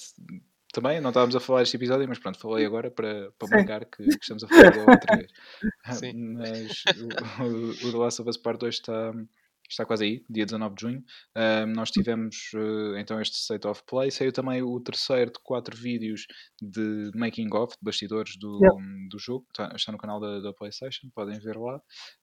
também, 0.74 1.00
não 1.00 1.10
estávamos 1.10 1.37
a 1.37 1.40
falar 1.40 1.62
este 1.62 1.76
episódio, 1.76 2.06
mas 2.08 2.18
pronto, 2.18 2.38
falei 2.38 2.66
agora 2.66 2.90
para, 2.90 3.30
para 3.38 3.56
marcar 3.56 3.84
que, 3.84 4.04
que, 4.04 4.18
estamos 4.20 4.42
a 4.44 4.48
falar 4.48 4.70
dele 4.70 4.90
outra 4.90 5.16
vez. 5.16 5.30
Sim. 6.00 6.34
Mas 6.34 6.82
o, 7.40 7.42
o, 7.44 7.88
o 7.88 7.92
The 7.92 7.96
Last 7.96 8.20
of 8.20 8.28
Us 8.28 8.37
Part 8.37 8.58
2 8.58 8.74
está, 8.74 9.12
está 9.70 9.87
quase 9.87 10.04
aí, 10.04 10.24
dia 10.28 10.44
19 10.44 10.74
de 10.74 10.80
junho. 10.82 11.04
Uh, 11.37 11.66
nós 11.66 11.90
tivemos 11.90 12.37
uh, 12.54 12.96
então 12.96 13.20
este 13.20 13.37
State 13.37 13.66
of 13.66 13.82
Play. 13.87 14.10
Saiu 14.10 14.32
também 14.32 14.62
o 14.62 14.80
terceiro 14.80 15.30
de 15.30 15.38
quatro 15.42 15.76
vídeos 15.76 16.26
de 16.60 17.10
making 17.14 17.48
of, 17.54 17.72
de 17.74 17.84
bastidores 17.84 18.37
do, 18.37 18.58
yeah. 18.60 19.08
do 19.10 19.18
jogo. 19.18 19.46
Está, 19.50 19.72
está, 19.76 19.92
no 19.92 19.98
canal 19.98 20.18
da, 20.20 20.40
da, 20.40 20.52
PlayStation, 20.52 21.08
podem 21.14 21.38
ver 21.38 21.56
lá. 21.56 21.80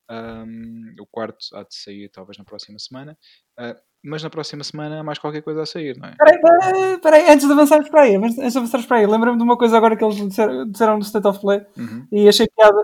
Um, 0.09 0.93
o 0.99 1.07
quarto 1.07 1.37
há 1.53 1.63
de 1.63 1.73
sair 1.73 2.09
talvez 2.09 2.37
na 2.37 2.43
próxima 2.43 2.77
semana. 2.79 3.17
Uh, 3.57 3.79
mas 4.03 4.23
na 4.23 4.29
próxima 4.29 4.63
semana 4.63 4.99
há 4.99 5.03
mais 5.03 5.19
qualquer 5.19 5.41
coisa 5.41 5.61
a 5.61 5.65
sair, 5.65 5.97
não 5.97 6.09
é? 6.09 6.15
Peraí, 6.17 6.99
peraí, 6.99 7.29
antes 7.29 7.45
de 7.45 7.53
avançarmos 7.53 7.89
para 7.89 8.01
aí, 8.01 8.15
antes 8.15 8.35
de 8.35 8.57
avançarmos 8.57 8.87
para 8.87 8.97
aí, 8.97 9.05
lembra-me 9.05 9.37
de 9.37 9.43
uma 9.43 9.57
coisa 9.57 9.77
agora 9.77 9.95
que 9.95 10.03
eles 10.03 10.15
disseram, 10.15 10.67
disseram 10.69 10.97
no 10.97 11.03
State 11.03 11.27
of 11.27 11.39
Play 11.39 11.61
uhum. 11.77 12.07
e 12.11 12.27
achei 12.27 12.47
piada 12.47 12.83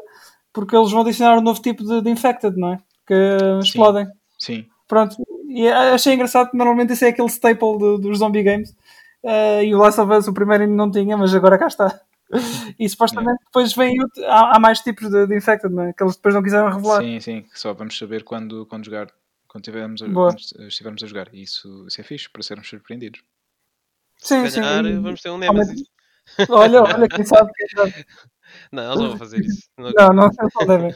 porque 0.54 0.76
eles 0.76 0.92
vão 0.92 1.02
adicionar 1.02 1.38
um 1.38 1.42
novo 1.42 1.62
tipo 1.62 1.84
de, 1.84 2.02
de 2.02 2.10
infected, 2.10 2.58
não 2.58 2.74
é? 2.74 2.80
Que 3.06 3.38
explodem. 3.62 4.08
Sim. 4.38 4.66
Pronto, 4.88 5.16
e 5.50 5.68
achei 5.68 6.14
engraçado 6.14 6.52
que 6.52 6.58
normalmente 6.58 6.94
esse 6.94 7.06
é 7.06 7.10
aquele 7.10 7.30
staple 7.30 7.78
de, 7.78 8.02
dos 8.02 8.20
zombie 8.20 8.44
games 8.44 8.72
uh, 9.24 9.64
e 9.64 9.74
o 9.74 9.78
Last 9.78 10.00
of 10.00 10.12
Us 10.14 10.28
o 10.28 10.34
primeiro 10.34 10.64
ainda 10.64 10.76
não 10.76 10.90
tinha, 10.90 11.18
mas 11.18 11.34
agora 11.34 11.58
cá 11.58 11.68
está. 11.68 12.00
E 12.78 12.88
supostamente 12.90 13.40
depois 13.46 13.74
vem 13.74 13.96
há, 14.28 14.58
há, 14.58 14.60
mais 14.60 14.82
tipos 14.82 15.10
de, 15.10 15.26
de 15.28 15.36
infected, 15.38 15.74
não 15.74 15.84
é? 15.84 15.94
Que 15.94 16.04
eles 16.04 16.18
depois 16.18 16.36
não 16.36 16.44
quiseram 16.44 16.70
revelar. 16.70 17.02
Sim, 17.02 17.20
sim, 17.22 17.46
só 17.54 17.74
vamos 17.74 17.98
saber 17.98 18.24
quando, 18.24 18.66
quando 18.66 18.84
jogar 18.84 19.08
quando, 19.58 19.64
tivermos 19.64 20.02
a, 20.02 20.06
quando 20.06 20.68
estivermos 20.68 21.04
a 21.04 21.08
jogar. 21.08 21.34
E 21.34 21.42
isso, 21.42 21.86
isso 21.88 22.00
é 22.00 22.04
fixe 22.04 22.30
para 22.30 22.44
sermos 22.44 22.68
surpreendidos. 22.68 23.22
Sim, 24.18 24.50
Se 24.50 24.60
calhar 24.60 24.84
sim. 24.84 25.02
vamos 25.02 25.22
ter 25.22 25.30
um 25.30 25.38
Nemesis. 25.38 25.84
Olha, 26.50 26.82
olha, 26.82 27.08
quem 27.08 27.26
sabe, 27.26 27.52
quem 27.54 27.68
sabe. 27.70 27.94
Não, 28.72 28.86
eles 28.86 28.98
não 28.98 29.10
vão 29.10 29.18
fazer 29.18 29.42
isso. 29.42 29.70
Não, 29.78 29.92
não, 29.92 30.14
não, 30.14 30.30
não 30.56 30.66
devem. 30.68 30.96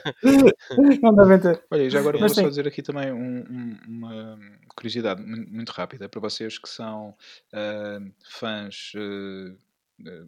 não 1.02 1.14
devem 1.14 1.40
ter. 1.40 1.62
Olha, 1.70 1.90
já 1.90 2.00
agora 2.00 2.18
Mas 2.18 2.32
vou 2.32 2.36
sim. 2.36 2.42
só 2.44 2.50
dizer 2.50 2.66
aqui 2.66 2.82
também 2.82 3.12
um, 3.12 3.40
um, 3.40 3.78
uma 3.86 4.40
curiosidade 4.74 5.22
muito 5.22 5.70
rápida 5.72 6.08
para 6.08 6.22
vocês 6.22 6.58
que 6.58 6.70
são 6.70 7.10
uh, 7.54 8.14
fãs. 8.40 8.94
Uh, 8.96 9.58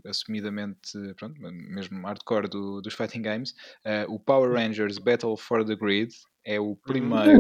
assumidamente, 0.06 0.92
pronto, 1.16 1.42
mesmo 1.42 2.06
hardcore 2.06 2.48
do, 2.48 2.82
dos 2.82 2.94
fighting 2.94 3.22
games, 3.22 3.56
uh, 3.86 4.14
o 4.14 4.20
Power 4.20 4.52
Rangers 4.52 5.00
Battle 5.00 5.36
for 5.36 5.66
the 5.66 5.76
Grid 5.76 6.14
é 6.46 6.60
o 6.60 6.66
uhum. 6.66 6.76
primeiro 6.76 7.40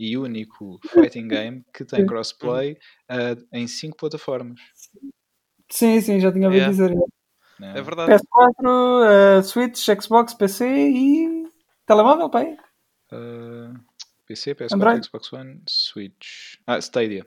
e 0.00 0.16
único 0.16 0.80
fighting 0.88 1.28
game 1.28 1.62
que 1.74 1.84
tem 1.84 2.06
crossplay 2.06 2.72
uh, 3.10 3.46
em 3.52 3.68
5 3.68 3.98
plataformas. 3.98 4.58
Sim, 5.68 6.00
sim, 6.00 6.18
já 6.18 6.32
tinha 6.32 6.46
ouvido 6.46 6.72
yeah. 6.72 6.72
dizer. 6.72 6.96
É. 7.60 7.78
é 7.78 7.82
verdade. 7.82 8.10
PS4, 8.10 8.64
uh, 8.64 9.04
eh, 9.04 9.42
Switch, 9.42 9.86
Xbox, 10.00 10.32
PC 10.32 10.66
e 10.66 11.46
telemóvel, 11.86 12.30
pai? 12.30 12.56
Uh, 13.12 13.78
PC, 14.26 14.54
PS4, 14.54 14.74
Android. 14.74 15.06
Xbox 15.06 15.32
One, 15.34 15.62
Switch. 15.68 16.56
Ah, 16.66 16.80
Stadia. 16.80 17.26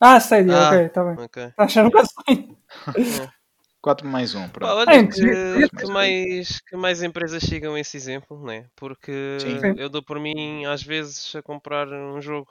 Ah, 0.00 0.18
Stadia, 0.18 0.58
ah, 0.58 0.68
ok, 0.68 0.86
está 0.86 1.04
bem. 1.04 1.24
Okay. 1.24 1.46
Está 1.46 1.62
achando 1.62 1.90
que 1.92 1.98
4 3.82 4.08
mais 4.08 4.34
1, 4.34 4.48
pronto. 4.48 4.72
olha, 4.72 4.94
é, 4.94 5.06
que, 5.06 5.68
que, 5.68 5.86
mais, 5.86 6.60
que 6.60 6.76
mais 6.76 7.02
empresas 7.02 7.42
sigam 7.42 7.76
esse 7.76 7.96
exemplo, 7.96 8.40
né? 8.46 8.66
Porque 8.76 9.36
Sim. 9.40 9.74
eu 9.76 9.88
dou 9.88 10.02
por 10.02 10.20
mim, 10.20 10.64
às 10.64 10.82
vezes, 10.82 11.34
a 11.34 11.42
comprar 11.42 11.88
um 11.88 12.20
jogo, 12.20 12.48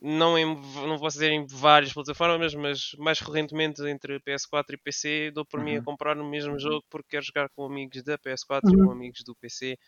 não, 0.00 0.38
em, 0.38 0.44
não 0.46 0.96
vou 0.98 1.08
dizer 1.08 1.30
em 1.30 1.46
várias 1.46 1.92
plataformas, 1.92 2.54
mas 2.54 2.92
mais 2.98 3.18
recorrentemente 3.18 3.82
entre 3.82 4.20
PS4 4.20 4.64
e 4.70 4.76
PC, 4.76 5.30
dou 5.32 5.44
por 5.44 5.58
uhum. 5.58 5.64
mim 5.64 5.74
a 5.76 5.78
uhum. 5.78 5.84
comprar 5.84 6.16
o 6.18 6.28
mesmo 6.28 6.58
jogo 6.58 6.84
porque 6.88 7.10
quero 7.10 7.24
jogar 7.24 7.48
com 7.50 7.64
amigos 7.64 8.02
da 8.02 8.18
PS4 8.18 8.60
uhum. 8.64 8.70
e 8.72 8.86
com 8.86 8.92
amigos 8.92 9.22
do 9.24 9.34
PC. 9.34 9.78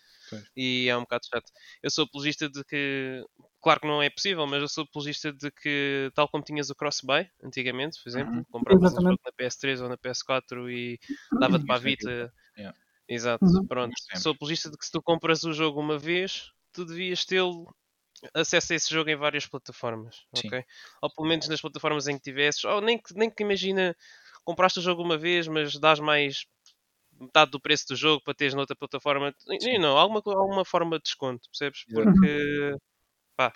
E 0.57 0.89
é 0.89 0.97
um 0.97 1.01
bocado 1.01 1.27
chato. 1.27 1.51
Eu 1.83 1.91
sou 1.91 2.05
apologista 2.05 2.49
de 2.49 2.65
que 2.65 3.25
Claro 3.63 3.81
que 3.81 3.87
não 3.87 4.03
é 4.03 4.09
possível, 4.09 4.47
mas 4.47 4.63
eu 4.63 4.69
sou 4.69 4.85
apologista 4.85 5.31
de 5.33 5.51
que, 5.51 6.11
tal 6.15 6.27
como 6.29 6.43
tinhas 6.43 6.71
o 6.71 6.75
Cross-Buy 6.75 7.29
antigamente, 7.45 8.03
por 8.03 8.09
exemplo, 8.09 8.35
uhum. 8.35 8.45
compravas 8.45 8.95
um 8.95 9.03
jogo 9.03 9.21
na 9.23 9.33
PS3 9.33 9.83
ou 9.83 9.89
na 9.89 9.99
PS4 9.99 10.71
e 10.71 10.99
dava-te 11.39 11.67
para 11.67 11.75
a 11.75 11.79
Vita. 11.79 12.33
Yeah. 12.57 12.77
Exato, 13.07 13.45
uhum. 13.45 13.67
pronto. 13.67 13.93
Sou 14.17 14.33
apologista 14.33 14.71
de 14.71 14.79
que 14.79 14.87
se 14.87 14.93
tu 14.93 15.03
compras 15.03 15.45
o 15.45 15.53
jogo 15.53 15.79
uma 15.79 15.99
vez, 15.99 16.53
tu 16.73 16.87
devias 16.87 17.27
tê-lo 17.27 17.75
acesso 18.35 18.73
a 18.73 18.77
esse 18.77 18.93
jogo 18.93 19.11
em 19.11 19.17
várias 19.17 19.47
plataformas, 19.47 20.25
Sim. 20.35 20.49
ok? 20.49 20.65
Ou 21.03 21.11
pelo 21.15 21.29
menos 21.29 21.49
nas 21.49 21.61
plataformas 21.61 22.09
em 22.09 22.17
que 22.17 22.23
tivesses, 22.23 22.65
ou 22.65 22.81
nem 22.81 22.99
que, 22.99 23.15
nem 23.15 23.31
que 23.31 23.43
imagina, 23.43 23.97
compraste 24.45 24.79
o 24.79 24.83
jogo 24.83 25.03
uma 25.03 25.19
vez, 25.19 25.49
mas 25.49 25.79
dás 25.79 26.01
mais 26.01 26.45
metade 27.21 27.51
do 27.51 27.61
preço 27.61 27.87
do 27.89 27.97
jogo 27.97 28.23
para 28.23 28.35
teres 28.35 28.55
noutra 28.55 28.77
plataforma. 28.77 29.35
Sim. 29.61 29.79
Não, 29.79 29.97
alguma, 29.99 30.23
alguma 30.27 30.65
forma 30.65 30.97
de 30.97 31.05
desconto, 31.05 31.49
percebes? 31.51 31.85
Porque 31.93 32.75
pá, 33.37 33.53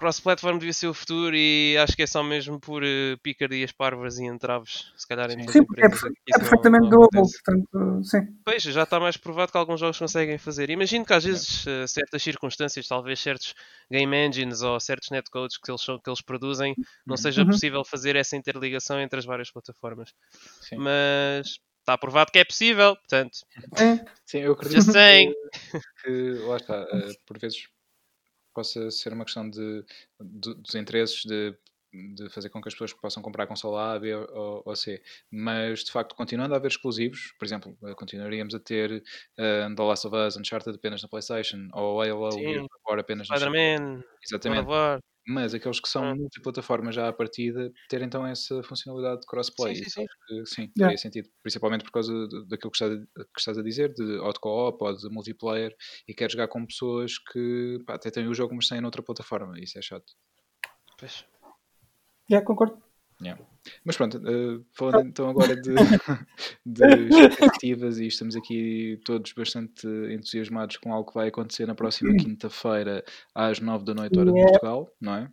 cross-platform 0.00 0.58
devia 0.58 0.72
ser 0.72 0.86
o 0.86 0.94
futuro 0.94 1.36
e 1.36 1.76
acho 1.76 1.94
que 1.94 2.02
é 2.02 2.06
só 2.06 2.22
mesmo 2.22 2.58
por 2.58 2.82
uh, 2.82 3.18
picardias 3.22 3.70
parvas 3.70 4.18
e 4.18 4.24
entraves, 4.24 4.90
se 4.96 5.06
calhar 5.06 5.30
em 5.30 5.46
sim, 5.46 5.58
é, 5.58 5.86
é, 5.86 6.38
perfeitamente 6.38 6.88
doable, 6.88 7.20
portanto, 7.20 8.02
sim. 8.02 8.20
Pois, 8.42 8.62
já 8.62 8.82
está 8.84 8.98
mais 8.98 9.18
provado 9.18 9.52
que 9.52 9.58
alguns 9.58 9.78
jogos 9.78 9.98
conseguem 9.98 10.38
fazer. 10.38 10.70
Imagino 10.70 11.04
que 11.04 11.12
às 11.12 11.22
vezes 11.22 11.66
uh, 11.66 11.86
certas 11.86 12.22
circunstâncias, 12.22 12.88
talvez 12.88 13.20
certos 13.20 13.54
game 13.90 14.16
engines 14.16 14.62
ou 14.62 14.80
certos 14.80 15.10
netcodes 15.10 15.58
que 15.58 15.70
eles, 15.70 15.84
que 15.84 16.08
eles 16.08 16.22
produzem, 16.22 16.74
não 17.06 17.12
uhum. 17.12 17.16
seja 17.18 17.42
uhum. 17.42 17.48
possível 17.48 17.84
fazer 17.84 18.16
essa 18.16 18.36
interligação 18.36 18.98
entre 18.98 19.18
as 19.18 19.26
várias 19.26 19.50
plataformas. 19.50 20.14
Sim. 20.62 20.76
Mas 20.76 21.58
está 21.80 21.98
provado 21.98 22.32
que 22.32 22.38
é 22.38 22.44
possível, 22.44 22.96
portanto. 22.96 23.38
Sim, 24.24 24.38
eu 24.38 24.52
acredito 24.52 24.92
que, 24.92 25.34
que, 26.02 26.32
lá 26.46 26.56
está, 26.56 26.82
uh, 26.84 27.14
por 27.26 27.38
vezes 27.38 27.68
possa 28.54 28.90
ser 28.90 29.12
uma 29.12 29.24
questão 29.24 29.48
de, 29.48 29.84
de 30.20 30.54
dos 30.54 30.74
interesses 30.74 31.22
de, 31.24 31.54
de 32.14 32.28
fazer 32.30 32.50
com 32.50 32.60
que 32.60 32.68
as 32.68 32.74
pessoas 32.74 32.92
possam 32.92 33.22
comprar 33.22 33.44
a 33.44 33.46
consola 33.46 33.94
A, 33.94 33.98
B 33.98 34.14
ou, 34.14 34.62
ou, 34.64 34.76
C. 34.76 35.02
Mas, 35.30 35.84
de 35.84 35.90
facto, 35.90 36.14
continuando 36.14 36.54
a 36.54 36.56
haver 36.56 36.70
exclusivos, 36.70 37.32
por 37.38 37.44
exemplo, 37.44 37.76
eh, 37.84 37.94
continuaríamos 37.94 38.54
a 38.54 38.60
ter 38.60 39.02
uh, 39.38 39.74
The 39.74 39.82
Last 39.82 40.06
of 40.06 40.16
Us, 40.16 40.36
Uncharted 40.36 40.76
apenas 40.76 41.02
na 41.02 41.08
PlayStation, 41.08 41.68
ou 41.72 42.00
Halo, 42.00 42.28
agora 42.84 43.00
apenas 43.00 43.28
na 43.28 43.36
Spider-Man, 43.36 44.02
Exatamente 44.22 44.66
mas 45.30 45.54
aqueles 45.54 45.78
que 45.78 45.88
são 45.88 46.04
ah. 46.04 46.14
multiplataformas 46.14 46.94
já 46.94 47.08
à 47.08 47.12
partida 47.12 47.72
ter 47.88 48.02
então 48.02 48.26
essa 48.26 48.62
funcionalidade 48.64 49.20
de 49.20 49.26
crossplay. 49.26 49.76
Sim, 49.76 49.84
sim, 49.84 49.90
sim. 49.90 50.06
Que, 50.26 50.46
sim 50.46 50.62
yeah. 50.62 50.84
faria 50.84 50.98
sentido. 50.98 51.28
Principalmente 51.42 51.84
por 51.84 51.92
causa 51.92 52.12
daquilo 52.48 52.72
que 52.72 52.76
estás, 52.76 52.92
a, 52.92 53.24
que 53.24 53.38
estás 53.38 53.58
a 53.58 53.62
dizer, 53.62 53.94
de 53.94 54.18
auto-co-op 54.18 54.84
ou 54.84 54.96
de 54.96 55.08
multiplayer, 55.08 55.74
e 56.08 56.12
queres 56.12 56.32
jogar 56.32 56.48
com 56.48 56.66
pessoas 56.66 57.18
que 57.18 57.78
pá, 57.86 57.94
até 57.94 58.10
têm 58.10 58.26
o 58.26 58.34
jogo, 58.34 58.54
mas 58.54 58.68
têm 58.68 58.80
noutra 58.80 59.02
plataforma. 59.02 59.58
Isso 59.60 59.78
é 59.78 59.82
chato. 59.82 60.12
Pois. 60.98 61.24
Já 62.28 62.36
yeah, 62.36 62.46
concordo. 62.46 62.89
Yeah. 63.22 63.42
Mas 63.84 63.96
pronto, 63.96 64.18
uh, 64.18 64.64
falando 64.72 65.08
então 65.08 65.28
agora 65.28 65.54
de, 65.54 65.74
de 66.64 67.08
expectativas 67.08 67.98
e 67.98 68.06
estamos 68.06 68.34
aqui 68.34 68.98
todos 69.04 69.32
bastante 69.32 69.86
entusiasmados 69.86 70.78
com 70.78 70.92
algo 70.92 71.10
que 71.10 71.14
vai 71.14 71.28
acontecer 71.28 71.66
na 71.66 71.74
próxima 71.74 72.16
quinta-feira 72.16 73.04
às 73.34 73.60
nove 73.60 73.84
da 73.84 73.94
noite 73.94 74.18
hora 74.18 74.30
yeah. 74.30 74.46
de 74.46 74.52
Portugal, 74.52 74.90
não 75.00 75.14
é? 75.14 75.30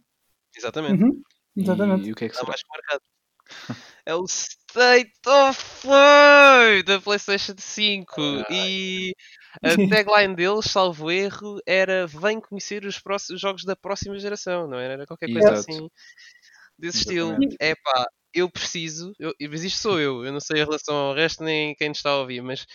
Exatamente. 0.55 1.03
Uhum. 1.03 1.21
Exatamente. 1.55 2.09
E, 2.09 2.11
o 2.11 2.15
que 2.15 2.25
é 2.25 2.29
que 2.29 2.35
será? 2.35 2.47
mais 2.47 2.61
marcado. 2.69 3.03
É 4.05 4.13
o 4.13 4.25
State 4.25 5.13
of 5.25 5.81
Play 5.81 6.83
da 6.83 6.99
PlayStation 6.99 7.55
5 7.57 8.13
ah, 8.17 8.45
e 8.49 9.13
a 9.63 9.69
tagline 9.89 10.35
deles, 10.35 10.65
salvo 10.65 11.09
erro, 11.09 11.59
era 11.65 12.05
vem 12.07 12.39
conhecer 12.39 12.85
os, 12.85 12.99
próximos, 12.99 13.41
jogos 13.41 13.63
da 13.63 13.75
próxima 13.75 14.17
geração, 14.19 14.67
não 14.67 14.77
era? 14.77 14.93
Era 14.93 15.05
qualquer 15.05 15.31
coisa 15.31 15.53
Exato. 15.53 15.71
assim 15.71 15.89
desse 16.77 16.99
estilo. 16.99 17.35
É 17.59 17.75
pá, 17.75 18.05
eu 18.33 18.49
preciso, 18.49 19.13
eu, 19.19 19.33
mas 19.49 19.63
isto 19.63 19.79
sou 19.79 19.99
eu, 19.99 20.23
eu 20.23 20.31
não 20.31 20.39
sei 20.39 20.61
em 20.61 20.65
relação 20.65 20.95
ao 20.95 21.15
resto 21.15 21.43
nem 21.43 21.73
quem 21.75 21.91
está 21.91 22.11
a 22.11 22.17
ouvir, 22.17 22.41
mas 22.41 22.65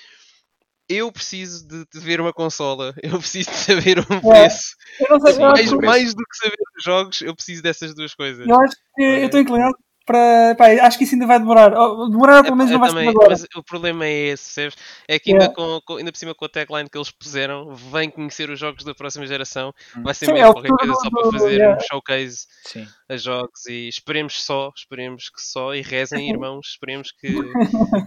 eu 0.88 1.11
preciso 1.12 1.66
de, 1.66 1.84
de 1.92 2.00
ver 2.00 2.20
uma 2.20 2.32
consola, 2.32 2.94
eu 3.03 3.18
preciso 3.18 3.50
de 3.50 3.57
saber 3.57 3.98
um 4.00 4.20
preço. 4.20 4.74
É, 5.00 5.38
mais, 5.38 5.72
mais 5.72 6.14
do 6.14 6.24
que 6.24 6.36
saber 6.36 6.57
os 6.76 6.84
jogos, 6.84 7.22
eu 7.22 7.34
preciso 7.34 7.62
dessas 7.62 7.94
duas 7.94 8.14
coisas. 8.14 8.46
Eu 8.46 8.61
acho 8.61 8.76
que 8.94 9.03
eu 9.03 9.24
estou 9.24 9.40
inclinado 9.40 9.76
para. 10.05 10.55
Pá, 10.57 10.66
acho 10.86 10.98
que 10.98 11.05
isso 11.05 11.14
ainda 11.14 11.26
vai 11.26 11.38
demorar. 11.38 11.70
Demorar 11.70 12.42
pelo 12.42 12.57
menos 12.57 12.70
é, 12.70 12.74
não 12.74 12.80
vai 12.80 12.90
também, 12.90 13.05
ser 13.05 13.11
agora. 13.11 13.30
Mas 13.30 13.46
o 13.57 13.62
problema 13.62 14.07
é 14.07 14.12
esse, 14.28 14.44
percebes? 14.44 14.76
É 15.09 15.18
que 15.18 15.32
ainda, 15.32 15.48
com, 15.48 15.80
com, 15.84 15.96
ainda 15.96 16.12
por 16.12 16.18
cima 16.18 16.34
com 16.34 16.44
a 16.44 16.48
tagline 16.48 16.88
que 16.88 16.98
eles 16.98 17.11
puseram, 17.11 17.74
vem 17.74 18.11
conhecer 18.11 18.50
os 18.50 18.59
jogos 18.59 18.84
da 18.84 18.94
próxima 18.94 19.26
geração. 19.26 19.72
Hum. 19.96 20.03
Vai 20.03 20.14
ser 20.14 20.26
Sim, 20.26 20.32
mesmo 20.32 20.48
é 20.48 20.53
qualquer 20.53 20.70
coisa 20.70 20.94
só 20.94 21.11
para 21.11 21.32
fazer 21.32 21.53
yeah. 21.53 21.76
um 21.76 21.80
showcase 21.80 22.46
Sim. 22.64 22.86
a 23.09 23.16
jogos 23.16 23.66
e 23.66 23.88
esperemos 23.88 24.44
só, 24.44 24.70
esperemos 24.76 25.30
que 25.30 25.42
só, 25.42 25.74
e 25.74 25.82
rezem, 25.82 26.28
irmãos, 26.30 26.68
esperemos 26.68 27.12
que 27.12 27.32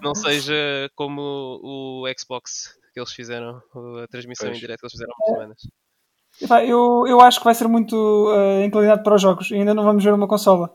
não 0.01 0.15
seja 0.15 0.89
como 0.95 1.59
o 1.63 2.03
Xbox 2.17 2.77
que 2.93 2.99
eles 2.99 3.11
fizeram, 3.11 3.61
a 4.01 4.07
transmissão 4.07 4.47
pois. 4.47 4.57
em 4.57 4.61
direto 4.61 4.79
que 4.79 4.85
eles 4.85 4.93
fizeram 4.93 5.11
há 5.11 5.15
umas 5.17 5.37
semanas. 5.37 5.67
Eu, 6.67 7.05
eu 7.07 7.21
acho 7.21 7.39
que 7.39 7.45
vai 7.45 7.55
ser 7.55 7.67
muito 7.67 7.95
uh, 7.95 8.63
inclinado 8.63 9.03
para 9.03 9.15
os 9.15 9.21
jogos 9.21 9.51
e 9.51 9.55
ainda 9.55 9.73
não 9.73 9.83
vamos 9.83 10.03
ver 10.03 10.13
uma 10.13 10.27
consola. 10.27 10.73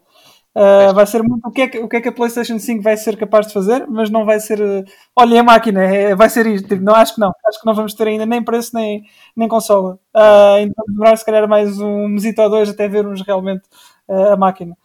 Uh, 0.53 0.93
vai 0.93 1.07
ser 1.07 1.23
muito 1.23 1.47
o 1.47 1.53
que, 1.53 1.63
é 1.63 1.69
que, 1.69 1.79
o 1.79 1.89
que 1.89 1.97
é 1.97 2.01
que 2.01 2.09
a 2.09 2.13
PlayStation 2.13 2.59
5 2.59 2.83
vai 2.83 2.97
ser 2.97 3.17
capaz 3.17 3.47
de 3.47 3.53
fazer, 3.53 3.87
mas 3.87 4.11
não 4.11 4.25
vai 4.25 4.41
ser. 4.41 4.61
Uh, 4.61 4.85
olha, 5.15 5.41
a 5.41 5.45
máquina, 5.45 5.81
é, 5.83 6.15
vai 6.15 6.29
ser 6.29 6.45
isto. 6.47 6.69
Tipo, 6.69 6.83
não, 6.83 6.95
acho 6.95 7.15
que 7.15 7.21
não. 7.21 7.31
Acho 7.47 7.61
que 7.61 7.67
não 7.67 7.75
vamos 7.75 7.95
ter 7.95 8.09
ainda 8.09 8.27
nem 8.27 8.43
preço 8.43 8.73
nem, 8.75 9.05
nem 9.37 9.49
consola. 9.49 9.95
Uh, 10.15 10.59
então 10.59 10.75
vamos 10.77 10.93
demorar 10.95 11.17
se 11.17 11.25
calhar 11.25 11.49
mais 11.49 11.79
um 11.79 12.09
mesito 12.09 12.43
ou 12.43 12.51
dois 12.51 12.69
até 12.69 12.89
vermos 12.89 13.23
realmente 13.23 13.63
uh, 14.09 14.33
a 14.33 14.37
máquina. 14.37 14.77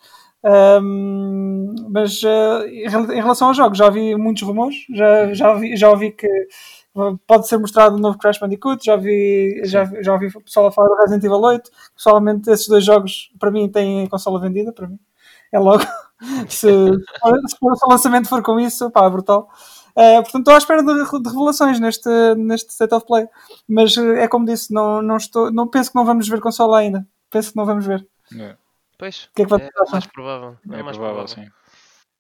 Um, 0.44 1.74
mas 1.90 2.22
em 2.24 3.20
relação 3.20 3.48
aos 3.48 3.58
jogos, 3.58 3.80
já 3.80 3.86
ouvi 3.86 4.16
muitos 4.16 4.44
rumores, 4.44 4.76
já, 4.94 5.34
já, 5.34 5.52
ouvi, 5.52 5.76
já 5.76 5.90
ouvi 5.90 6.12
que 6.12 6.28
pode 7.26 7.48
ser 7.48 7.58
mostrado 7.58 7.96
um 7.96 8.00
novo 8.00 8.20
Crash 8.20 8.38
Bandicoot, 8.38 8.86
já 8.86 8.94
ouvi, 8.94 9.62
já, 9.66 9.86
já 10.02 10.14
ouvi 10.14 10.28
o 10.28 10.42
pessoal 10.42 10.68
a 10.68 10.72
falar 10.72 10.90
do 10.90 10.96
Resident 10.98 11.24
Evil 11.24 11.42
8. 11.42 11.72
Pessoalmente, 11.96 12.52
esses 12.52 12.68
dois 12.68 12.86
jogos 12.86 13.32
para 13.40 13.50
mim 13.50 13.68
têm 13.68 14.06
consola 14.08 14.40
vendida, 14.40 14.72
para 14.72 14.88
mim 14.88 15.00
é 15.56 15.60
logo. 15.60 15.84
se, 16.50 16.68
se 16.68 17.58
o 17.62 17.90
lançamento 17.90 18.28
for 18.28 18.42
com 18.42 18.60
isso, 18.60 18.92
pá, 18.92 19.10
brutal. 19.10 19.50
Uh, 19.96 20.22
portanto, 20.24 20.40
estou 20.40 20.54
à 20.54 20.58
espera 20.58 20.84
de, 20.84 20.94
de, 20.94 21.30
revelações 21.30 21.80
neste, 21.80 22.10
neste 22.36 22.70
State 22.72 22.94
of 22.94 23.06
Play. 23.06 23.28
Mas 23.68 23.96
uh, 23.96 24.14
é 24.14 24.28
como 24.28 24.46
disse, 24.46 24.74
não, 24.74 25.02
não, 25.02 25.18
estou, 25.18 25.52
não 25.52 25.68
penso 25.68 25.92
que 25.92 25.96
não 25.96 26.06
vamos 26.06 26.28
ver 26.28 26.42
consola 26.42 26.80
ainda. 26.80 27.08
Penso 27.30 27.52
que 27.52 27.58
não 27.58 27.66
vamos 27.66 27.86
ver. 27.86 28.06
É. 28.38 28.58
Pois, 28.98 29.30
que 29.36 29.42
é, 29.42 29.46
que 29.46 29.54
é 29.54 29.92
mais 29.92 30.08
provável. 30.08 30.58
É, 30.72 30.80
é 30.80 30.84
mais 30.84 30.98
provável, 30.98 31.28
sim. 31.28 31.48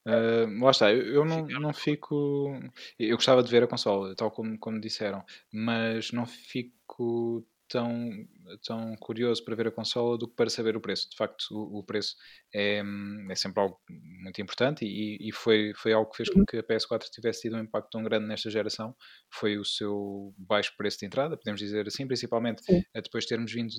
Uh, 0.05 0.63
lá 0.63 0.71
está, 0.71 0.93
eu, 0.93 1.03
eu 1.03 1.25
não, 1.25 1.47
não 1.47 1.73
fico. 1.73 2.53
Eu 2.99 3.17
gostava 3.17 3.41
de 3.41 3.49
ver 3.49 3.63
a 3.63 3.67
consola, 3.67 4.15
tal 4.15 4.29
como, 4.29 4.57
como 4.59 4.79
disseram, 4.79 5.23
mas 5.51 6.11
não 6.11 6.25
fico 6.25 7.43
tão, 7.67 8.09
tão 8.65 8.95
curioso 8.97 9.43
para 9.43 9.55
ver 9.55 9.67
a 9.67 9.71
consola 9.71 10.17
do 10.17 10.27
que 10.27 10.35
para 10.35 10.49
saber 10.49 10.75
o 10.75 10.81
preço. 10.81 11.09
De 11.09 11.15
facto, 11.15 11.45
o, 11.51 11.79
o 11.79 11.83
preço 11.83 12.15
é, 12.53 12.81
é 13.29 13.35
sempre 13.35 13.61
algo 13.61 13.77
muito 13.89 14.41
importante 14.41 14.85
e, 14.85 15.17
e, 15.19 15.31
foi, 15.31 15.73
foi 15.75 15.93
algo 15.93 16.09
que 16.09 16.17
fez 16.17 16.29
com 16.29 16.45
que 16.45 16.57
a 16.57 16.63
PS4 16.63 17.09
tivesse 17.11 17.41
tido 17.41 17.55
um 17.55 17.59
impacto 17.59 17.89
tão 17.91 18.03
grande 18.03 18.27
nesta 18.27 18.49
geração. 18.49 18.95
Foi 19.31 19.57
o 19.57 19.65
seu 19.65 20.33
baixo 20.37 20.73
preço 20.77 20.99
de 20.99 21.05
entrada, 21.05 21.37
podemos 21.37 21.59
dizer 21.59 21.87
assim, 21.87 22.07
principalmente 22.07 22.63
Sim. 22.63 22.83
depois 22.93 23.23
de 23.23 23.29
termos 23.29 23.51
vindo 23.51 23.73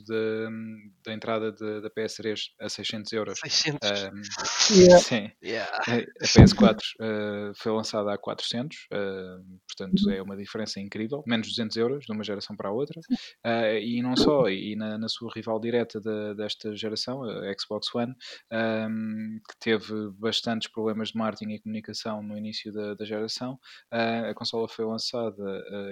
da 1.04 1.12
entrada 1.12 1.52
de, 1.52 1.80
da 1.80 1.90
PS3 1.90 2.36
a 2.60 2.68
600 2.68 3.12
euros. 3.12 3.38
600. 3.40 3.78
Um, 3.90 4.74
yeah. 4.74 4.98
Sim. 4.98 5.30
Yeah. 5.42 5.70
A 5.86 6.24
PS4 6.24 6.78
uh, 7.00 7.54
foi 7.56 7.72
lançada 7.72 8.12
a 8.12 8.18
400, 8.18 8.76
uh, 8.76 9.60
portanto 9.66 10.06
uhum. 10.06 10.12
é 10.12 10.22
uma 10.22 10.36
diferença 10.36 10.80
incrível, 10.80 11.22
menos 11.26 11.48
200 11.48 11.76
euros 11.76 12.04
de 12.04 12.12
uma 12.12 12.24
geração 12.24 12.56
para 12.56 12.68
a 12.68 12.72
outra. 12.72 13.00
Uh, 13.44 13.78
e 13.80 14.02
não 14.02 14.16
só, 14.16 14.48
e 14.56 14.76
na, 14.76 14.98
na 14.98 15.08
sua 15.08 15.30
rival 15.34 15.60
direta 15.60 16.00
de, 16.00 16.34
desta 16.34 16.74
geração, 16.74 17.22
a 17.22 17.52
Xbox 17.58 17.94
One, 17.94 18.14
um, 18.52 19.40
que 19.48 19.58
teve 19.58 20.10
bastantes 20.12 20.68
problemas 20.68 21.10
de 21.10 21.18
marketing 21.18 21.52
e 21.52 21.60
comunicação 21.60 22.22
no 22.22 22.36
início 22.36 22.72
da, 22.72 22.94
da 22.94 23.04
geração, 23.04 23.54
uh, 23.92 24.30
a 24.30 24.34
consola 24.34 24.68
foi 24.68 24.84
lançada 24.84 25.42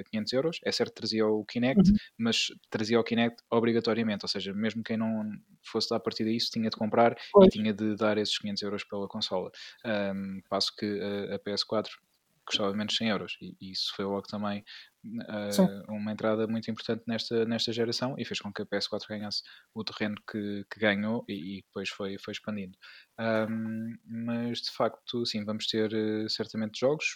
a 0.00 0.04
500 0.10 0.32
euros. 0.32 0.60
É 0.64 0.72
certo, 0.72 0.94
trazia 0.94 1.26
o 1.26 1.44
Kinect, 1.44 1.90
uhum. 1.90 1.96
mas 2.18 2.46
trazia 2.70 2.98
o 2.98 3.04
Kinect 3.04 3.42
obrigatoriamente, 3.50 4.24
ou 4.24 4.28
seja, 4.28 4.52
mesmo 4.52 4.82
quem 4.82 4.96
não 4.96 5.24
fosse 5.62 5.90
dar 5.90 6.00
partida 6.00 6.30
a 6.30 6.32
isso 6.32 6.50
tinha 6.50 6.70
de 6.70 6.76
comprar 6.76 7.16
pois. 7.32 7.48
e 7.48 7.50
tinha 7.50 7.72
de 7.72 7.96
dar 7.96 8.18
esses 8.18 8.38
500 8.38 8.62
euros 8.62 8.84
pela 8.84 9.08
consola. 9.08 9.50
Um, 9.84 10.40
passo 10.48 10.74
que 10.76 11.00
a, 11.00 11.36
a 11.36 11.38
PS4 11.38 11.88
custava 12.44 12.74
menos 12.74 12.96
100 12.96 13.08
euros 13.08 13.36
e, 13.40 13.56
e 13.60 13.72
isso 13.72 13.92
foi 13.94 14.04
logo 14.04 14.26
também 14.26 14.64
uh, 15.04 15.92
uma 15.92 16.12
entrada 16.12 16.46
muito 16.46 16.70
importante 16.70 17.02
nesta, 17.06 17.44
nesta 17.44 17.72
geração 17.72 18.14
e 18.18 18.24
fez 18.24 18.40
com 18.40 18.52
que 18.52 18.62
a 18.62 18.66
PS4 18.66 19.08
ganhasse 19.08 19.42
o 19.74 19.84
terreno 19.84 20.16
que, 20.30 20.64
que 20.70 20.80
ganhou 20.80 21.24
e, 21.28 21.58
e, 21.58 21.62
depois 21.62 21.88
foi, 21.88 22.18
foi 22.18 22.32
expandindo. 22.32 22.76
Um, 23.18 23.96
mas 24.04 24.62
de 24.62 24.70
facto, 24.70 25.24
sim, 25.26 25.44
vamos 25.44 25.66
ter 25.66 25.92
uh, 25.92 26.28
certamente 26.28 26.80
jogos 26.80 27.14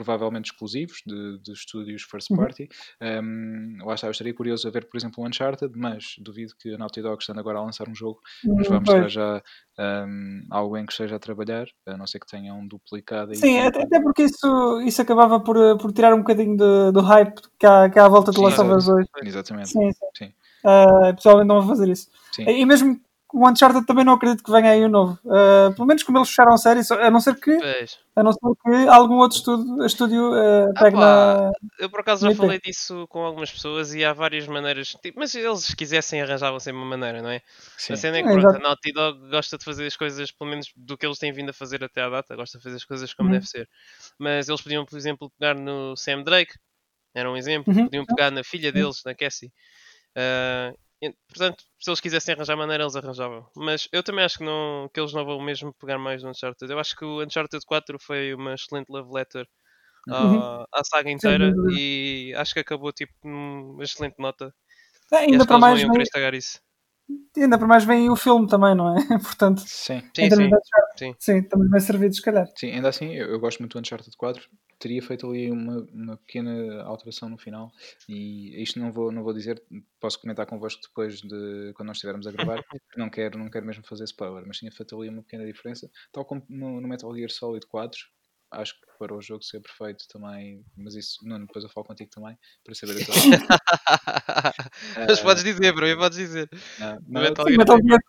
provavelmente 0.00 0.46
exclusivos 0.46 1.02
de, 1.06 1.38
de 1.42 1.52
estúdios 1.52 2.02
first 2.02 2.30
uhum. 2.30 2.38
party. 2.38 2.68
Uhum. 3.02 3.78
Um, 3.80 3.84
lá 3.84 3.94
está, 3.94 4.06
eu 4.06 4.12
estaria 4.12 4.32
curioso 4.32 4.66
a 4.66 4.70
ver, 4.70 4.88
por 4.88 4.96
exemplo, 4.96 5.22
o 5.22 5.26
Uncharted, 5.26 5.72
mas 5.76 6.14
duvido 6.18 6.54
que 6.58 6.74
a 6.74 6.78
Naughty 6.78 7.02
Dog 7.02 7.18
estando 7.20 7.38
agora 7.38 7.58
a 7.58 7.62
lançar 7.62 7.86
um 7.86 7.94
jogo, 7.94 8.18
nos 8.42 8.66
vamos 8.66 8.88
mostrar 8.88 9.08
já 9.08 9.42
um, 9.78 10.46
alguém 10.50 10.86
que 10.86 10.92
esteja 10.92 11.16
a 11.16 11.18
trabalhar, 11.18 11.66
a 11.86 11.98
não 11.98 12.06
ser 12.06 12.18
que 12.18 12.26
tenha 12.26 12.54
um 12.54 12.66
duplicado. 12.66 13.34
Sim, 13.34 13.58
até, 13.58 13.82
até, 13.82 14.00
porque 14.00 14.22
isso, 14.22 14.80
isso 14.86 15.02
acabava 15.02 15.38
por, 15.38 15.56
por 15.76 15.92
tirar 15.92 16.14
um 16.14 16.18
bocadinho 16.18 16.56
de, 16.56 16.92
do 16.92 17.00
hype 17.00 17.38
que 17.58 17.66
há, 17.66 17.90
que 17.90 17.98
há 17.98 18.06
à 18.06 18.08
volta 18.08 18.30
de 18.30 18.40
Last 18.40 18.58
of 18.58 18.70
Us 18.72 18.86
2. 18.86 19.06
Exatamente. 19.24 19.68
Sim, 19.68 19.92
sim. 19.92 20.06
sim. 20.16 20.32
Uh, 20.64 21.14
pessoalmente 21.14 21.48
não 21.48 21.60
vou 21.60 21.68
fazer 21.76 21.90
isso. 21.90 22.08
Sim. 22.32 22.44
E 22.44 22.64
mesmo 22.64 22.98
o 23.32 23.48
Uncharted 23.48 23.86
também 23.86 24.04
não 24.04 24.14
acredito 24.14 24.42
que 24.42 24.50
venha 24.50 24.70
aí 24.70 24.82
o 24.82 24.86
um 24.86 24.90
novo. 24.90 25.18
Uh, 25.24 25.74
pelo 25.74 25.86
menos 25.86 26.02
como 26.02 26.18
eles 26.18 26.28
fecharam 26.28 26.52
a 26.52 26.58
série, 26.58 26.80
a 26.90 27.10
não 27.10 27.20
ser 27.20 27.34
que, 27.36 27.52
a 28.16 28.22
não 28.22 28.32
ser 28.32 28.40
que 28.40 28.88
algum 28.88 29.16
outro 29.16 29.38
estúdio, 29.38 29.86
estúdio 29.86 30.32
uh, 30.32 30.74
pegue 30.74 30.96
na. 30.96 31.52
Eu 31.78 31.88
por 31.88 32.00
acaso 32.00 32.28
já 32.28 32.34
falei 32.34 32.60
disso 32.60 33.06
com 33.08 33.20
algumas 33.20 33.50
pessoas 33.50 33.94
e 33.94 34.04
há 34.04 34.12
várias 34.12 34.46
maneiras. 34.46 34.88
Tipo, 35.02 35.20
mas 35.20 35.30
se 35.30 35.40
eles 35.40 35.74
quisessem 35.74 36.20
arranjavam 36.20 36.58
sempre 36.58 36.80
uma 36.80 36.88
maneira, 36.88 37.22
não 37.22 37.30
é? 37.30 37.40
Sim. 37.76 37.92
A 37.92 37.96
cena 37.96 38.18
é 38.18 38.22
que 38.22 38.28
pronto, 38.28 38.56
a 38.56 38.58
Naughty 38.58 38.92
Dog 38.92 39.30
gosta 39.30 39.56
de 39.56 39.64
fazer 39.64 39.86
as 39.86 39.96
coisas, 39.96 40.30
pelo 40.30 40.50
menos 40.50 40.72
do 40.76 40.96
que 40.96 41.06
eles 41.06 41.18
têm 41.18 41.32
vindo 41.32 41.50
a 41.50 41.54
fazer 41.54 41.82
até 41.84 42.02
à 42.02 42.08
data, 42.08 42.36
gosta 42.36 42.58
de 42.58 42.64
fazer 42.64 42.76
as 42.76 42.84
coisas 42.84 43.14
como 43.14 43.28
uhum. 43.28 43.34
deve 43.34 43.46
ser. 43.46 43.68
Mas 44.18 44.48
eles 44.48 44.60
podiam, 44.60 44.84
por 44.84 44.96
exemplo, 44.96 45.30
pegar 45.38 45.54
no 45.54 45.96
Sam 45.96 46.22
Drake, 46.22 46.54
era 47.14 47.30
um 47.30 47.36
exemplo, 47.36 47.72
uhum. 47.72 47.84
podiam 47.84 48.04
pegar 48.06 48.30
na 48.30 48.42
filha 48.44 48.72
deles, 48.72 49.02
na 49.04 49.14
Cassie. 49.14 49.52
Uh, 50.16 50.76
Portanto, 51.28 51.64
se 51.78 51.90
eles 51.90 52.00
quisessem 52.00 52.34
arranjar 52.34 52.56
maneira, 52.56 52.84
eles 52.84 52.96
arranjavam. 52.96 53.46
Mas 53.56 53.88
eu 53.90 54.02
também 54.02 54.24
acho 54.24 54.38
que, 54.38 54.44
não, 54.44 54.90
que 54.92 55.00
eles 55.00 55.12
não 55.12 55.24
vão 55.24 55.40
mesmo 55.40 55.72
pegar 55.74 55.98
mais 55.98 56.22
no 56.22 56.30
Uncharted. 56.30 56.70
Eu 56.70 56.78
acho 56.78 56.94
que 56.94 57.04
o 57.04 57.22
Uncharted 57.22 57.64
4 57.64 57.98
foi 57.98 58.34
uma 58.34 58.54
excelente 58.54 58.88
love 58.90 59.10
letter 59.12 59.46
uhum. 60.08 60.64
à, 60.72 60.84
saga 60.84 61.10
inteira 61.10 61.52
Sim. 61.52 61.68
e 61.72 62.34
acho 62.36 62.52
que 62.52 62.60
acabou 62.60 62.92
tipo 62.92 63.12
numa 63.24 63.82
excelente 63.82 64.16
nota. 64.18 64.54
É, 65.12 65.18
ainda 65.18 65.46
para 65.46 65.58
mais 65.58 65.82
vem... 65.82 66.36
isso. 66.36 66.60
Ainda 67.36 67.58
para 67.58 67.66
mais 67.66 67.84
vem 67.84 68.10
o 68.10 68.16
filme 68.16 68.46
também, 68.46 68.74
não 68.74 68.96
é? 68.96 69.00
Portanto, 69.22 69.60
sim. 69.66 70.02
Sim, 70.14 70.30
sim. 70.30 70.50
sim. 70.96 71.14
sim, 71.18 71.42
também 71.42 71.68
vai 71.68 71.80
servir, 71.80 72.12
se 72.12 72.22
calhar. 72.22 72.48
Sim, 72.56 72.72
ainda 72.72 72.88
assim, 72.88 73.14
eu, 73.14 73.28
eu 73.28 73.40
gosto 73.40 73.60
muito 73.60 73.72
do 73.72 73.80
Uncharted 73.80 74.16
4 74.16 74.48
teria 74.80 75.02
feito 75.02 75.28
ali 75.28 75.50
uma, 75.52 75.86
uma 75.92 76.16
pequena 76.16 76.82
alteração 76.82 77.28
no 77.28 77.36
final 77.36 77.70
e 78.08 78.60
isto 78.62 78.80
não 78.80 78.90
vou, 78.90 79.12
não 79.12 79.22
vou 79.22 79.34
dizer, 79.34 79.62
posso 80.00 80.18
comentar 80.18 80.46
convosco 80.46 80.80
depois 80.82 81.20
de 81.20 81.72
quando 81.74 81.88
nós 81.88 81.98
estivermos 81.98 82.26
a 82.26 82.32
gravar, 82.32 82.64
não 82.96 83.10
quero, 83.10 83.38
não 83.38 83.50
quero 83.50 83.66
mesmo 83.66 83.84
fazer 83.86 84.04
spoiler, 84.04 84.42
mas 84.46 84.56
tinha 84.56 84.72
feito 84.72 84.98
ali 84.98 85.10
uma 85.10 85.22
pequena 85.22 85.44
diferença, 85.44 85.88
tal 86.10 86.24
como 86.24 86.42
no, 86.48 86.80
no 86.80 86.88
Metal 86.88 87.14
Gear 87.14 87.30
Solid 87.30 87.66
4, 87.66 88.00
acho 88.50 88.74
que 88.74 88.86
para 88.98 89.14
o 89.14 89.20
jogo 89.20 89.42
ser 89.42 89.60
perfeito 89.60 90.06
também, 90.08 90.64
mas 90.76 90.94
isso, 90.94 91.18
não, 91.22 91.40
depois 91.40 91.64
eu 91.64 91.70
falo 91.70 91.86
contigo 91.86 92.10
também, 92.10 92.36
para 92.64 92.74
saber 92.74 93.00
a 93.00 93.04
tua 93.04 93.14
Mas 95.08 95.20
podes 95.20 95.44
dizer, 95.44 95.72
bro, 95.72 95.96
podes 95.96 96.18
dizer. 96.18 96.48
Não, 96.78 96.98
não, 97.08 97.22
Metal, 97.22 97.46
Gear, 97.46 97.58
Metal 97.58 97.78
Gear, 97.82 98.00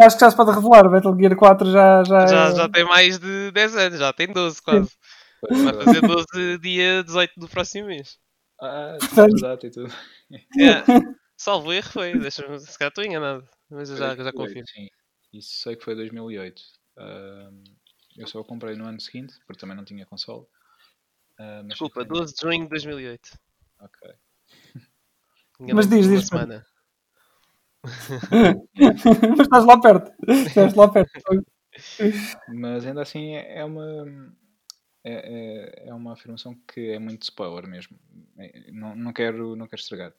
acho 0.00 0.16
que 0.16 0.20
já 0.20 0.30
se 0.30 0.36
pode 0.36 0.50
revelar, 0.52 0.90
Metal 0.90 1.16
Gear 1.16 1.36
4 1.36 1.70
já... 1.70 2.04
Já, 2.04 2.26
já, 2.26 2.48
é... 2.48 2.54
já 2.54 2.68
tem 2.68 2.84
mais 2.84 3.18
de 3.18 3.50
10 3.52 3.76
anos, 3.76 3.98
já 3.98 4.12
tem 4.12 4.32
12 4.32 4.62
quase. 4.62 4.90
Sim. 4.90 5.64
Vai 5.64 5.74
fazer 5.84 6.00
12 6.00 6.58
dia 6.58 7.02
18 7.04 7.32
do 7.38 7.48
próximo 7.48 7.86
mês. 7.86 8.18
Ah, 8.60 8.98
exato 9.34 9.66
e 9.66 9.70
tudo. 9.70 9.92
É. 10.60 10.84
Salvo 11.36 11.72
erro 11.72 11.88
foi, 11.88 12.18
deixa-me, 12.18 12.60
se 12.60 12.78
calhar 12.78 12.90
estou 12.90 13.02
enganado, 13.02 13.48
mas 13.70 13.88
eu 13.88 13.96
já, 13.96 14.14
já 14.14 14.32
confio. 14.32 14.62
Sim, 14.66 14.88
isso 15.32 15.62
sei 15.62 15.76
que 15.76 15.84
foi 15.84 15.94
2008. 15.94 16.60
Uh, 16.98 17.64
eu 18.20 18.26
só 18.26 18.44
comprei 18.44 18.76
no 18.76 18.84
ano 18.84 19.00
seguinte, 19.00 19.34
porque 19.46 19.60
também 19.60 19.76
não 19.76 19.84
tinha 19.84 20.04
console. 20.06 20.46
Uh, 21.38 21.66
Desculpa, 21.66 22.04
12 22.04 22.34
de 22.34 22.40
junho 22.40 22.64
de 22.64 22.68
2008. 22.68 23.38
Ok. 23.80 24.14
mas 25.74 25.88
diz, 25.88 26.06
diz. 26.06 26.26
Semana. 26.26 26.66
mas 29.36 29.40
estás 29.40 29.64
lá 29.64 29.80
perto. 29.80 30.12
Estás 30.28 30.74
lá 30.74 30.88
perto. 30.88 31.12
mas 32.48 32.86
ainda 32.86 33.02
assim 33.02 33.32
é 33.36 33.64
uma 33.64 34.04
é, 35.02 35.12
é, 35.12 35.88
é, 35.88 35.94
uma 35.94 36.12
afirmação 36.12 36.54
que 36.68 36.90
é 36.90 36.98
muito 36.98 37.22
spoiler 37.22 37.66
mesmo. 37.66 37.98
É, 38.36 38.70
não, 38.70 38.94
não, 38.94 39.12
quero, 39.12 39.56
não 39.56 39.66
quero 39.66 39.80
estragar. 39.80 40.12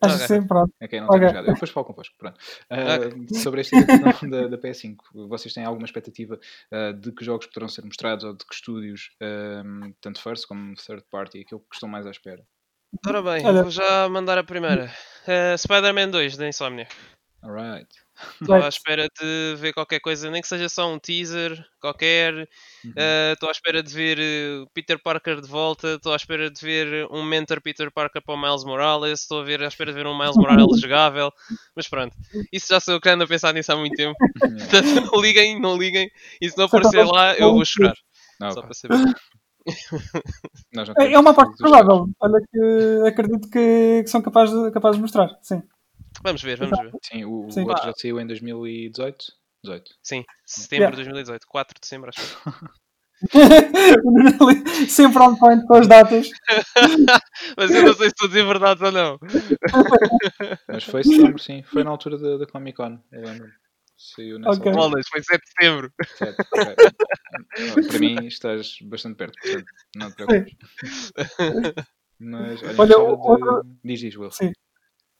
Acho 0.00 0.18
que 0.18 0.26
sim, 0.26 0.46
pronto. 0.46 0.72
Okay, 0.82 1.00
não 1.00 1.08
okay. 1.08 1.28
Eu 1.28 1.54
depois 1.54 1.70
falo 1.70 1.86
convosco. 1.86 2.14
Pronto. 2.18 2.38
Uh, 2.70 3.34
sobre 3.38 3.60
esta 3.60 3.76
questão 3.84 4.30
da, 4.30 4.48
da, 4.48 4.58
PS5, 4.58 4.96
vocês 5.28 5.54
têm 5.54 5.64
alguma 5.64 5.86
expectativa 5.86 6.38
uh, 6.72 6.92
de 6.92 7.12
que 7.12 7.24
jogos 7.24 7.46
poderão 7.46 7.68
ser 7.68 7.84
mostrados 7.84 8.24
ou 8.24 8.32
de 8.34 8.44
que 8.44 8.54
estúdios, 8.54 9.10
uh, 9.22 9.94
tanto 10.00 10.20
first 10.20 10.46
como 10.46 10.74
third 10.74 11.04
party, 11.10 11.40
aquilo 11.40 11.60
que 11.60 11.74
estão 11.74 11.88
mais 11.88 12.06
à 12.06 12.10
espera? 12.10 12.44
Ora 13.06 13.22
bem, 13.22 13.46
Olha. 13.46 13.62
vou 13.62 13.70
já 13.70 14.08
mandar 14.08 14.38
a 14.38 14.44
primeira. 14.44 14.90
Uh, 15.22 15.56
Spider-Man 15.56 16.10
2 16.10 16.36
da 16.36 16.48
Insomnia. 16.48 16.88
Alright. 17.42 18.05
Estou 18.40 18.54
à 18.56 18.68
espera 18.68 19.06
de 19.20 19.54
ver 19.56 19.72
qualquer 19.72 20.00
coisa, 20.00 20.30
nem 20.30 20.40
que 20.40 20.48
seja 20.48 20.68
só 20.68 20.90
um 20.92 20.98
teaser 20.98 21.62
qualquer. 21.80 22.34
Uhum. 22.34 22.92
Eh, 22.96 23.32
Estou 23.34 23.48
à 23.48 23.52
espera 23.52 23.82
de 23.82 23.92
ver 23.92 24.18
eh, 24.18 24.64
Peter 24.74 24.98
Parker 25.02 25.40
de 25.40 25.48
volta. 25.48 25.94
Estou 25.94 26.12
à 26.12 26.16
espera 26.16 26.50
de 26.50 26.60
ver 26.60 27.06
um 27.10 27.22
mentor 27.22 27.60
Peter 27.60 27.90
Parker 27.92 28.22
para 28.22 28.34
o 28.34 28.40
Miles 28.40 28.64
Morales. 28.64 29.20
Estou 29.20 29.40
a 29.40 29.44
ver, 29.44 29.62
à 29.62 29.68
espera 29.68 29.92
de 29.92 29.98
ver 29.98 30.06
um 30.06 30.16
Miles 30.18 30.36
Morales 30.36 30.80
jogável. 30.80 31.30
Mas 31.74 31.88
pronto, 31.88 32.14
isso 32.52 32.68
já 32.70 32.80
sou 32.80 32.94
eu 32.94 33.00
que 33.00 33.08
ando 33.08 33.24
a 33.24 33.26
pensar 33.26 33.52
nisso 33.52 33.72
há 33.72 33.76
muito 33.76 33.94
tempo. 33.96 34.16
Yeah. 34.42 34.64
Portanto, 34.70 35.12
não 35.12 35.20
liguem, 35.20 35.60
não 35.60 35.76
liguem. 35.76 36.10
E 36.40 36.50
se 36.50 36.56
não 36.56 36.64
aparecer 36.66 37.04
lá, 37.04 37.34
eu 37.36 37.52
vou 37.52 37.64
chorar. 37.64 37.94
Ah, 38.42 38.50
Só 38.50 38.62
para 38.62 38.74
saber. 38.74 38.98
não 40.72 40.84
É, 40.98 41.12
é 41.12 41.18
uma 41.18 41.32
jogos. 41.34 41.56
provável. 41.58 42.08
Olha 42.20 42.40
que 42.50 43.08
acredito 43.08 43.48
que, 43.50 44.02
que 44.04 44.08
são 44.08 44.22
capazes 44.22 44.54
de, 44.54 44.70
capazes 44.70 44.96
de 44.96 45.02
mostrar. 45.02 45.36
Sim. 45.42 45.62
Vamos 46.26 46.42
ver, 46.42 46.58
vamos 46.58 46.76
ver. 46.78 46.90
Sim, 47.04 47.24
o, 47.24 47.46
o 47.46 47.50
Sim. 47.52 47.62
outro 47.68 47.84
já 47.84 47.92
saiu 47.96 48.18
em 48.20 48.26
2018. 48.26 49.24
18. 49.62 49.94
Sim, 50.02 50.24
setembro 50.44 50.82
Yeah. 50.84 50.96
de 50.96 50.96
2018, 51.04 51.46
4 51.46 51.74
de 51.74 51.80
dezembro, 51.80 52.10
acho 52.10 52.20
que. 52.20 52.26
O 54.04 54.50
Sempre 54.90 55.22
on 55.22 55.36
point 55.36 55.64
com 55.66 55.74
as 55.76 55.86
datas. 55.88 56.28
Mas 57.56 57.70
eu 57.74 57.82
não 57.84 57.94
sei 57.94 58.06
se 58.08 58.14
estou 58.14 58.26
a 58.26 58.28
dizer 58.28 58.44
verdade 58.44 58.84
ou 58.84 58.92
não. 58.92 59.18
Mas 60.68 60.84
foi 60.84 61.02
setembro, 61.04 61.38
sim. 61.38 61.62
Foi 61.62 61.82
na 61.84 61.90
altura 61.90 62.18
da, 62.18 62.36
da 62.38 62.46
Comic 62.46 62.76
Con, 62.76 62.98
eu 63.12 63.22
lembro. 63.22 63.48
Saiu 63.96 64.38
nessa 64.38 64.50
Ok. 64.60 64.66
altura. 64.70 64.76
Bolas, 64.76 65.06
foi 65.08 65.22
7 65.22 65.40
de 65.42 65.48
setembro. 65.50 65.92
Certo, 66.16 66.44
ok. 66.52 66.76
Para 67.86 67.98
mim 67.98 68.26
estás 68.26 68.76
bastante 68.82 69.16
perto, 69.16 69.38
portanto, 69.40 69.66
não 69.96 70.10
te 70.10 70.16
preocupes. 70.16 70.56
Mas 72.18 72.62
olha, 72.62 72.74
Olha, 72.78 72.96
gostava 72.96 73.02
outra- 73.16 73.62
de... 73.62 73.70
diz, 73.84 74.00
diz, 74.00 74.16
Will. 74.16 74.30
Sim. 74.30 74.52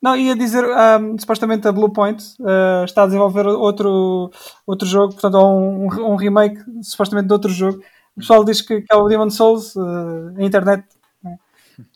Não, 0.02 0.16
ia 0.16 0.36
dizer, 0.36 0.64
ahm, 0.64 1.16
supostamente 1.18 1.66
a 1.66 1.72
Bluepoint 1.72 2.22
ah, 2.44 2.82
está 2.84 3.02
a 3.04 3.06
desenvolver 3.06 3.46
outro, 3.46 4.30
outro 4.66 4.86
jogo, 4.86 5.12
portanto, 5.14 5.34
ou 5.34 5.58
um, 5.58 6.12
um 6.12 6.16
remake, 6.16 6.60
supostamente 6.82 7.28
de 7.28 7.32
outro 7.32 7.50
jogo. 7.50 7.78
O 8.16 8.20
pessoal 8.20 8.44
diz 8.44 8.60
que, 8.62 8.82
que 8.82 8.92
é 8.92 8.96
o 8.96 9.08
Demon 9.08 9.30
Souls, 9.30 9.76
ah, 9.76 10.32
a 10.36 10.42
internet 10.42 10.84
né? 11.22 11.38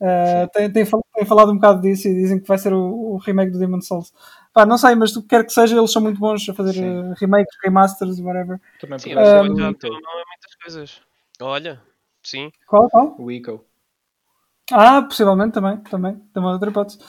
Ah, 0.01 0.47
tem, 0.53 0.71
tem, 0.71 0.85
tem 0.85 1.25
falado 1.25 1.51
um 1.51 1.55
bocado 1.55 1.81
disso 1.81 2.07
e 2.07 2.13
dizem 2.13 2.39
que 2.39 2.47
vai 2.47 2.57
ser 2.57 2.73
o, 2.73 3.13
o 3.13 3.17
remake 3.17 3.51
do 3.51 3.59
Demon 3.59 3.81
Souls. 3.81 4.13
Pá, 4.53 4.65
não 4.65 4.77
sei, 4.77 4.95
mas 4.95 5.13
do 5.13 5.21
que 5.21 5.29
quer 5.29 5.45
que 5.45 5.53
seja, 5.53 5.77
eles 5.77 5.91
são 5.91 6.01
muito 6.01 6.19
bons 6.19 6.47
a 6.49 6.53
fazer 6.53 6.73
Sim. 6.73 7.13
remakes, 7.17 7.55
remasters, 7.63 8.19
whatever. 8.19 8.59
Também 8.79 8.99
Sim, 8.99 9.15
mas 9.15 9.27
ser 9.27 9.33
já 9.33 9.41
o 9.41 9.45
a 9.45 9.71
muitas 9.71 10.55
coisas. 10.61 11.01
Olha, 11.41 11.81
sim. 12.21 12.51
Qual, 12.67 12.89
qual? 12.89 13.15
O 13.17 13.31
Ico. 13.31 13.63
Ah, 14.71 15.01
possivelmente 15.01 15.53
também, 15.53 15.77
também, 15.77 16.15
também 16.33 16.49
é 16.49 16.53
outra 16.53 16.69
hipótese. 16.69 16.99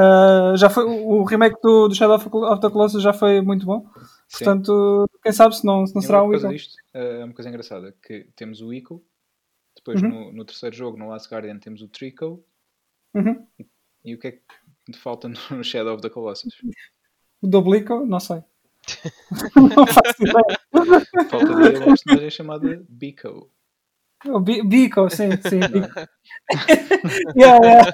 Ah, 0.00 0.54
já 0.56 0.70
foi, 0.70 0.84
o 0.84 1.24
remake 1.24 1.56
do, 1.62 1.88
do 1.88 1.94
Shadow 1.94 2.16
of 2.16 2.60
the 2.60 2.70
Colossus 2.70 3.02
já 3.02 3.12
foi 3.12 3.40
muito 3.40 3.66
bom. 3.66 3.88
Sim. 4.28 4.44
Portanto, 4.44 5.10
quem 5.22 5.32
sabe 5.32 5.56
se 5.56 5.64
não, 5.64 5.86
se 5.86 5.94
não 5.94 6.02
E 6.02 6.04
será 6.04 6.22
o 6.22 6.32
Ico. 6.34 6.48
disto, 6.48 6.74
é 6.94 7.24
uma 7.24 7.32
coisa 7.34 7.48
engraçada, 7.48 7.94
que 8.02 8.28
temos 8.36 8.60
o 8.60 8.72
Ico, 8.72 9.02
depois 9.74 10.00
Uhum. 10.02 10.08
no, 10.08 10.32
no 10.32 10.44
terceiro 10.44 10.76
jogo, 10.76 10.98
no 10.98 11.08
Last 11.08 11.28
Guardian, 11.32 11.58
temos 11.58 11.80
o 11.82 11.88
Trico, 11.88 12.44
Uhum. 13.14 13.46
e 14.04 14.14
o 14.14 14.18
que 14.18 14.28
é 14.28 14.32
que 14.32 14.98
falta 14.98 15.28
no 15.28 15.34
Shadow 15.64 15.94
of 15.94 16.02
the 16.02 16.10
Colossus? 16.10 16.54
O 17.40 17.46
Doblico, 17.46 18.04
não 18.06 18.20
sei. 18.20 18.42
não 19.56 19.86
faço 19.86 20.22
ideia. 20.22 21.28
Falta 21.28 21.46
de 21.46 21.52
uma 21.78 21.84
personagem 21.84 22.30
chamada 22.30 22.84
Bico. 22.88 23.50
O 24.26 24.40
Bi- 24.40 24.62
Bico, 24.66 25.08
sim, 25.10 25.30
sim. 25.40 25.60
Bico. 25.60 25.88
Yeah, 27.36 27.58
yeah. 27.62 27.92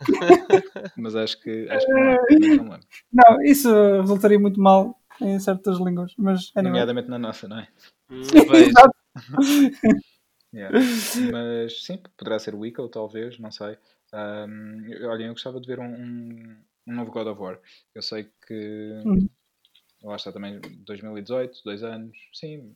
mas 0.96 1.14
acho 1.14 1.40
que, 1.40 1.68
acho 1.70 1.86
que 1.86 1.92
não 1.92 2.04
mas 2.40 2.56
não 2.56 2.64
lembro. 2.64 2.86
Não, 3.12 3.42
isso 3.42 3.68
resultaria 4.00 4.38
muito 4.38 4.60
mal 4.60 4.98
em 5.20 5.38
certas 5.38 5.78
línguas, 5.78 6.14
mas 6.16 6.50
anyway. 6.56 6.70
Nomeadamente 6.72 7.08
na 7.08 7.18
nossa, 7.18 7.46
não 7.48 7.58
é? 7.58 7.68
Hum. 8.10 8.22
Exato. 8.54 8.94
Yeah. 10.54 10.78
Mas 11.32 11.82
sim, 11.84 11.98
poderá 12.16 12.38
ser 12.38 12.54
Ico, 12.54 12.88
talvez, 12.88 13.40
não 13.40 13.50
sei. 13.50 13.76
Um, 14.12 14.84
eu- 14.86 15.10
olhem, 15.10 15.26
eu 15.26 15.32
gostava 15.32 15.60
de 15.60 15.66
ver 15.66 15.80
um, 15.80 15.84
um, 15.92 16.56
um 16.86 16.94
novo 16.94 17.10
God 17.10 17.26
of 17.26 17.40
War. 17.40 17.58
Eu 17.92 18.00
sei 18.02 18.30
que 18.46 19.02
Uhum. 19.04 19.28
lá 20.04 20.14
está 20.14 20.30
também 20.30 20.60
2018, 20.86 21.60
dois 21.64 21.82
anos, 21.82 22.16
sim, 22.32 22.72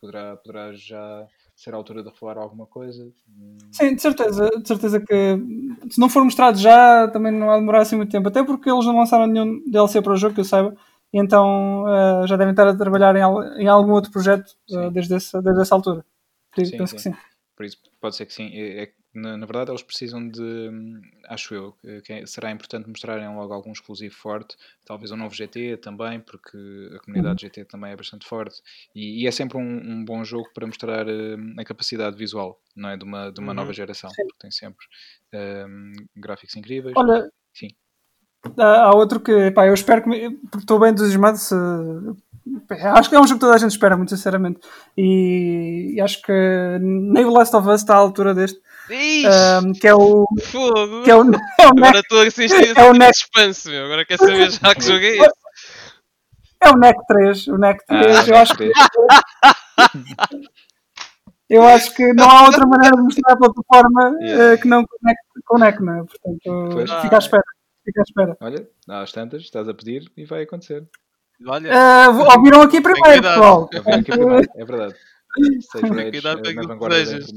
poderá, 0.00 0.36
poderá 0.36 0.72
já 0.72 1.26
ser 1.60 1.74
a 1.74 1.76
altura 1.76 2.02
de 2.02 2.10
falar 2.12 2.38
alguma 2.38 2.66
coisa. 2.66 3.12
Hum, 3.28 3.58
Sim, 3.70 3.94
de 3.94 4.00
certeza, 4.00 4.48
de 4.48 4.66
certeza 4.66 4.98
que 4.98 5.36
se 5.90 6.00
não 6.00 6.08
for 6.08 6.24
mostrado 6.24 6.58
já, 6.58 7.06
também 7.08 7.30
não 7.30 7.48
vai 7.48 7.60
demorar 7.60 7.82
assim 7.82 7.96
muito 7.96 8.10
tempo. 8.10 8.28
Até 8.28 8.42
porque 8.42 8.70
eles 8.70 8.86
não 8.86 8.96
lançaram 8.96 9.26
nenhum 9.26 9.62
DLC 9.70 10.00
para 10.00 10.14
o 10.14 10.16
jogo, 10.16 10.34
que 10.34 10.40
eu 10.40 10.44
saiba. 10.44 10.74
E 11.12 11.18
então 11.20 11.84
eh, 11.86 12.26
já 12.26 12.36
devem 12.36 12.52
estar 12.52 12.66
a 12.66 12.74
trabalhar 12.74 13.14
em, 13.14 13.62
em 13.62 13.68
algum 13.68 13.92
outro 13.92 14.10
projeto 14.10 14.56
Sim. 14.66 14.90
desde, 14.90 15.14
essa, 15.14 15.42
desde 15.42 15.60
essa 15.60 15.74
altura. 15.74 16.04
Sim, 16.54 16.70
penso 16.78 16.94
que 16.94 17.02
sim. 17.02 17.14
Por 17.54 17.66
isso, 17.66 17.76
pode 18.00 18.16
ser 18.16 18.24
que 18.24 18.32
sim. 18.32 18.48
É, 18.54 18.84
é- 18.84 18.92
na, 19.12 19.36
na 19.36 19.44
verdade, 19.46 19.70
eles 19.70 19.82
precisam 19.82 20.28
de, 20.28 20.70
acho 21.28 21.54
eu, 21.54 21.72
que- 21.80 22.00
que 22.02 22.12
é- 22.12 22.26
será 22.26 22.50
importante 22.50 22.88
mostrarem 22.88 23.28
logo 23.34 23.52
algum 23.52 23.72
exclusivo 23.72 24.14
forte, 24.14 24.56
talvez 24.84 25.10
um 25.10 25.16
novo 25.16 25.34
GT 25.34 25.76
também, 25.78 26.20
porque 26.20 26.56
a 26.94 26.98
comunidade 27.00 27.44
Uhum. 27.44 27.48
GT 27.48 27.64
também 27.64 27.92
é 27.92 27.96
bastante 27.96 28.26
forte. 28.26 28.60
E, 28.94 29.22
e 29.22 29.26
é 29.26 29.30
sempre 29.30 29.58
um, 29.58 29.62
um 29.62 30.04
bom 30.04 30.22
jogo 30.24 30.48
para 30.54 30.66
mostrar 30.66 31.06
hum, 31.08 31.54
a 31.58 31.64
capacidade 31.64 32.16
visual, 32.16 32.60
não 32.76 32.88
é? 32.90 32.96
De 32.96 33.04
uma, 33.04 33.30
de 33.32 33.40
uma 33.40 33.48
Uhum. 33.52 33.56
nova 33.56 33.72
geração, 33.72 34.10
porque 34.14 34.36
tem 34.38 34.50
sempre 34.50 34.84
hum, 35.34 35.92
gráficos 36.16 36.54
incríveis. 36.56 36.94
Olha, 36.96 37.30
Sim. 37.52 37.68
há 38.58 38.82
há 38.84 38.94
outro 38.94 39.18
que, 39.20 39.50
pá, 39.50 39.66
eu 39.66 39.74
espero 39.74 40.02
que. 40.02 40.08
me- 40.08 40.30
Porque 40.36 40.58
estou 40.58 40.78
bem 40.78 40.90
entusiasmado. 40.92 41.36
Se, 41.36 41.54
acho 42.94 43.08
que 43.08 43.14
é 43.16 43.20
um 43.20 43.26
jogo 43.26 43.34
que 43.34 43.40
toda 43.40 43.54
a 43.54 43.58
gente 43.58 43.72
espera, 43.72 43.96
muito 43.96 44.10
sinceramente. 44.10 44.60
E, 44.96 45.94
e 45.96 46.00
acho 46.00 46.22
que 46.22 46.32
nem 46.80 47.24
o 47.24 47.30
Last 47.32 47.54
of 47.54 47.68
Us 47.68 47.80
está 47.80 47.94
à 47.94 47.98
altura 47.98 48.34
deste. 48.34 48.60
Ahm, 49.26 49.72
que 49.72 49.86
é 49.88 49.94
o. 49.94 50.24
fogo. 50.42 51.02
Que 51.04 51.10
é 51.10 51.16
o, 51.16 51.22
é 51.60 51.66
o, 51.66 51.68
Agora 51.76 51.98
estou 52.00 52.20
a 52.20 52.26
assistir 52.26 52.76
é 52.78 52.84
o 52.84 52.92
Next- 52.92 53.20
suspense, 53.24 53.68
meu. 53.68 53.84
Agora 53.86 54.04
quer 54.04 54.18
saber 54.18 54.50
já 54.50 54.74
que 54.74 54.80
jogo 54.82 55.04
é 55.04 55.16
esse. 55.16 55.30
É 56.62 56.68
o 56.70 56.76
NEC 56.76 56.96
3. 57.08 57.46
O 57.48 57.56
NEC 57.56 57.86
3. 57.86 58.16
Ah, 58.18 58.24
eu, 58.28 58.36
acho 58.36 58.54
que, 58.56 58.70
eu 61.48 61.62
acho 61.66 61.94
que 61.94 62.12
não 62.12 62.28
há 62.30 62.44
outra 62.44 62.66
maneira 62.66 62.96
de 62.96 63.02
mostrar 63.02 63.32
a 63.32 63.36
plataforma 63.36 64.16
Yeah. 64.20 64.44
eh, 64.52 64.56
que 64.58 64.68
não 64.68 64.84
com 64.84 64.94
o 64.94 64.98
NEC, 65.02 65.16
com 65.46 65.56
o 65.56 65.58
NEC, 65.58 65.80
não 65.80 65.94
é? 65.94 66.04
Portanto, 66.04 66.68
Pois. 66.74 66.90
fica 67.02 67.16
à 67.16 67.18
espera. 67.18 67.42
Fica 67.84 68.00
à 68.00 68.04
espera. 68.06 68.36
Olha, 68.40 68.68
às 68.88 69.10
tantas, 69.12 69.42
estás 69.42 69.68
a 69.68 69.74
pedir 69.74 70.10
e 70.16 70.24
vai 70.26 70.42
acontecer. 70.42 70.86
Olha, 71.46 71.70
Ah, 71.74 72.08
ouviram 72.36 72.60
aqui 72.62 72.80
primeiro, 72.80 73.22
pessoal. 73.22 73.70
Venho 73.72 73.98
aqui 74.00 74.10
primeiro, 74.12 74.48
é 74.54 74.64
verdade. 74.64 74.94
Rage 75.74 76.10
cuidado 76.10 76.40
eh, 76.40 76.42
com 76.42 76.44
na 76.44 76.50
aquilo 76.50 76.60
que 76.60 76.66
vanguarda 76.66 76.96
da 76.98 77.04
desejas. 77.04 77.32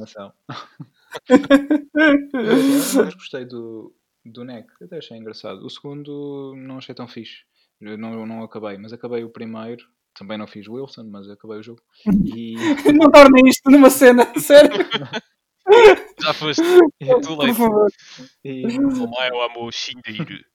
Informação. 1.29 3.05
Mas, 3.05 3.13
gostei 3.15 3.45
do, 3.45 3.93
do 4.25 4.43
NEC, 4.43 4.67
até 4.81 4.97
achei 4.97 5.17
engraçado. 5.17 5.65
O 5.65 5.69
segundo 5.69 6.53
não 6.55 6.77
achei 6.77 6.93
tão 6.95 7.07
fixe. 7.07 7.43
Eu 7.81 7.97
não, 7.97 8.25
não 8.25 8.43
acabei, 8.43 8.77
mas 8.77 8.93
acabei 8.93 9.23
o 9.23 9.29
primeiro. 9.29 9.85
Também 10.13 10.37
não 10.37 10.47
fiz 10.47 10.67
Wilson, 10.67 11.03
mas 11.05 11.27
acabei 11.29 11.57
o 11.57 11.63
jogo. 11.63 11.81
E, 12.23 12.53
Não 12.97 13.11
tornem 13.11 13.47
isto 13.47 13.69
numa 13.69 13.89
cena, 13.89 14.25
sério, 14.39 14.71
já 16.21 16.33
foste. 16.33 16.61
Por 16.99 17.39
leite. 17.39 17.57
favor. 17.57 17.91
e 18.43 18.65
Omae 18.79 19.31
wa 19.31 19.49
mo 19.49 19.71
shinderu. 19.71 20.45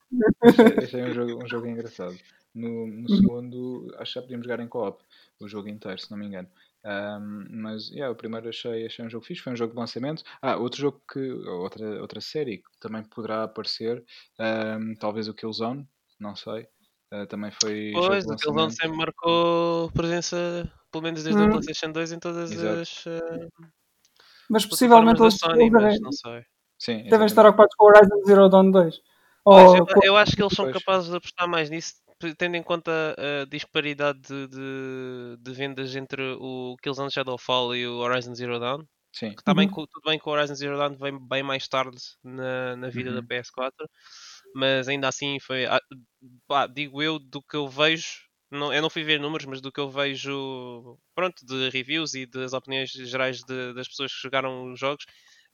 achei, 0.42 0.84
achei 0.84 1.02
um, 1.02 1.12
jogo, 1.12 1.44
um 1.44 1.48
jogo 1.48 1.66
engraçado. 1.66 2.16
No, 2.54 2.86
no 2.86 3.08
segundo, 3.08 3.94
acho 3.98 4.12
que 4.12 4.18
já 4.18 4.22
podíamos 4.22 4.46
jogar 4.46 4.62
em 4.62 4.68
co-op 4.68 5.02
o 5.40 5.48
jogo 5.48 5.68
inteiro, 5.68 6.00
se 6.00 6.10
não 6.10 6.18
me 6.18 6.26
engano. 6.26 6.48
Ahm, 6.84 7.46
mas 7.50 7.90
yeah, 7.90 8.10
o 8.12 8.16
primeiro 8.16 8.48
achei, 8.48 8.86
achei 8.86 9.04
um 9.04 9.10
jogo 9.10 9.24
fixe, 9.24 9.42
foi 9.42 9.52
um 9.52 9.56
jogo 9.56 9.72
de 9.74 9.78
lançamento. 9.80 10.22
Ah, 10.40 10.56
outro 10.56 10.80
jogo 10.80 11.02
que. 11.12 11.18
Outra, 11.48 12.00
outra 12.00 12.20
série 12.20 12.58
que 12.58 12.70
também 12.80 13.02
poderá 13.04 13.44
aparecer, 13.44 14.04
ahm, 14.38 14.94
talvez 14.98 15.28
o 15.28 15.34
Killzone, 15.34 15.86
não 16.20 16.36
sei. 16.36 16.66
Ah, 17.10 17.26
também 17.26 17.50
foi 17.50 17.92
Pois, 17.94 18.24
jogo 18.24 18.34
o 18.34 18.36
Killzone 18.36 18.70
sempre 18.72 18.96
marcou 18.98 19.90
presença, 19.92 20.36
pelo 20.92 21.02
menos 21.04 21.22
desde 21.24 21.42
a 21.42 21.46
Hum. 21.46 21.50
PlayStation 21.50 21.92
2, 21.92 22.12
em 22.12 22.18
todas 22.18 22.52
Exato. 22.52 22.80
as 22.82 23.06
eh, 23.06 23.20
Mas 24.50 24.64
possivelmente 24.66 25.20
eles, 25.20 25.34
Sony, 25.38 25.70
mas 25.70 25.82
devem, 25.82 26.00
não 26.00 26.12
sei. 26.12 26.44
Sim, 26.78 27.02
devem 27.08 27.26
estar 27.26 27.46
ocupados 27.46 27.74
com 27.76 27.84
o 27.86 27.88
Horizon 27.88 28.24
Zero 28.26 28.48
Dawn 28.48 28.70
2. 28.70 29.00
Pois, 29.50 29.72
Ou 29.72 29.76
eu, 29.78 29.86
com- 29.86 30.04
eu 30.04 30.16
acho 30.16 30.36
que 30.36 30.42
eles 30.42 30.54
são 30.54 30.64
Pois. 30.66 30.76
capazes 30.84 31.10
de 31.10 31.16
apostar 31.16 31.48
mais 31.48 31.70
nisso, 31.70 31.94
tendo 32.36 32.56
em 32.56 32.62
conta 32.62 33.14
a 33.42 33.44
disparidade 33.46 34.20
de, 34.20 34.48
de, 34.48 35.36
de 35.40 35.52
vendas 35.52 35.94
entre 35.96 36.22
o 36.40 36.76
Killzone 36.82 37.10
Shadowfall 37.10 37.74
e 37.76 37.86
o 37.86 37.98
Horizon 37.98 38.34
Zero 38.34 38.58
Dawn. 38.58 38.84
Sim, 39.12 39.36
Que 39.36 39.44
tá 39.44 39.54
bem 39.54 39.68
Uhum. 39.68 39.74
tudo 39.86 40.02
bem 40.04 40.18
que 40.18 40.28
o 40.28 40.32
Horizon 40.32 40.54
Zero 40.56 40.76
Dawn 40.78 40.94
vem 40.96 41.18
bem 41.28 41.42
mais 41.42 41.68
tarde 41.68 41.98
na, 42.24 42.76
na 42.76 42.88
vida 42.90 43.14
da 43.14 43.22
Uhum. 43.22 43.24
PS4, 43.24 43.88
mas 44.54 44.88
ainda 44.88 45.08
assim 45.08 45.38
foi, 45.40 45.66
ah, 45.66 45.80
pá, 46.46 46.66
digo 46.66 47.02
eu, 47.02 47.18
do 47.18 47.42
que 47.42 47.56
eu 47.56 47.68
vejo, 47.68 48.06
não, 48.50 48.72
eu 48.72 48.82
não 48.82 48.90
fui 48.90 49.04
ver 49.04 49.20
números, 49.20 49.46
mas 49.46 49.60
do 49.60 49.72
que 49.72 49.80
eu 49.80 49.90
vejo, 49.90 50.98
pronto, 51.14 51.44
de 51.46 51.70
reviews 51.70 52.14
e 52.14 52.26
das 52.26 52.52
opiniões 52.52 52.90
gerais 52.92 53.42
de- 53.44 53.74
das 53.74 53.88
pessoas 53.88 54.12
que 54.14 54.20
jogaram 54.22 54.72
os 54.72 54.80
jogos, 54.80 55.04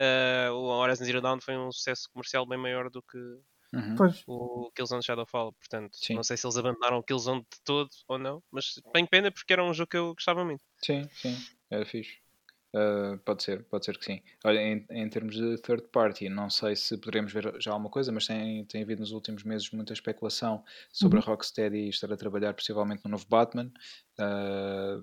ah, 0.01 0.51
o 0.53 0.65
Horizon 0.69 1.05
Zero 1.05 1.21
Dawn 1.21 1.41
foi 1.41 1.57
um 1.59 1.71
sucesso 1.73 2.09
comercial 2.13 2.47
bem 2.47 2.59
maior 2.59 2.91
do 2.91 3.03
que, 3.03 3.19
Uhum. 3.75 3.97
O 4.27 4.71
Killzone 4.73 5.03
Shadowfall, 5.03 5.53
portanto, 5.53 5.97
Sim. 5.97 6.15
não 6.15 6.23
sei 6.23 6.37
se 6.37 6.47
eles 6.47 6.57
abandonaram 6.57 6.99
o 6.99 7.03
Killzone 7.03 7.41
de 7.41 7.61
todo 7.65 7.91
ou 8.07 8.19
não, 8.19 8.43
mas 8.51 8.81
tenho 8.93 9.09
pena 9.09 9.33
porque 9.33 9.53
era 9.53 9.65
um 9.65 9.75
jogo 9.75 9.91
que 9.91 9.97
eu 9.97 10.15
gostava 10.15 10.45
muito. 10.45 10.63
Sim, 10.83 11.09
sim, 11.13 11.37
era 11.71 11.85
fixe. 11.85 12.19
Uh, 12.75 13.17
pode 13.19 13.45
ser, 13.45 13.63
pode 13.67 13.85
ser 13.85 13.97
que 13.97 14.05
sim. 14.05 14.21
Olha, 14.45 14.59
em, 14.59 14.85
em 14.91 15.09
termos 15.09 15.37
de 15.37 15.57
third 15.59 15.87
party, 15.93 16.29
não 16.29 16.51
sei 16.51 16.75
se 16.75 16.99
poderemos 16.99 17.33
ver 17.33 17.55
já 17.61 17.71
alguma 17.71 17.89
coisa, 17.89 18.11
mas 18.11 18.27
tem, 18.27 18.65
tem 18.65 18.83
havido 18.83 19.01
nos 19.01 19.13
últimos 19.13 19.45
meses 19.45 19.71
muita 19.71 19.93
especulação 19.93 20.65
sobre 20.93 21.21
a 21.21 21.23
Rocksteady 21.23 21.89
estar 21.89 22.13
a 22.13 22.17
trabalhar 22.17 22.53
possivelmente 22.53 23.03
no 23.05 23.13
novo 23.13 23.27
Batman. 23.29 23.71
Uh, 24.17 25.01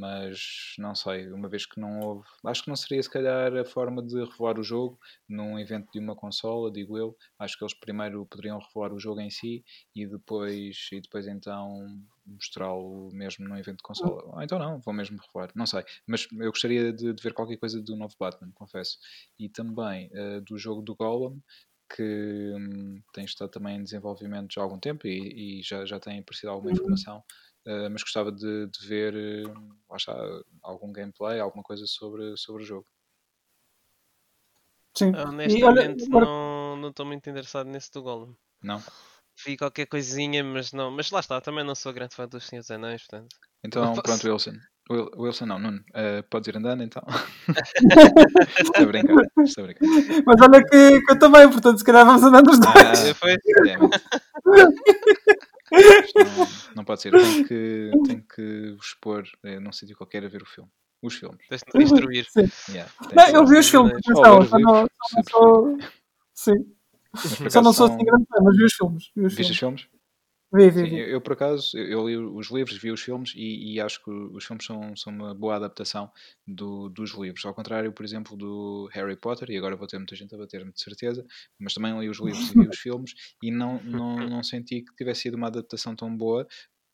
mas 0.00 0.74
não 0.76 0.96
sei, 0.96 1.30
uma 1.30 1.48
vez 1.48 1.64
que 1.64 1.78
não 1.78 2.00
houve, 2.00 2.28
acho 2.44 2.64
que 2.64 2.68
não 2.68 2.74
seria 2.74 3.00
se 3.00 3.08
calhar 3.08 3.56
a 3.56 3.64
forma 3.64 4.02
de 4.02 4.16
revelar 4.24 4.58
o 4.58 4.64
jogo 4.64 4.98
num 5.28 5.56
evento 5.58 5.88
de 5.92 6.00
uma 6.00 6.16
consola, 6.16 6.72
digo 6.72 6.98
eu. 6.98 7.16
Acho 7.38 7.56
que 7.56 7.62
eles 7.62 7.74
primeiro 7.74 8.26
poderiam 8.26 8.58
revelar 8.58 8.92
o 8.92 8.98
jogo 8.98 9.20
em 9.20 9.30
si 9.30 9.64
e 9.94 10.06
depois, 10.06 10.88
e 10.90 11.00
depois 11.00 11.28
então 11.28 11.86
mostrá-lo 12.26 13.10
mesmo 13.12 13.46
num 13.48 13.56
evento 13.56 13.76
de 13.78 13.84
consola. 13.84 14.22
Ou 14.24 14.42
então 14.42 14.58
não, 14.58 14.80
vou 14.80 14.92
mesmo 14.92 15.18
revelar, 15.18 15.52
não 15.54 15.66
sei. 15.66 15.84
Mas 16.06 16.26
eu 16.32 16.50
gostaria 16.50 16.92
de, 16.92 17.12
de 17.12 17.22
ver 17.22 17.34
qualquer 17.34 17.58
coisa 17.58 17.80
do 17.80 17.96
novo 17.96 18.14
Batman, 18.18 18.50
confesso. 18.54 18.98
E 19.38 19.48
também 19.48 20.10
uh, 20.14 20.40
do 20.40 20.58
jogo 20.58 20.82
do 20.82 20.96
Golem, 20.96 21.40
que 21.94 22.52
hum, 22.56 23.02
tem 23.12 23.24
estado 23.24 23.50
também 23.50 23.76
em 23.76 23.84
desenvolvimento 23.84 24.54
já 24.54 24.62
há 24.62 24.64
algum 24.64 24.78
tempo 24.78 25.06
e, 25.06 25.60
e 25.60 25.62
já, 25.62 25.84
já 25.84 26.00
tem 26.00 26.20
aparecido 26.20 26.50
alguma 26.50 26.72
informação. 26.72 27.22
Uh, 27.64 27.88
mas 27.90 28.02
gostava 28.02 28.32
de, 28.32 28.66
de 28.66 28.86
ver 28.86 29.14
uh, 29.14 29.96
está, 29.96 30.14
algum 30.62 30.92
gameplay, 30.92 31.38
alguma 31.38 31.62
coisa 31.62 31.86
sobre, 31.86 32.36
sobre 32.36 32.64
o 32.64 32.66
jogo. 32.66 32.86
Sim. 34.96 35.14
Honestamente, 35.14 35.60
e 35.60 35.64
olha, 35.64 35.96
não 36.08 36.76
não 36.76 36.88
estou 36.90 37.06
muito 37.06 37.30
interessado 37.30 37.68
nesse 37.68 37.90
do 37.92 38.02
Golem. 38.02 38.36
Não? 38.62 38.82
Vi 39.46 39.56
qualquer 39.56 39.86
coisinha, 39.86 40.44
mas 40.44 40.72
não. 40.72 40.90
Mas 40.90 41.10
lá 41.10 41.20
está, 41.20 41.40
também 41.40 41.64
não 41.64 41.74
sou 41.74 41.92
grande 41.92 42.14
fã 42.14 42.28
dos 42.28 42.46
Senhores 42.46 42.70
Anéis, 42.70 43.06
portanto. 43.06 43.34
Então, 43.64 43.94
pronto, 43.94 44.28
Wilson. 44.28 44.52
Wil- 44.90 45.10
Wilson 45.16 45.46
não, 45.46 45.58
Nuno. 45.58 45.78
Uh, 45.90 46.22
podes 46.28 46.48
ir 46.48 46.56
andando 46.56 46.82
então. 46.82 47.02
estou 48.60 48.82
a 48.82 48.86
brincar, 48.86 49.14
estou 49.44 49.64
a 49.64 49.66
brincar. 49.68 49.86
Mas 50.26 50.40
olha 50.40 50.64
que, 50.64 51.00
que 51.00 51.12
eu 51.12 51.18
também, 51.18 51.50
portanto, 51.50 51.78
se 51.78 51.84
calhar 51.84 52.04
vamos 52.04 52.22
andando 52.22 52.50
os 52.50 52.58
dois. 52.58 52.74
Ah, 52.76 53.14
Foi? 53.14 53.36
não, 55.72 56.48
não 56.76 56.84
pode 56.84 57.02
ser. 57.02 57.12
Tenho 57.12 57.46
que, 57.46 57.90
tenho 58.06 58.22
que 58.22 58.72
vos 58.72 58.94
pôr 59.00 59.24
eh, 59.44 59.58
num 59.58 59.72
sítio 59.72 59.96
qualquer 59.96 60.24
a 60.24 60.28
ver 60.28 60.42
o 60.42 60.46
filme. 60.46 60.70
Os 61.02 61.14
filmes. 61.14 61.38
Tens 61.48 61.62
de 61.74 61.82
instruir. 61.82 62.26
Yeah, 62.68 62.90
Não, 63.14 63.28
eu 63.28 63.46
vi 63.46 63.58
os 63.58 63.68
filmes, 63.68 63.92
atenção, 63.92 64.46
só 64.46 64.58
não, 64.58 64.86
sou. 65.28 65.78
Sim, 66.32 66.74
só 67.50 67.60
não 67.60 67.72
sou 67.72 67.86
assim 67.86 68.04
grande 68.04 68.24
fã, 68.26 68.36
mas 68.42 68.56
vi 68.56 68.64
os 68.64 68.72
filmes. 68.74 69.10
Vi 69.16 69.26
os 69.26 69.34
Viste 69.34 69.52
os 69.52 69.58
filmes. 69.58 69.88
Vi, 70.54 70.70
vi, 70.70 70.80
Sim, 70.80 70.96
eu, 70.98 71.08
eu, 71.08 71.20
por 71.20 71.32
acaso, 71.32 71.76
eu, 71.78 72.08
eu 72.08 72.08
li 72.08 72.16
os 72.38 72.50
livros, 72.50 72.76
vi 72.76 72.90
os 72.90 73.00
filmes 73.02 73.32
e, 73.34 73.74
e 73.74 73.80
acho 73.80 74.02
que 74.04 74.10
os 74.10 74.44
filmes 74.44 74.66
são, 74.66 74.94
são 74.96 75.10
uma 75.12 75.34
boa 75.34 75.56
adaptação 75.56 76.10
do- 76.46 76.90
dos 76.90 77.12
livros. 77.12 77.44
Ao 77.46 77.54
contrário, 77.54 77.90
por 77.92 78.04
exemplo, 78.04 78.36
do 78.36 78.86
Harry 78.92 79.16
Potter, 79.16 79.50
e 79.50 79.56
agora 79.56 79.76
vou 79.76 79.86
ter 79.86 79.96
muita 79.98 80.14
gente 80.14 80.34
a 80.34 80.38
bater-me 80.38 80.70
de 80.72 80.80
certeza, 80.82 81.24
mas 81.58 81.72
também 81.72 81.98
li 81.98 82.08
os 82.08 82.18
livros 82.20 82.50
e 82.50 82.54
vi 82.54 82.68
os 82.68 82.76
filmes 82.78 83.12
e 83.42 83.50
não, 83.50 83.82
não, 83.82 84.28
não 84.28 84.42
senti 84.42 84.82
que 84.82 84.94
tivesse 84.94 85.22
sido 85.22 85.36
uma 85.36 85.46
adaptação 85.48 85.96
tão 85.96 86.14
boa. 86.14 86.46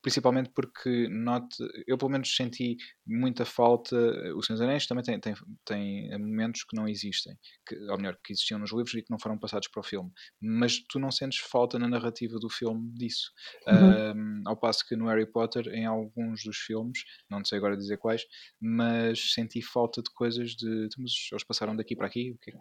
Principalmente 0.08 0.50
porque 0.54 1.06
note, 1.10 1.56
eu 1.86 1.98
pelo 1.98 2.10
menos 2.10 2.34
senti 2.34 2.76
muita 3.06 3.44
falta. 3.44 3.94
O 4.34 4.42
Senhor 4.42 4.56
dos 4.56 4.60
Anéis 4.62 4.86
também 4.86 5.04
tem, 5.04 5.20
tem, 5.20 5.34
tem 5.66 6.18
momentos 6.18 6.64
que 6.64 6.74
não 6.74 6.88
existem, 6.88 7.36
que, 7.66 7.76
ou 7.90 7.98
melhor, 7.98 8.16
que 8.24 8.32
existiam 8.32 8.58
nos 8.58 8.72
livros 8.72 8.94
e 8.94 9.02
que 9.02 9.10
não 9.10 9.18
foram 9.20 9.38
passados 9.38 9.68
para 9.68 9.80
o 9.80 9.84
filme. 9.84 10.10
Mas 10.40 10.78
tu 10.88 10.98
não 10.98 11.10
sentes 11.10 11.40
falta 11.40 11.78
na 11.78 11.86
narrativa 11.88 12.38
do 12.38 12.48
filme 12.48 12.90
disso. 12.94 13.30
Um, 13.66 14.42
ao 14.46 14.56
passo 14.56 14.82
que 14.88 14.96
no 14.96 15.08
Harry 15.08 15.30
Potter, 15.30 15.68
em 15.68 15.84
alguns 15.84 16.42
dos 16.42 16.56
filmes, 16.56 17.00
não 17.28 17.44
sei 17.44 17.58
agora 17.58 17.76
dizer 17.76 17.98
quais, 17.98 18.22
mas 18.58 19.32
senti 19.34 19.60
falta 19.60 20.02
de 20.02 20.10
coisas 20.14 20.52
de. 20.52 20.66
"Então, 20.86 21.02
Mas 21.02 21.12
eles 21.30 21.44
passaram 21.44 21.76
daqui 21.76 21.94
para 21.94 22.06
aqui. 22.06 22.30
o 22.32 22.38
quê? 22.38 22.52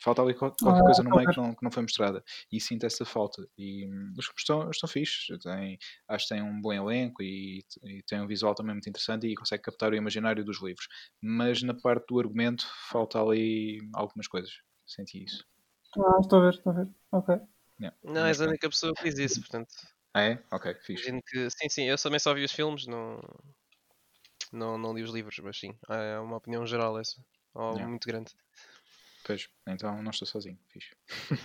Falta 0.00 0.22
ali 0.22 0.34
qual- 0.34 0.54
qualquer 0.60 0.80
Ah, 0.80 0.84
coisa 0.84 1.02
no 1.02 1.10
meio 1.10 1.28
que 1.28 1.36
não, 1.36 1.54
que 1.54 1.62
não 1.62 1.70
foi 1.70 1.82
mostrada. 1.82 2.24
E 2.50 2.60
sinto 2.60 2.84
essa 2.86 3.04
falta. 3.04 3.46
E 3.56 3.86
hum, 3.86 4.12
os 4.18 4.24
filmes 4.26 4.38
estão, 4.42 4.70
estão 4.70 4.88
fixes. 4.88 5.26
Tem, 5.42 5.78
acho 6.08 6.26
que 6.28 6.34
tem 6.34 6.42
um 6.42 6.60
bom 6.60 6.72
elenco 6.72 7.22
e, 7.22 7.64
e 7.84 8.02
tem 8.02 8.20
um 8.20 8.26
visual 8.26 8.54
também 8.54 8.74
muito 8.74 8.88
interessante 8.88 9.26
e 9.26 9.34
consegue 9.34 9.62
captar 9.62 9.92
o 9.92 9.96
imaginário 9.96 10.44
dos 10.44 10.60
livros. 10.62 10.88
Mas 11.22 11.62
na 11.62 11.74
parte 11.74 12.06
do 12.08 12.18
argumento 12.18 12.66
falta 12.90 13.20
ali 13.20 13.78
algumas 13.94 14.26
coisas. 14.26 14.52
Senti 14.86 15.24
isso. 15.24 15.44
Ah, 15.98 16.18
estou 16.20 16.40
a 16.40 16.42
ver, 16.42 16.54
estou 16.54 16.72
a 16.72 16.76
ver. 16.76 16.88
Ok. 17.12 17.40
Yeah. 17.80 17.96
Não, 18.02 18.26
és 18.26 18.40
a 18.40 18.46
única 18.46 18.68
pessoa 18.68 18.92
que 18.94 19.04
diz 19.04 19.18
isso, 19.18 19.40
portanto. 19.40 19.68
Ah, 20.14 20.22
é? 20.22 20.42
Ok, 20.50 20.74
fixe. 20.82 21.12
Que. 21.22 21.50
Sim, 21.50 21.68
sim, 21.68 21.82
eu 21.84 21.96
também 21.96 22.18
só 22.18 22.32
vi 22.34 22.42
os 22.44 22.52
filmes, 22.52 22.86
não. 22.86 23.20
Não, 24.52 24.78
não 24.78 24.94
li 24.94 25.02
os 25.02 25.10
livros, 25.10 25.38
mas 25.40 25.58
sim. 25.58 25.76
É 25.88 26.18
uma 26.18 26.36
opinião 26.36 26.66
geral 26.66 26.98
essa. 26.98 27.20
Ou 27.54 27.72
Yeah. 27.72 27.88
muito 27.88 28.06
grande. 28.06 28.32
Pois, 29.26 29.48
então 29.66 30.00
não 30.02 30.12
estou 30.12 30.28
sozinho. 30.28 30.56
Fixe. 30.68 30.94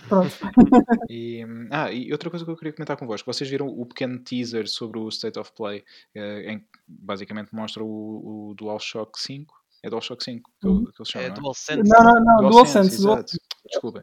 Pronto. 0.08 0.30
E, 1.10 1.44
ah, 1.70 1.90
e 1.90 2.12
outra 2.12 2.30
coisa 2.30 2.44
que 2.44 2.50
eu 2.50 2.56
queria 2.56 2.72
comentar 2.72 2.96
convosco. 2.96 3.30
Vocês 3.30 3.50
viram 3.50 3.66
o 3.66 3.84
pequeno 3.84 4.18
teaser 4.20 4.68
sobre 4.68 4.98
o 4.98 5.08
State 5.08 5.38
of 5.38 5.52
Play, 5.52 5.84
eh, 6.14 6.52
em 6.52 6.60
que 6.60 6.66
basicamente 6.86 7.52
mostra 7.52 7.82
o, 7.82 8.50
o 8.50 8.54
DualShock 8.54 9.20
5? 9.20 9.52
É 9.82 9.90
DualShock 9.90 10.22
5 10.22 10.50
que, 10.60 10.92
que 10.92 11.02
eles 11.02 11.08
chamam, 11.08 11.26
É 11.26 11.28
não 11.28 11.36
é? 11.36 11.40
DualSense. 11.40 11.90
Não, 11.90 12.04
não, 12.04 12.24
não, 12.24 12.50
DualSense. 12.50 13.02
Dual... 13.02 13.16
exato. 13.16 13.32
Desculpem. 13.66 14.02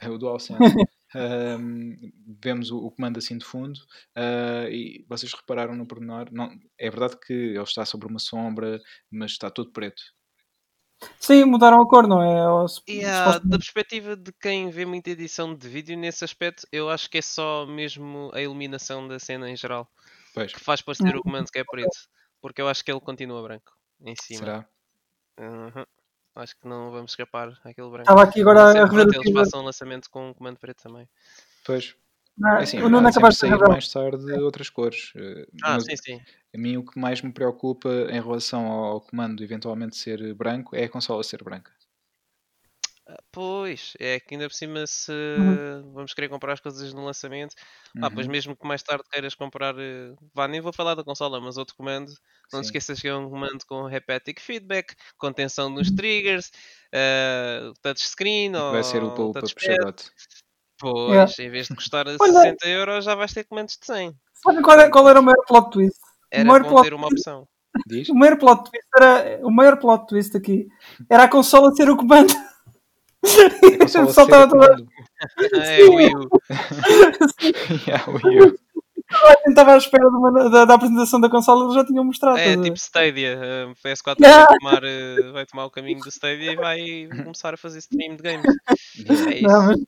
É 0.00 0.08
o 0.08 0.18
DualSense. 0.18 0.58
Ahm, 1.12 2.12
vemos 2.40 2.70
o, 2.70 2.78
o 2.78 2.90
comando 2.92 3.18
assim 3.18 3.36
de 3.36 3.44
fundo 3.44 3.80
ah, 4.14 4.68
e 4.70 5.04
vocês 5.08 5.32
repararam 5.32 5.74
no 5.74 5.86
pormenor. 5.86 6.28
Não, 6.32 6.50
é 6.78 6.90
verdade 6.90 7.16
que 7.24 7.32
ele 7.32 7.62
está 7.62 7.84
sobre 7.84 8.08
uma 8.08 8.18
sombra, 8.18 8.80
mas 9.10 9.32
está 9.32 9.50
todo 9.50 9.72
preto. 9.72 10.02
Sim, 11.18 11.44
mudaram 11.44 11.80
a 11.80 11.88
cor, 11.88 12.06
não 12.06 12.22
é? 12.22 12.66
E 12.86 13.02
da 13.02 13.40
perspectiva 13.58 14.16
de 14.16 14.32
quem 14.32 14.70
vê 14.70 14.84
muita 14.84 15.10
edição 15.10 15.54
de 15.54 15.68
vídeo, 15.68 15.96
nesse 15.96 16.24
aspecto, 16.24 16.66
eu 16.70 16.90
acho 16.90 17.08
que 17.08 17.18
é 17.18 17.22
só 17.22 17.66
mesmo 17.66 18.30
a 18.34 18.40
iluminação 18.40 19.06
da 19.06 19.18
cena 19.18 19.50
em 19.50 19.56
geral 19.56 19.88
Pois, 20.34 20.52
que 20.52 20.60
faz 20.60 20.80
parecer 20.80 21.16
o 21.16 21.22
comando 21.22 21.50
que 21.50 21.58
é 21.58 21.64
preto. 21.64 21.96
Porque 22.40 22.60
eu 22.60 22.68
acho 22.68 22.84
que 22.84 22.90
ele 22.90 23.00
continua 23.00 23.42
branco 23.42 23.72
em 24.02 24.14
cima. 24.16 24.38
será? 24.40 24.68
Uhum. 25.38 25.84
Acho 26.34 26.56
que 26.58 26.66
não 26.66 26.90
vamos 26.90 27.12
escapar 27.12 27.48
àquele 27.64 27.90
branco. 27.90 28.02
Estava 28.02 28.22
aqui 28.22 28.40
agora 28.40 28.62
a 28.62 28.86
rever 28.86 29.08
eles 29.14 29.32
passam 29.32 29.60
o 29.60 29.64
lançamento 29.64 30.08
com 30.08 30.30
um 30.30 30.34
comando 30.34 30.58
preto 30.58 30.82
também. 30.82 31.08
Pois. 31.64 31.94
Não, 32.40 32.56
É 32.58 32.62
assim, 32.62 32.80
o 32.82 32.88
Nuno 32.88 33.06
há 33.08 33.10
é 33.10 33.24
de 33.24 33.34
sair 33.34 33.62
mais 33.62 33.86
tarde 33.88 34.24
outras 34.40 34.70
cores. 34.70 35.12
eh, 35.16 35.46
Ah, 35.62 35.78
mas 35.78 35.86
sim, 35.86 35.96
sim. 35.96 36.20
A 36.54 36.58
mim 36.58 36.76
o 36.78 36.84
que 36.86 36.98
mais 37.00 37.22
me 37.22 37.32
preocupa 37.32 37.88
em 38.10 38.20
relação 38.22 38.66
ao 38.72 39.00
comando 39.02 39.44
eventualmente 39.44 39.96
ser 39.96 40.34
branco 40.34 40.76
é 40.76 40.84
a 40.84 40.90
consola 40.90 41.22
ser 41.24 41.44
branca. 41.44 41.72
Ah, 43.08 43.16
Pois, 43.32 43.94
é 43.98 44.20
que 44.20 44.34
ainda 44.34 44.48
por 44.48 44.54
cima 44.54 44.86
se 44.86 45.12
Uhum. 45.36 45.60
vamos 45.94 46.14
querer 46.14 46.28
comprar 46.28 46.52
as 46.54 46.60
coisas 46.60 46.92
no 46.94 47.04
lançamento, 47.04 47.54
ah, 48.00 48.10
pois 48.10 48.26
Uhum, 48.26 48.28
mesmo 48.28 48.56
que 48.56 48.66
mais 48.66 48.82
tarde 48.82 49.04
queiras 49.10 49.34
comprar, 49.34 49.74
eh, 49.78 50.14
vá, 50.34 50.46
nem 50.48 50.60
vou 50.60 50.72
falar 50.72 50.94
da 50.94 51.04
consola, 51.04 51.40
mas 51.40 51.56
outro 51.56 51.74
comando, 51.76 52.12
não 52.52 52.60
te 52.60 52.66
esqueças 52.66 53.00
que 53.00 53.08
é 53.08 53.14
um 53.16 53.28
comando 53.30 53.64
com 53.66 53.86
haptic 53.86 54.40
feedback, 54.40 54.94
contenção 55.18 55.68
nos 55.70 55.90
triggers, 55.90 56.50
eh, 56.92 57.70
touchscreen 57.82 58.54
ou 58.56 58.62
Vai 58.68 58.82
ser 58.84 59.02
o 59.02 59.10
para 59.32 59.48
touchpad. 59.48 59.50
puxadote. 59.50 60.10
Pois, 60.80 61.10
Yeah. 61.10 61.32
em 61.40 61.50
vez 61.50 61.68
de 61.68 61.74
custar 61.76 62.06
Olha- 62.08 62.18
60 62.18 62.66
euros 62.68 63.04
já 63.04 63.14
vais 63.14 63.32
ter 63.32 63.44
comandos 63.44 63.76
de 63.78 63.86
100. 63.86 64.14
Sabe 64.42 64.62
qual, 64.62 64.80
é- 64.80 64.88
qual 64.90 65.08
era 65.08 65.20
o 65.20 65.22
maior 65.22 65.44
plot 65.46 65.70
twist? 65.70 65.98
Era 66.30 66.44
maior 66.44 66.62
bom 66.62 66.68
plot 66.70 66.82
ter 66.84 66.94
uma 66.94 67.06
opção. 67.06 67.46
Diz? 67.86 68.08
O 68.08 68.14
maior 68.14 68.36
plot 68.36 68.70
twist 68.70 68.86
era. 68.96 69.40
O 69.46 69.50
maior 69.50 69.76
plot 69.76 70.06
twist 70.06 70.36
aqui 70.36 70.66
era 71.08 71.24
a 71.24 71.28
consola 71.28 71.72
ser 71.74 71.88
o 71.90 71.96
comando. 71.96 72.32
A 72.32 73.22
consola 73.78 74.04
O 74.04 74.06
pessoal 74.06 74.08
ser 74.08 74.20
estava 74.22 74.44
o 74.46 74.48
toda- 74.48 74.66
comando. 74.68 74.88
é 75.64 75.84
o 75.84 75.94
Wii 75.94 76.14
U. 76.16 76.28
Yeah, 77.86 78.04
o 78.10 78.14
Wii 78.26 78.40
U. 78.42 78.58
estava 79.48 79.74
à 79.74 79.76
espera 79.76 80.08
de 80.08 80.16
uma- 80.16 80.50
da, 80.50 80.64
da 80.64 80.74
apresentação 80.74 81.20
da 81.20 81.28
consola, 81.28 81.64
eles 81.64 81.74
já 81.74 81.84
tinham 81.84 82.04
mostrado. 82.04 82.38
É 82.38 82.56
tipo 82.56 82.76
Stadia. 82.76 83.38
eh, 83.42 83.72
PS4 83.84 84.16
Yeah. 84.20 84.46
vai, 84.46 84.58
tomar, 84.58 84.84
eh, 84.84 85.32
vai 85.32 85.46
tomar 85.46 85.64
o 85.66 85.70
caminho 85.70 86.00
do 86.00 86.08
Stadia 86.08 86.52
e 86.52 86.56
vai 86.56 87.08
começar 87.24 87.52
a 87.54 87.56
fazer 87.56 87.78
stream 87.80 88.16
de 88.16 88.22
games. 88.22 88.46
É 89.28 89.34
isso. 89.34 89.42
Não, 89.42 89.66
mas- 89.66 89.80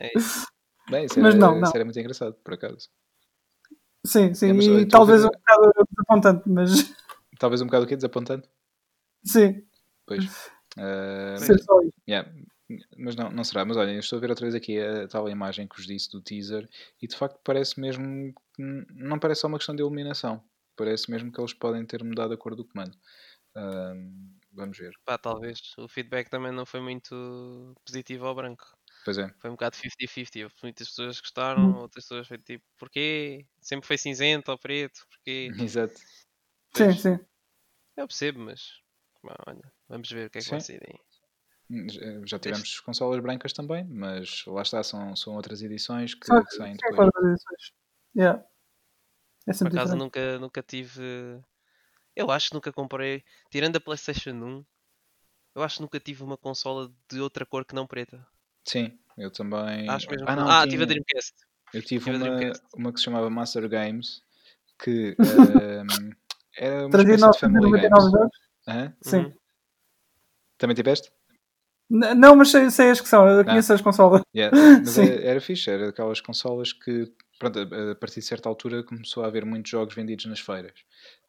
É 0.00 0.16
isso. 0.16 0.46
Bem, 0.90 1.04
isso 1.06 1.20
Mas 1.20 1.34
era, 1.34 1.38
não, 1.40 1.54
não. 1.54 1.62
isso 1.62 1.76
era 1.76 1.84
muito 1.84 1.98
engraçado, 1.98 2.34
por 2.34 2.54
acaso. 2.54 2.88
sim, 4.06 4.34
sim, 4.34 4.50
É, 4.50 4.52
mas, 4.52 4.66
e 4.66 4.86
talvez 4.86 5.24
um 5.24 5.28
bocado 5.28 5.72
desapontante, 5.90 6.48
mas 6.48 6.92
Talvez 7.38 7.60
um 7.60 7.66
bocado 7.66 7.84
o 7.84 7.88
quê? 7.88 7.96
Desapontante? 7.96 8.48
sim, 9.24 9.64
Pois. 10.06 10.24
Ser 11.38 11.58
só 11.60 11.80
isso. 11.82 11.96
Yeah, 12.08 12.30
Mas 12.96 13.16
não, 13.16 13.30
não 13.30 13.44
será. 13.44 13.64
Mas 13.64 13.76
olha, 13.76 13.92
eu 13.92 14.00
estou 14.00 14.16
a 14.16 14.20
ver 14.20 14.30
outra 14.30 14.44
vez 14.44 14.54
aqui 14.54 14.80
a 14.80 15.06
tal 15.08 15.28
imagem 15.28 15.66
que 15.66 15.76
vos 15.76 15.86
disse 15.86 16.10
do 16.10 16.20
teaser 16.20 16.68
e 17.00 17.06
de 17.06 17.16
facto 17.16 17.38
parece 17.44 17.80
mesmo. 17.80 18.34
Não 18.58 19.18
parece 19.18 19.42
só 19.42 19.48
uma 19.48 19.58
questão 19.58 19.74
de 19.74 19.82
iluminação. 19.82 20.42
Parece 20.76 21.10
mesmo 21.10 21.30
que 21.30 21.40
eles 21.40 21.52
podem 21.52 21.84
ter 21.84 22.02
mudado 22.02 22.32
a 22.32 22.36
cor 22.36 22.54
do 22.54 22.64
comando. 22.64 22.96
Ahm, 23.54 24.30
vamos 24.52 24.78
ver. 24.78 24.94
Pá, 25.04 25.18
talvez. 25.18 25.60
O 25.78 25.86
feedback 25.88 26.28
também 26.30 26.52
não 26.52 26.64
foi 26.64 26.80
muito 26.80 27.74
positivo 27.84 28.26
ao 28.26 28.34
branco. 28.34 28.64
Pois 29.04 29.18
é. 29.18 29.32
Foi 29.40 29.50
um 29.50 29.54
bocado 29.54 29.76
50-50. 29.76 30.44
Houve 30.44 30.54
Muitas 30.62 30.88
pessoas 30.88 31.20
gostaram, 31.20 31.62
Hum. 31.62 31.82
outras 31.82 32.04
pessoas 32.04 32.28
foi 32.28 32.38
tipo, 32.38 32.64
porquê? 32.78 33.46
Sempre 33.60 33.86
foi 33.86 33.98
cinzento 33.98 34.50
ou 34.50 34.58
preto, 34.58 35.00
porquê? 35.10 35.50
Exato. 35.68 35.94
Sim, 36.74 36.84
Pois, 36.84 37.00
sim. 37.00 37.18
eu 37.96 38.06
percebo, 38.06 38.40
mas 38.40 38.80
bom, 39.22 39.34
olha, 39.46 39.72
vamos 39.88 40.10
ver 40.10 40.26
o 40.26 40.30
que 40.30 40.38
é 40.38 40.42
que 40.42 40.50
vai 40.50 40.60
Sim. 40.60 40.66
sair 40.66 40.80
daí. 40.80 40.98
Já- 41.88 42.26
Já 42.26 42.38
tivemos 42.38 42.80
consolas 42.80 43.20
brancas 43.22 43.52
também, 43.52 43.84
mas 43.84 44.44
lá 44.46 44.62
está, 44.62 44.82
são, 44.82 45.16
são 45.16 45.34
outras 45.34 45.62
edições 45.62 46.14
que, 46.14 46.20
que 46.20 46.54
saem 46.54 46.74
sim, 46.74 46.78
depois. 46.90 46.96
para 46.96 47.08
as 47.20 47.24
edições. 47.30 47.72
Yeah. 48.16 48.44
É 49.46 49.52
Por 49.52 49.68
acaso 49.68 49.96
nunca, 49.96 50.38
nunca 50.38 50.62
tive. 50.62 51.00
Eu 52.16 52.30
acho 52.30 52.48
que 52.48 52.54
nunca 52.54 52.72
comprei, 52.72 53.22
tirando 53.50 53.76
a 53.76 53.80
PlayStation 53.80 54.30
1, 54.32 54.64
eu 55.54 55.62
acho 55.62 55.76
que 55.76 55.82
nunca 55.82 56.00
tive 56.00 56.22
uma 56.24 56.38
consola 56.38 56.92
de 57.10 57.20
outra 57.20 57.46
cor 57.46 57.64
que 57.66 57.74
não 57.74 57.86
preta. 57.86 58.26
Sim, 58.64 58.98
eu 59.18 59.30
também. 59.30 59.88
Acho 59.88 60.08
mesmo. 60.10 60.26
Ah, 60.28 60.36
não, 60.36 60.48
ah, 60.48 60.60
tinha- 60.62 60.70
tive 60.70 60.82
a 60.82 60.86
Dreamcast. 60.86 61.32
Eu 61.74 61.82
tive 61.82 62.04
tive 62.04 62.16
uma, 62.16 62.18
Dreamcast. 62.36 62.64
uma 62.76 62.92
que 62.92 62.98
se 62.98 63.04
chamava 63.04 63.30
Master 63.30 63.68
Games, 63.68 64.22
que 64.78 65.16
ehm, 65.80 66.10
era 66.56 66.82
uma 66.86 66.90
Trazia 66.90 67.14
espécie 67.14 67.32
de 67.32 67.40
Family 67.40 67.70
999 67.70 67.80
Games. 67.80 68.12
jogos? 68.12 68.38
Hã? 68.68 68.96
Sim. 69.02 69.16
Uhum. 69.18 69.32
Também 70.58 70.74
tiveste? 70.76 71.10
N- 71.90 72.14
Não, 72.14 72.36
mas 72.36 72.50
sei, 72.50 72.70
sei 72.70 72.90
as 72.90 73.00
que 73.00 73.08
são, 73.08 73.26
eu 73.28 73.44
conheço 73.44 73.72
as 73.72 73.80
consolas. 73.80 74.22
Yeah, 74.34 74.50
Mas 74.80 74.88
Sim. 74.94 75.02
é- 75.02 75.26
era 75.26 75.40
fixe, 75.40 75.70
era 75.70 75.86
daquelas 75.86 76.20
consolas 76.20 76.72
que, 76.72 77.12
pronto, 77.38 77.58
a 77.58 77.94
partir 77.96 78.20
de 78.20 78.26
certa 78.26 78.48
altura 78.48 78.82
começou 78.82 79.22
a 79.24 79.26
haver 79.26 79.44
muitos 79.44 79.70
jogos 79.70 79.94
vendidos 79.94 80.24
nas 80.26 80.40
feiras. 80.40 80.72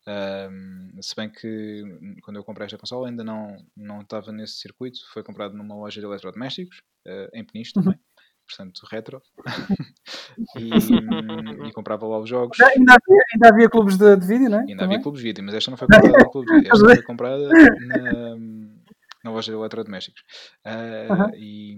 Ahm, 0.06 0.92
se 1.02 1.16
bem 1.16 1.30
que 1.30 1.82
hum, 1.84 2.16
quando 2.24 2.38
eu 2.38 2.44
comprei 2.44 2.66
esta 2.66 2.78
consola 2.78 3.08
ainda 3.08 3.24
não, 3.24 3.56
não 3.76 4.02
estava 4.02 4.32
nesse 4.32 4.56
circuito, 4.56 5.00
foi 5.14 5.24
comprado 5.24 5.56
numa 5.56 5.76
loja 5.76 6.02
de 6.02 6.06
eletrodomésticos, 6.06 6.82
eh, 7.06 7.30
em 7.34 7.44
Peniche 7.46 7.72
Uhum. 7.78 7.84
também, 7.84 8.00
portanto 8.46 8.86
retro, 8.92 9.22
e, 10.58 10.74
hum, 10.74 11.68
e 11.68 11.72
comprava 11.72 12.06
lá 12.06 12.20
os 12.20 12.30
jogos. 12.30 12.60
Ainda 12.60 12.94
havia, 12.94 13.24
ainda 13.34 13.48
havia 13.50 13.70
clubes 13.70 13.98
de, 13.98 14.16
de 14.18 14.28
vídeo, 14.28 14.50
não 14.50 14.58
é? 14.58 14.62
Ainda 14.62 14.74
Também. 14.74 14.86
havia 14.86 15.02
clubes 15.02 15.22
de 15.22 15.28
vídeo, 15.28 15.44
mas 15.44 15.56
esta 15.56 15.72
não 15.72 15.78
foi 15.78 15.88
comprada 15.88 16.18
no 16.18 16.32
clube 16.32 16.48
de 16.48 16.54
vídeo, 16.56 16.74
esta 16.74 16.86
foi 16.86 17.04
comprada 17.04 17.48
na, 17.48 18.36
na 19.24 19.32
loja 19.32 19.52
de 19.52 19.58
eletrodomésticos. 19.58 20.24
Aham. 21.10 21.34
e, 21.36 21.76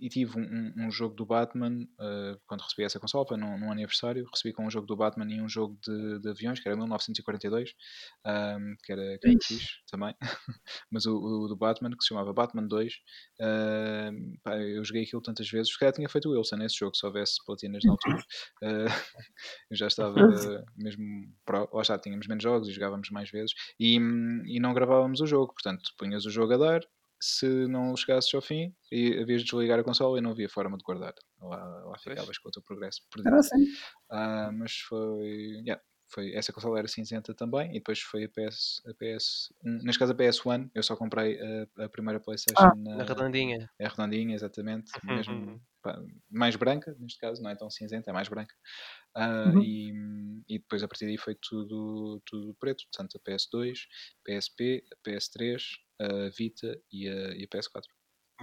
e- 0.00 0.08
tive 0.08 0.38
um, 0.38 0.72
um- 0.86 0.90
jogo 0.90 1.14
do 1.14 1.24
Batman, 1.24 1.86
ah, 1.98 2.36
quando 2.46 2.60
recebi 2.62 2.84
essa 2.84 3.00
consola, 3.00 3.26
foi 3.26 3.36
num, 3.36 3.58
num 3.58 3.70
aniversário, 3.72 4.26
recebi 4.30 4.52
com 4.54 4.66
um 4.66 4.70
jogo 4.70 4.86
do 4.86 4.96
Batman 4.96 5.26
e 5.32 5.40
um 5.40 5.48
jogo 5.48 5.78
de, 5.82 6.18
de 6.20 6.28
aviões, 6.30 6.60
que 6.60 6.68
era 6.68 6.76
1942, 6.76 7.72
ah, 8.24 8.58
que 8.84 8.92
era, 8.92 9.18
que 9.18 9.26
era 9.26 9.36
Ixi. 9.36 9.54
fixe 9.58 9.68
também. 9.90 10.14
mas 10.90 11.06
o, 11.06 11.16
o 11.16 11.48
do 11.48 11.56
Batman, 11.56 11.90
que 11.90 12.02
se 12.02 12.08
chamava 12.08 12.32
Batman 12.32 12.66
2, 12.66 12.94
ah, 13.40 14.10
pá, 14.42 14.58
eu 14.58 14.84
joguei 14.84 15.02
aquilo 15.04 15.22
tantas 15.22 15.48
vezes, 15.50 15.72
se 15.72 15.78
calhar 15.78 15.94
tinha 15.94 16.08
feito 16.08 16.28
o 16.28 16.32
Wilson 16.32 16.56
nesse 16.56 16.76
jogo, 16.78 16.94
se 16.96 17.06
houvesse 17.06 17.44
platinas 17.44 17.84
na 17.84 17.92
altura. 17.92 18.18
Ah, 18.62 18.86
eu 19.70 19.76
já 19.76 19.86
estava 19.88 20.24
mesmo 20.76 21.04
pro, 21.44 21.68
lá 21.72 21.82
está, 21.82 21.98
tínhamos 21.98 22.26
menos 22.26 22.42
jogos 22.42 22.68
e 22.68 22.72
jogávamos 22.72 23.10
mais 23.10 23.30
vezes 23.30 23.52
e, 23.78 23.98
hum, 24.00 24.42
e 24.46 24.60
não 24.60 24.74
gravávamos 24.74 25.20
o 25.20 25.26
jogo, 25.26 25.52
portanto 25.54 25.90
punhas 25.98 26.24
o 26.26 26.30
jogo 26.30 26.54
a 26.54 26.56
dar 26.56 26.81
se 27.24 27.46
não 27.68 27.96
chegasses 27.96 28.34
ao 28.34 28.42
fim 28.42 28.74
e 28.90 29.20
havias 29.20 29.42
de 29.42 29.50
desligar 29.50 29.78
a 29.78 29.84
consola 29.84 30.18
e 30.18 30.20
não 30.20 30.32
havia 30.32 30.48
forma 30.48 30.76
de 30.76 30.82
guardar 30.82 31.14
lá, 31.40 31.56
lá 31.84 31.96
ficavas 31.98 32.36
com 32.38 32.48
o 32.48 32.52
teu 32.52 32.62
progresso 32.62 33.02
perdido 33.10 33.28
Era 33.28 33.38
assim. 33.38 33.64
Ah, 34.10 34.50
mas 34.52 34.72
foi, 34.88 35.62
yeah, 35.64 35.80
foi 36.08 36.34
essa 36.34 36.52
consola 36.52 36.80
era 36.80 36.88
cinzenta 36.88 37.32
também 37.32 37.70
e 37.70 37.74
depois 37.74 38.00
foi 38.00 38.24
a 38.24 38.28
PS, 38.28 38.82
a 38.88 38.92
PS 38.94 39.54
neste 39.62 40.00
caso 40.00 40.12
a 40.12 40.16
PS1 40.16 40.68
eu 40.74 40.82
só 40.82 40.96
comprei 40.96 41.38
a, 41.78 41.84
a 41.84 41.88
primeira 41.88 42.18
Playstation 42.18 42.60
Ah, 42.60 42.74
na, 42.74 42.96
Na 42.96 43.04
redondinha. 43.04 43.70
é 43.78 43.86
redondinha, 43.86 44.34
exatamente. 44.34 44.90
Uhum. 45.04 45.14
Mesmo, 45.16 45.62
pá, 45.80 45.96
mais 46.28 46.56
branca, 46.56 46.94
neste 46.98 47.18
caso, 47.20 47.40
não 47.40 47.50
é 47.50 47.54
tão 47.56 47.70
cinzenta, 47.70 48.10
é 48.10 48.12
mais 48.12 48.28
branca. 48.28 48.54
Ah, 49.14 49.52
Uhum. 49.54 49.62
e, 49.62 49.92
e 50.48 50.58
depois 50.58 50.82
a 50.82 50.88
partir 50.88 51.04
daí 51.06 51.18
foi 51.18 51.36
tudo, 51.40 52.20
tudo 52.26 52.54
preto, 52.58 52.84
portanto 52.92 53.16
a 53.18 53.20
PS2, 53.30 53.86
PSP, 54.24 54.82
a 54.92 54.96
PS3, 55.08 55.62
a 56.00 56.28
Vita 56.36 56.78
e 56.90 57.08
a, 57.08 57.34
e 57.34 57.44
a 57.44 57.48
PS4. 57.48 57.82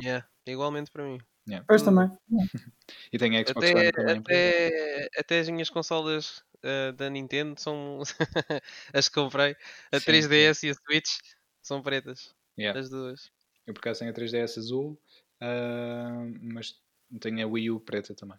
Yeah, 0.01 0.27
igualmente 0.47 0.91
para 0.91 1.03
mim. 1.03 1.19
Yeah. 1.47 1.65
Pois 1.67 1.81
também. 1.81 2.09
E 3.11 3.17
tem 3.17 3.37
a 3.37 3.45
Xbox 3.45 3.69
Até, 3.69 3.79
One 3.79 3.91
também. 3.91 4.17
até, 4.19 5.09
até 5.17 5.39
as 5.39 5.49
minhas 5.49 5.69
consolas 5.69 6.43
ah, 6.63 6.91
da 6.91 7.09
Nintendo 7.09 7.59
são 7.59 8.01
as 8.93 9.09
que 9.09 9.15
comprei. 9.15 9.55
A 9.91 9.99
Sim, 9.99 10.11
3DS 10.11 10.63
e 10.67 10.69
a 10.69 10.73
Switch 10.75 11.17
são 11.61 11.81
pretas. 11.81 12.33
Yeah. 12.57 12.79
As 12.79 12.89
duas. 12.89 13.31
Eu 13.65 13.73
por 13.73 13.79
acaso 13.79 13.99
tenho 13.99 14.11
a 14.11 14.13
3DS 14.13 14.57
azul, 14.57 14.99
ah, 15.41 16.25
mas 16.41 16.75
tenho 17.19 17.45
a 17.45 17.49
Wii 17.49 17.71
U 17.71 17.79
preta 17.79 18.13
também. 18.15 18.37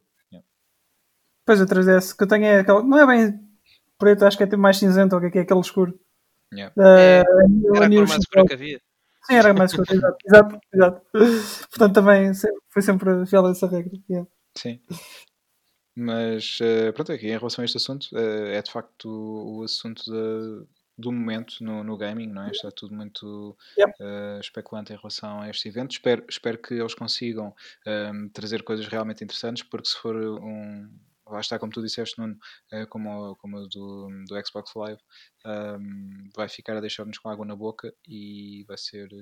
Pois 1.47 1.61
a 1.61 1.67
3DS 1.67 2.17
que 2.17 2.23
eu 2.23 2.29
tenho 2.29 2.45
é 2.45 2.61
aquela. 2.61 2.83
Não 2.83 2.99
é 2.99 3.07
bem 3.07 3.41
preto, 3.99 4.25
acho 4.25 4.37
que 4.37 4.45
é 4.45 4.47
tipo 4.47 4.59
mais 4.59 4.77
cinzento, 4.79 5.15
ou 5.17 5.21
o 5.23 5.31
que 5.31 5.39
é 5.39 5.41
é 5.41 5.45
aquele 5.45 5.61
escuro. 5.61 5.99
Yeah. 6.53 6.75
Eh, 6.79 7.21
É, 7.21 7.77
Era 7.77 7.87
a 7.87 7.89
cor 7.91 8.09
mais 8.09 8.21
escura 8.21 8.47
que 8.47 8.55
havia. 8.55 8.81
Sim, 9.31 9.37
era 9.37 9.55
mais 9.55 9.73
exato, 9.73 10.17
exato, 10.27 10.61
exato. 10.75 11.07
Portanto, 11.71 11.95
também 11.95 12.33
foi 12.69 12.83
sempre 12.83 13.27
fiel 13.27 13.47
a 13.47 13.51
essa 13.51 13.67
regra. 13.69 13.93
yeah. 14.09 14.29
Sim. 14.57 14.81
Mas 15.97 16.59
eh, 16.63 16.93
pronto, 16.93 17.13
aqui 17.13 17.27
em 17.27 17.37
relação 17.39 17.63
a 17.63 17.65
este 17.65 17.77
assunto, 17.77 18.09
eh, 18.17 18.57
é 18.57 18.63
de 18.63 18.71
facto 18.71 19.07
o, 19.09 19.63
assunto 19.65 20.03
da- 20.11 20.67
do 20.97 21.11
momento 21.13 21.63
no, 21.65 21.83
no 21.83 21.97
gaming, 21.97 22.27
não 22.29 22.43
é? 22.43 22.51
Está 22.51 22.71
tudo 22.71 22.95
muito 22.95 23.57
Yep. 23.79 23.95
eh, 24.01 24.39
especulante 24.41 24.93
em 24.93 24.97
relação 24.97 25.41
a 25.41 25.49
este 25.51 25.69
evento. 25.69 25.93
Espero, 25.93 26.25
espero 26.29 26.59
que 26.59 26.75
eles 26.75 26.95
consigam 26.95 27.55
ehm, 27.87 28.29
trazer 28.29 28.63
coisas 28.63 28.87
realmente 28.87 29.25
interessantes, 29.25 29.63
porque 29.63 29.89
se 29.89 29.97
for 29.97 30.15
um. 30.17 30.89
Lá 31.31 31.41
está, 31.41 31.59
como 31.59 31.73
tu 31.73 31.83
disseste, 31.83 32.19
Nuno, 32.19 32.37
eh, 32.73 32.87
como, 32.87 33.33
o- 33.33 33.37
como 33.37 33.67
do, 33.69 34.09
do 34.29 34.47
Xbox 34.47 34.73
Live, 34.77 35.01
ehm, 35.45 36.29
vai 36.35 36.49
ficar 36.49 36.77
a 36.77 36.81
deixar-nos 36.81 37.19
com 37.19 37.29
água 37.29 37.47
na 37.47 37.57
boca 37.57 37.93
e 38.07 38.65
vai 38.69 38.77
ser 38.79 39.09
eh, 39.13 39.17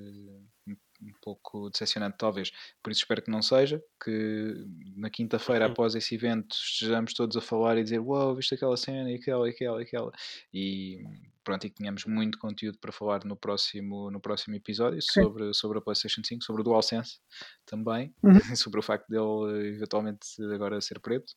um, 0.67 0.75
um 1.01 1.11
pouco 1.21 1.69
decepcionante, 1.69 2.17
talvez. 2.17 2.51
Por 2.83 2.91
isso 2.91 3.01
espero 3.01 3.21
que 3.21 3.31
não 3.31 3.41
seja, 3.41 3.81
que 4.03 4.53
na 4.95 5.09
quinta-feira 5.09 5.65
Uhum. 5.65 5.71
após 5.71 5.95
esse 5.95 6.15
evento 6.15 6.53
estejamos 6.55 7.13
todos 7.13 7.35
a 7.37 7.41
falar 7.41 7.77
e 7.77 7.83
dizer 7.83 7.99
uau, 7.99 8.35
viste 8.35 8.53
aquela 8.55 8.75
cena 8.77 9.09
e 9.11 9.15
aquela 9.15 9.47
e 9.47 9.51
aquela 9.51 9.79
e 9.81 9.83
aquela 9.85 10.11
e 10.53 11.03
pronto, 11.43 11.65
e 11.65 11.69
que 11.69 11.75
tenhamos 11.77 12.05
muito 12.05 12.37
conteúdo 12.37 12.77
para 12.79 12.91
falar 12.91 13.23
no 13.25 13.35
próximo, 13.35 14.11
no 14.11 14.19
próximo 14.21 14.55
episódio 14.55 15.01
Sim. 15.01 15.23
sobre, 15.23 15.53
sobre 15.53 15.77
a 15.79 15.81
Playstation 15.81 16.21
5, 16.23 16.43
sobre 16.43 16.61
o 16.61 16.63
DualSense 16.65 17.19
também, 17.65 18.13
Uhum. 18.23 18.31
sobre 18.57 18.79
o 18.79 18.83
facto 18.83 19.07
dele 19.07 19.67
eh, 19.69 19.75
eventualmente 19.75 20.27
agora 20.53 20.79
ser 20.81 20.99
preto 20.99 21.33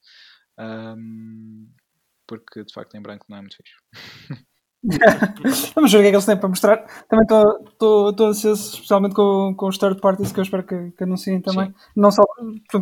Ahm, 0.59 1.67
porque 2.27 2.65
de 2.65 2.73
facto 2.73 2.95
em 2.97 3.03
branco 3.03 3.27
não 3.29 3.39
é 3.39 3.41
muito 3.41 3.57
fixe. 3.57 3.73
Vamos 5.75 5.93
ver 5.93 5.99
o 5.99 6.01
que 6.01 6.07
é 6.09 6.11
que 6.11 6.17
eles 6.17 6.27
têm 6.27 6.37
para 6.37 6.49
mostrar. 6.49 6.79
Também 7.09 7.25
estou 7.25 8.15
ansioso, 8.29 8.75
especialmente 8.75 9.15
com, 9.15 9.55
com 9.57 9.69
os 9.69 9.79
third 9.79 10.01
parties 10.01 10.33
que 10.33 10.41
eu 10.41 10.43
espero 10.43 10.65
que, 10.65 10.91
que 10.91 11.05
anunciem 11.05 11.41
também. 11.41 11.73
Não 11.95 12.11
só, 12.11 12.23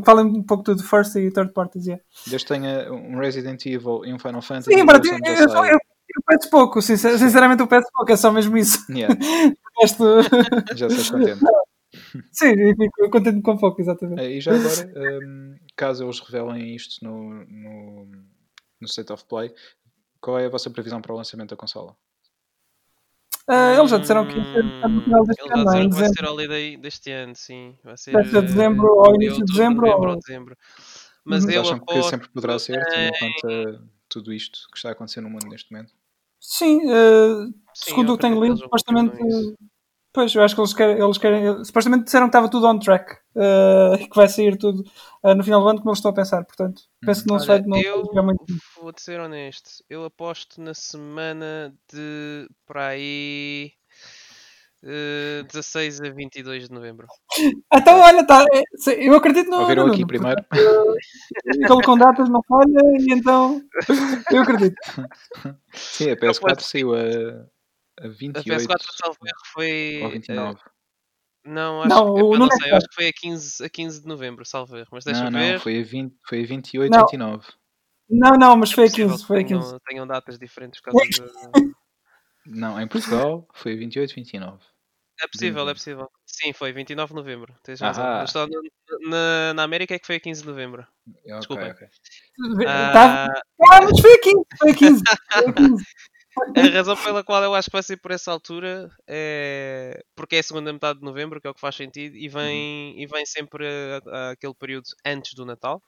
falem 0.04 0.24
um 0.26 0.42
pouco 0.42 0.64
tudo 0.64 0.82
first 0.82 1.14
e 1.16 1.30
third 1.30 1.52
parties. 1.52 1.86
Yeah. 1.86 2.02
Desde 2.26 2.46
tenha 2.46 2.90
um 2.92 3.18
Resident 3.18 3.64
Evil 3.66 4.04
e 4.06 4.14
um 4.14 4.18
Final 4.18 4.40
Fantasy, 4.40 4.72
Sim, 4.72 4.80
eu 4.80 4.86
eu, 4.86 5.64
eu, 5.64 5.64
eu, 5.66 5.78
eu 6.16 6.22
peço 6.26 6.50
pouco, 6.50 6.80
sincer- 6.80 7.18
sinceramente 7.18 7.60
eu 7.60 7.68
peço 7.68 7.86
pouco, 7.92 8.10
é 8.10 8.16
só 8.16 8.32
mesmo 8.32 8.56
isso. 8.56 8.78
Yeah, 8.90 9.14
já 10.74 10.86
estás 10.86 11.10
contente. 11.10 11.40
sim, 12.32 12.52
eu 12.56 12.74
fico 12.76 13.10
contente 13.10 13.42
com 13.42 13.56
pouco, 13.56 13.80
exatamente. 13.80 14.20
Eh, 14.22 14.36
E 14.36 14.40
já 14.40 14.52
agora, 14.54 14.92
hum, 15.22 15.54
caso 15.80 16.04
eles 16.04 16.20
revelem 16.20 16.74
isto 16.74 17.02
no, 17.02 17.32
no, 17.46 18.04
no 18.04 18.86
State 18.86 19.10
of 19.12 19.24
Play, 19.24 19.54
qual 20.20 20.38
é 20.38 20.44
a 20.44 20.50
vossa 20.50 20.68
previsão 20.70 21.00
para 21.00 21.14
o 21.14 21.16
lançamento 21.16 21.50
da 21.50 21.56
consola? 21.56 21.96
Ah, 23.48 23.72
eles 23.74 23.90
já 23.90 23.96
disseram 23.98 24.26
que 24.26 24.38
ia 24.38 24.44
ser 24.44 24.62
no 24.62 25.02
final 25.02 25.24
deste 25.24 25.52
ano, 25.52 25.64
não 25.64 25.72
é? 25.72 25.82
em 25.82 25.88
vai 25.88 26.08
ser 26.08 26.24
holiday 26.24 26.76
deste 26.76 27.10
ano, 27.10 27.34
sim. 27.34 27.78
Vai 27.82 27.96
ser, 27.96 28.12
Deve 28.12 28.28
ser 28.28 28.36
eh, 28.36 28.42
dezembro 28.42 28.86
ou 28.86 29.06
em 29.10 29.14
início 29.14 29.36
de 29.36 29.40
outubro, 29.40 29.52
dezembro, 29.52 29.86
novembro 29.86 30.02
ou- 30.02 30.14
ou 30.14 30.20
dezembro. 30.20 30.58
Mas 31.24 31.44
Uhum. 31.44 31.50
eu 31.50 31.60
Acham 31.62 31.80
que 31.80 32.02
sempre 32.02 32.28
poderá 32.28 32.58
ser, 32.58 32.84
tendo 32.86 33.08
em 33.08 33.18
conta 33.18 33.82
tudo 34.08 34.32
isto 34.32 34.68
que 34.70 34.76
está 34.76 34.90
a 34.90 34.92
acontecer 34.92 35.22
no 35.22 35.30
mundo 35.30 35.48
neste 35.48 35.72
momento? 35.72 35.94
Sim, 36.38 36.80
ah, 36.90 37.46
Sim, 37.74 37.84
segundo 37.90 38.10
eu 38.10 38.14
o 38.14 38.18
que 38.18 38.22
tenho 38.22 38.44
lido, 38.44 38.58
supostamente. 38.58 39.16
Pois, 40.12 40.34
eu 40.34 40.42
acho 40.42 40.54
que 40.54 40.60
eles 40.60 40.74
querem. 40.74 40.98
Eles 40.98 41.18
querem 41.18 41.64
supostamente 41.64 42.04
disseram 42.04 42.26
que 42.26 42.30
estava 42.30 42.48
tudo 42.50 42.66
on 42.66 42.78
track. 42.78 43.16
ah, 43.36 43.96
que 44.10 44.16
vai 44.16 44.28
sair 44.28 44.56
tudo 44.56 44.82
ah, 45.22 45.34
no 45.34 45.44
final 45.44 45.60
do 45.62 45.68
ano, 45.68 45.78
como 45.78 45.90
eles 45.90 45.98
estão 45.98 46.10
a 46.10 46.14
pensar. 46.14 46.44
Portanto, 46.44 46.82
penso 47.00 47.22
que 47.22 47.28
não 47.30 47.38
se 47.38 47.46
vai. 47.46 47.56
Olha, 47.58 47.66
Não 47.66 47.76
vai 47.76 47.86
eu 47.86 48.04
jogar 48.04 48.22
muito. 48.22 48.44
vou-te 48.80 49.02
ser 49.02 49.20
honesto. 49.20 49.70
Eu 49.88 50.04
aposto 50.04 50.60
na 50.60 50.74
semana 50.74 51.72
de 51.92 52.48
para 52.66 52.88
aí 52.88 53.72
eh, 54.82 55.42
16 55.52 56.00
a 56.00 56.10
22 56.10 56.68
de 56.68 56.74
novembro. 56.74 57.06
Então, 57.72 58.00
olha, 58.00 58.26
tá, 58.26 58.44
é, 58.52 58.62
eu 59.08 59.14
acredito 59.14 59.48
no. 59.48 59.60
Ouviram 59.60 59.86
no 59.86 59.92
aqui 59.92 60.04
primeiro? 60.04 60.44
Aquele 60.50 61.82
com 61.84 61.96
datas 61.96 62.28
não 62.28 62.42
falha, 62.42 62.80
e 62.98 63.12
então. 63.14 63.62
Eu 64.30 64.42
acredito. 64.42 64.74
Sim, 65.72 66.10
a 66.10 66.16
PS4 66.16 66.60
saiu 66.60 66.94
a, 66.94 66.98
a 68.00 68.06
A 68.06 68.08
28 68.08 68.44
PS4 68.66 68.76
salvo 68.92 69.18
erro 69.24 69.40
foi 69.52 70.00
ou 70.02 70.08
eh, 70.08 70.12
29. 70.12 70.60
Não, 71.44 71.80
acho, 71.82 71.88
Não, 71.88 72.14
que, 72.14 72.20
não 72.20 72.28
Nuno 72.38 72.52
sei, 72.52 72.70
acho 72.72 72.86
que 72.88 72.94
foi 72.94 73.08
a 73.08 73.12
15, 73.12 73.64
a 73.64 73.68
15 73.70 74.02
de 74.02 74.06
novembro, 74.08 74.44
salvo 74.44 74.76
erro. 74.76 74.88
Mas 74.92 75.04
deixa 75.04 75.24
Não, 75.30 75.38
ver. 75.40 75.54
não, 75.54 75.60
foi 75.60 75.80
a, 75.80 75.84
20, 75.84 76.16
foi 76.26 76.42
a 76.42 76.46
28, 76.46 76.90
Não. 76.90 76.98
29. 77.00 77.46
Não, 78.10 78.30
não, 78.32 78.56
mas 78.56 78.72
É 78.72 78.74
foi 78.74 78.84
a 78.84 78.86
possível 78.88 79.10
15. 79.12 79.26
Foi 79.26 79.36
a 79.40 79.44
que 79.44 79.48
15. 79.54 79.66
tenham, 79.66 79.80
tenham 79.86 80.06
datas 80.06 80.38
diferentes 80.38 80.80
por 80.80 80.92
causa 80.92 81.06
de... 81.08 81.72
Não, 82.46 82.80
em 82.80 82.88
Portugal 82.88 83.46
foi 83.54 83.74
a 83.74 83.76
28, 83.76 84.14
29. 84.14 84.58
É 85.22 85.28
possível, 85.28 85.68
é 85.68 85.74
possível. 85.74 86.10
Sim, 86.26 86.52
foi 86.54 86.72
29 86.72 87.10
de 87.10 87.14
novembro. 87.14 87.54
Tens 87.62 87.78
razão. 87.80 88.26
Só 88.26 88.46
no- 88.46 89.08
na, 89.08 89.52
na 89.54 89.62
América 89.62 89.94
é 89.94 89.98
que 89.98 90.06
foi 90.06 90.16
a 90.16 90.20
15 90.20 90.40
de 90.42 90.48
novembro. 90.48 90.86
Ok, 91.26 91.38
Desculpem. 91.38 91.70
ok. 91.70 91.86
Tá? 92.64 93.26
Ah, 93.26 93.42
Ah, 93.72 93.80
mas 93.82 94.00
foi 94.00 94.14
a 94.14 94.18
15. 94.20 94.44
Foi 94.58 94.70
a 94.70 94.74
15. 94.74 95.02
Foi 95.32 95.48
a 95.48 95.52
15. 95.52 95.84
A 96.56 96.60
razão 96.72 96.96
pela 96.96 97.24
qual 97.24 97.42
eu 97.42 97.54
acho 97.54 97.68
que 97.70 97.72
vai 97.76 97.82
ser 97.82 97.96
por 97.96 98.10
essa 98.10 98.30
altura 98.30 98.90
é 99.06 100.02
porque 100.14 100.36
é 100.36 100.38
a 100.40 100.42
segunda 100.42 100.72
metade 100.72 100.98
de 101.00 101.04
novembro, 101.04 101.40
que 101.40 101.46
é 101.46 101.50
o 101.50 101.54
que 101.54 101.60
faz 101.60 101.74
sentido, 101.76 102.16
e 102.16 102.28
vem, 102.28 103.00
e 103.00 103.06
vem 103.06 103.24
sempre 103.26 103.66
a- 103.66 104.00
a 104.10 104.30
aquele 104.30 104.54
período 104.54 104.86
antes 105.04 105.34
do 105.34 105.44
Natal. 105.44 105.82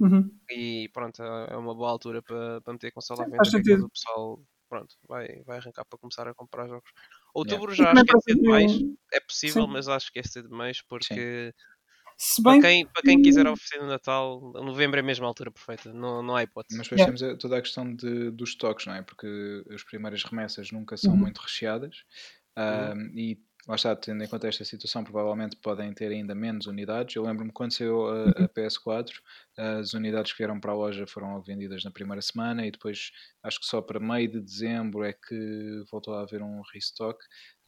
Uhum. 0.00 0.30
E 0.50 0.88
pronto, 0.92 1.22
é 1.22 1.56
uma 1.56 1.74
boa 1.74 1.90
altura 1.90 2.22
para, 2.22 2.60
para 2.60 2.72
meter 2.72 2.88
a 2.88 2.92
consola 2.92 3.22
à 3.22 3.24
Sim, 3.24 3.30
venda. 3.32 3.62
que 3.62 3.72
é 3.72 3.76
o 3.76 3.88
pessoal 3.90 4.40
pronto, 4.68 4.94
vai, 5.06 5.28
vai 5.44 5.58
arrancar 5.58 5.84
para 5.84 5.98
começar 5.98 6.26
a 6.26 6.34
comprar 6.34 6.66
jogos. 6.66 6.88
Yeah. 6.90 7.12
Outubro 7.34 7.72
E 7.72 7.76
já 7.76 7.92
acho 7.92 8.04
que 8.04 8.16
é 8.16 8.20
cedo 8.20 8.40
demais. 8.40 8.72
É 9.12 9.20
possível, 9.20 9.64
Sim. 9.66 9.70
mas 9.72 9.86
acho 9.88 10.10
que 10.12 10.18
é 10.18 10.22
cedo 10.22 10.48
demais 10.48 10.80
porque 10.88 11.52
Se 12.16 12.42
para 12.42 12.56
bem 12.56 12.60
quem, 12.60 12.86
para 12.86 13.02
quem 13.02 13.18
quiser 13.20 13.46
oferecer 13.46 13.80
no 13.80 13.86
Natal, 13.88 14.40
novembro 14.54 14.98
é 14.98 15.02
mesmo 15.02 15.24
a 15.24 15.28
altura 15.28 15.50
perfeita. 15.50 15.92
Não, 15.92 16.22
não 16.22 16.36
há 16.36 16.42
hipótese. 16.42 16.78
Mas 16.78 16.86
depois 16.86 17.00
Yeah. 17.00 17.04
temos 17.04 17.22
a- 17.22 17.36
toda 17.36 17.58
a 17.58 17.62
questão 17.62 17.94
de, 17.94 18.30
dos 18.30 18.50
estoques, 18.50 18.86
não 18.86 18.94
é? 18.94 19.02
Porque 19.02 19.26
as 19.70 19.82
primeiras 19.84 20.22
remessas 20.24 20.70
nunca 20.70 20.96
são 20.96 21.14
Uhum. 21.14 21.16
muito 21.16 21.38
recheadas 21.40 22.04
ahm, 22.56 23.10
e 23.16 23.38
lá 23.68 23.76
está, 23.76 23.94
tendo 23.94 24.24
em 24.24 24.28
conta 24.28 24.48
esta 24.48 24.64
situação, 24.64 25.04
provavelmente 25.04 25.56
podem 25.56 25.92
ter 25.94 26.10
ainda 26.10 26.34
menos 26.34 26.66
unidades. 26.66 27.14
Eu 27.14 27.22
lembro-me 27.24 27.52
quando 27.52 27.72
saiu 27.72 28.08
a, 28.08 28.30
a 28.44 28.48
PS4, 28.48 29.20
as 29.56 29.92
unidades 29.94 30.32
que 30.32 30.38
vieram 30.38 30.58
para 30.60 30.72
a 30.72 30.74
loja 30.74 31.06
foram 31.06 31.40
vendidas 31.42 31.84
na 31.84 31.90
primeira 31.92 32.20
semana 32.22 32.66
e 32.66 32.70
depois 32.72 33.10
acho 33.42 33.60
que 33.60 33.66
só 33.66 33.80
para 33.82 34.00
meio 34.00 34.28
de 34.30 34.40
dezembro 34.40 35.04
é 35.04 35.12
que 35.12 35.82
voltou 35.90 36.14
a 36.14 36.22
haver 36.22 36.42
um 36.42 36.60
restock. 36.72 37.18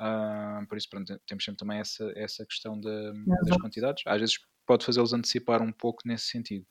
Ah, 0.06 0.62
por 0.68 0.76
isso, 0.76 0.88
pronto, 0.90 1.18
temos 1.26 1.42
sempre 1.44 1.58
também 1.58 1.78
essa, 1.78 2.12
essa 2.14 2.44
questão 2.44 2.78
da- 2.78 3.12
das 3.46 3.56
quantidades. 3.56 4.02
Às 4.06 4.20
vezes 4.20 4.38
pode 4.66 4.84
fazê-los 4.84 5.12
antecipar 5.14 5.62
um 5.62 5.72
pouco 5.72 6.02
nesse 6.04 6.26
sentido. 6.26 6.66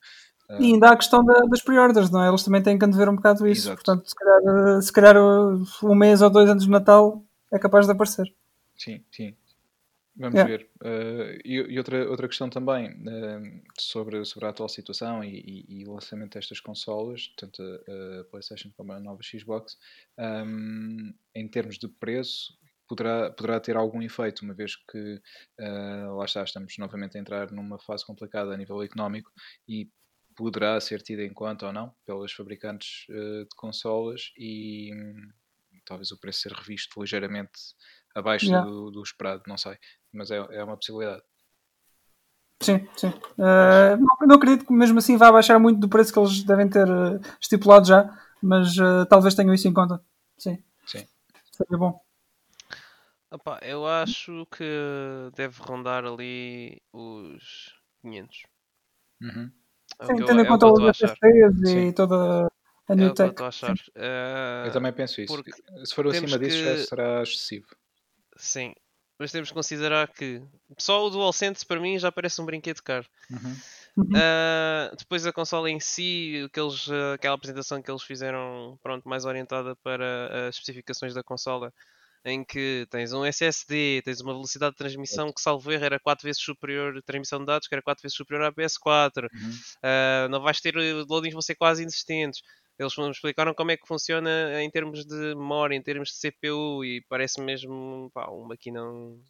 Ah, 0.49 0.57
E 0.61 0.65
ainda 0.65 0.89
há 0.89 0.93
a 0.93 0.97
questão 0.97 1.23
da- 1.25 1.41
das 1.49 1.61
pre-orders, 1.63 2.11
não 2.11 2.23
é? 2.23 2.27
Eles 2.29 2.43
também 2.43 2.61
têm 2.61 2.77
que 2.77 2.85
ver 2.91 3.09
um 3.09 3.15
bocado 3.15 3.47
isso. 3.47 3.69
Exato. 3.69 3.77
Portanto, 3.83 4.07
se 4.07 4.15
calhar, 4.15 4.41
eh, 4.77 4.81
se 4.81 4.91
calhar 4.93 5.17
uh, 5.17 5.63
um 5.83 5.95
mês 5.95 6.21
ou 6.21 6.29
dois 6.29 6.47
antes 6.49 6.65
do 6.65 6.71
Natal 6.71 7.25
é 7.51 7.57
capaz 7.57 7.87
de 7.87 7.91
aparecer. 7.93 8.25
Sim, 8.77 9.03
sim. 9.11 9.35
Vamos 10.15 10.35
Yeah. 10.39 10.47
ver. 10.57 10.69
Eh, 10.83 11.39
e 11.43 11.53
e 11.73 11.77
outra, 11.79 12.07
outra 12.07 12.27
questão 12.27 12.47
também 12.47 12.85
eh, 13.07 13.61
sobre, 13.79 14.23
sobre 14.25 14.45
a 14.45 14.49
atual 14.49 14.69
situação 14.69 15.23
e, 15.23 15.39
e- 15.39 15.65
e 15.81 15.87
o 15.87 15.93
lançamento 15.93 16.33
destas 16.35 16.59
consolas, 16.59 17.33
tanto 17.35 17.63
a, 17.63 18.19
a 18.21 18.23
PlayStation 18.25 18.69
como 18.77 18.91
a 18.93 18.99
nova 18.99 19.23
Xbox, 19.23 19.75
ehm, 20.19 21.13
em 21.33 21.47
termos 21.47 21.79
de 21.79 21.87
preço, 21.87 22.53
poderá, 22.87 23.31
poderá 23.31 23.59
ter 23.59 23.75
algum 23.75 24.01
efeito, 24.01 24.43
uma 24.43 24.53
vez 24.53 24.75
que 24.75 25.21
eh, 25.59 26.05
lá 26.07 26.25
está, 26.25 26.43
estamos 26.43 26.75
novamente 26.77 27.17
a 27.17 27.21
entrar 27.21 27.51
numa 27.51 27.79
fase 27.79 28.05
complicada 28.05 28.53
a 28.53 28.57
nível 28.57 28.81
económico 28.83 29.31
e 29.67 29.89
poderá 30.35 30.79
ser 30.79 31.01
tida 31.01 31.23
em 31.23 31.33
conta 31.33 31.67
ou 31.67 31.73
não 31.73 31.93
pelas 32.05 32.31
fabricantes 32.31 33.05
eh, 33.09 33.43
de 33.43 33.55
consolas 33.55 34.31
e 34.37 34.91
hum, 34.93 35.29
talvez 35.85 36.11
o 36.11 36.19
preço 36.19 36.41
ser 36.41 36.51
revisto 36.53 36.99
ligeiramente 36.99 37.51
abaixo 38.15 38.45
Yeah. 38.47 38.69
do, 38.69 38.91
do 38.91 39.01
esperado, 39.01 39.43
não 39.47 39.57
sei, 39.57 39.77
mas 40.11 40.29
é, 40.31 40.37
é 40.37 40.63
uma 40.63 40.77
possibilidade. 40.77 41.21
Sim, 42.61 42.87
sim. 42.95 43.13
Eh, 43.37 43.97
não, 43.97 44.27
não 44.27 44.35
acredito 44.35 44.65
que 44.65 44.73
mesmo 44.73 44.99
assim 44.99 45.17
vá 45.17 45.31
baixar 45.31 45.59
muito 45.59 45.79
do 45.79 45.89
preço 45.89 46.13
que 46.13 46.19
eles 46.19 46.43
devem 46.43 46.69
ter 46.69 46.87
estipulado 47.41 47.85
já, 47.87 48.09
mas 48.41 48.75
talvez 49.09 49.35
tenham 49.35 49.53
isso 49.53 49.67
em 49.67 49.73
conta. 49.73 50.01
Sim. 50.37 50.63
Sim. 50.85 51.05
Seria 51.51 51.77
bom. 51.77 52.02
Opa, 53.33 53.59
eu 53.63 53.87
acho 53.87 54.45
que 54.55 54.63
deve 55.35 55.59
rondar 55.59 56.05
ali 56.05 56.79
os 56.93 57.73
500. 57.99 58.43
Uhum. 59.19 59.51
É 59.99 60.03
o 60.03 60.07
Sim, 60.07 60.15
tendo 60.17 60.31
é 60.31 60.33
em 60.35 60.39
o 60.41 60.43
que 60.43 60.49
conta 60.49 60.89
achar. 60.89 61.09
FSPs 61.17 61.61
e 61.61 61.65
Sim. 61.65 61.91
toda 61.93 62.45
a 62.45 62.93
É 62.93 62.95
new 62.95 63.05
o 63.07 63.09
eu 63.09 63.15
tech. 63.15 63.35
Eh, 63.95 64.63
Eu 64.67 64.71
também 64.71 64.93
penso 64.93 65.19
isso. 65.19 65.33
porque 65.35 65.51
Se 65.83 65.95
for 65.95 66.07
acima 66.07 66.37
disso, 66.37 66.57
já 66.63 66.75
que- 66.75 66.83
será 66.83 67.23
excessivo. 67.23 67.65
Sim, 68.37 68.75
mas 69.17 69.31
temos 69.31 69.49
que 69.49 69.55
considerar 69.55 70.07
que 70.13 70.39
só 70.77 71.03
o 71.03 71.09
DualSense 71.09 71.65
para 71.65 71.79
mim 71.79 71.97
já 71.97 72.11
parece 72.11 72.39
um 72.39 72.45
brinquedo 72.45 72.83
caro. 72.83 73.07
Uhum. 73.31 73.55
Uhum. 73.97 74.09
Ah, 74.15 74.91
depois 74.95 75.25
a 75.25 75.33
consola 75.33 75.71
em 75.71 75.79
si, 75.79 76.43
o 76.45 76.49
que 76.51 76.59
eles, 76.59 76.87
ah, 76.91 77.13
aquela 77.15 77.33
apresentação 77.33 77.81
que 77.81 77.89
eles 77.89 78.03
fizeram, 78.03 78.77
pronto, 78.83 79.09
mais 79.09 79.25
orientada 79.25 79.75
para 79.77 80.47
as 80.49 80.55
especificações 80.55 81.15
da 81.15 81.23
consola, 81.23 81.73
em 82.25 82.43
que 82.43 82.87
tens 82.89 83.11
um 83.11 83.25
SSD, 83.25 84.01
tens 84.03 84.21
uma 84.21 84.33
velocidade 84.33 84.71
de 84.71 84.77
transmissão 84.77 85.31
que, 85.31 85.41
salvo 85.41 85.71
erro, 85.71 85.83
era 85.83 85.99
4 85.99 86.23
vezes 86.23 86.41
superior, 86.41 87.01
transmissão 87.03 87.39
de 87.39 87.45
dados, 87.45 87.67
que 87.67 87.75
era 87.75 87.81
4 87.81 88.01
vezes 88.01 88.15
superior 88.15 88.45
à 88.45 88.51
PS4. 88.51 89.27
Uhum. 89.33 89.51
Ah, 89.83 90.27
não 90.29 90.41
vais 90.41 90.61
ter, 90.61 90.75
eh, 90.77 90.93
loadings 91.07 91.33
vão 91.33 91.41
ser 91.41 91.55
quase 91.55 91.81
inexistentes. 91.81 92.41
Eles 92.79 92.95
me 92.97 93.09
explicaram 93.09 93.53
como 93.53 93.71
é 93.71 93.77
que 93.77 93.87
funciona 93.87 94.61
em 94.63 94.69
termos 94.69 95.05
de 95.05 95.35
memória, 95.35 95.75
em 95.75 95.81
termos 95.81 96.09
de 96.09 96.15
CPU, 96.15 96.83
e 96.83 97.01
parece 97.07 97.39
mesmo 97.41 98.09
pá, 98.13 98.29
um 98.31 98.45
maquinão 98.45 99.21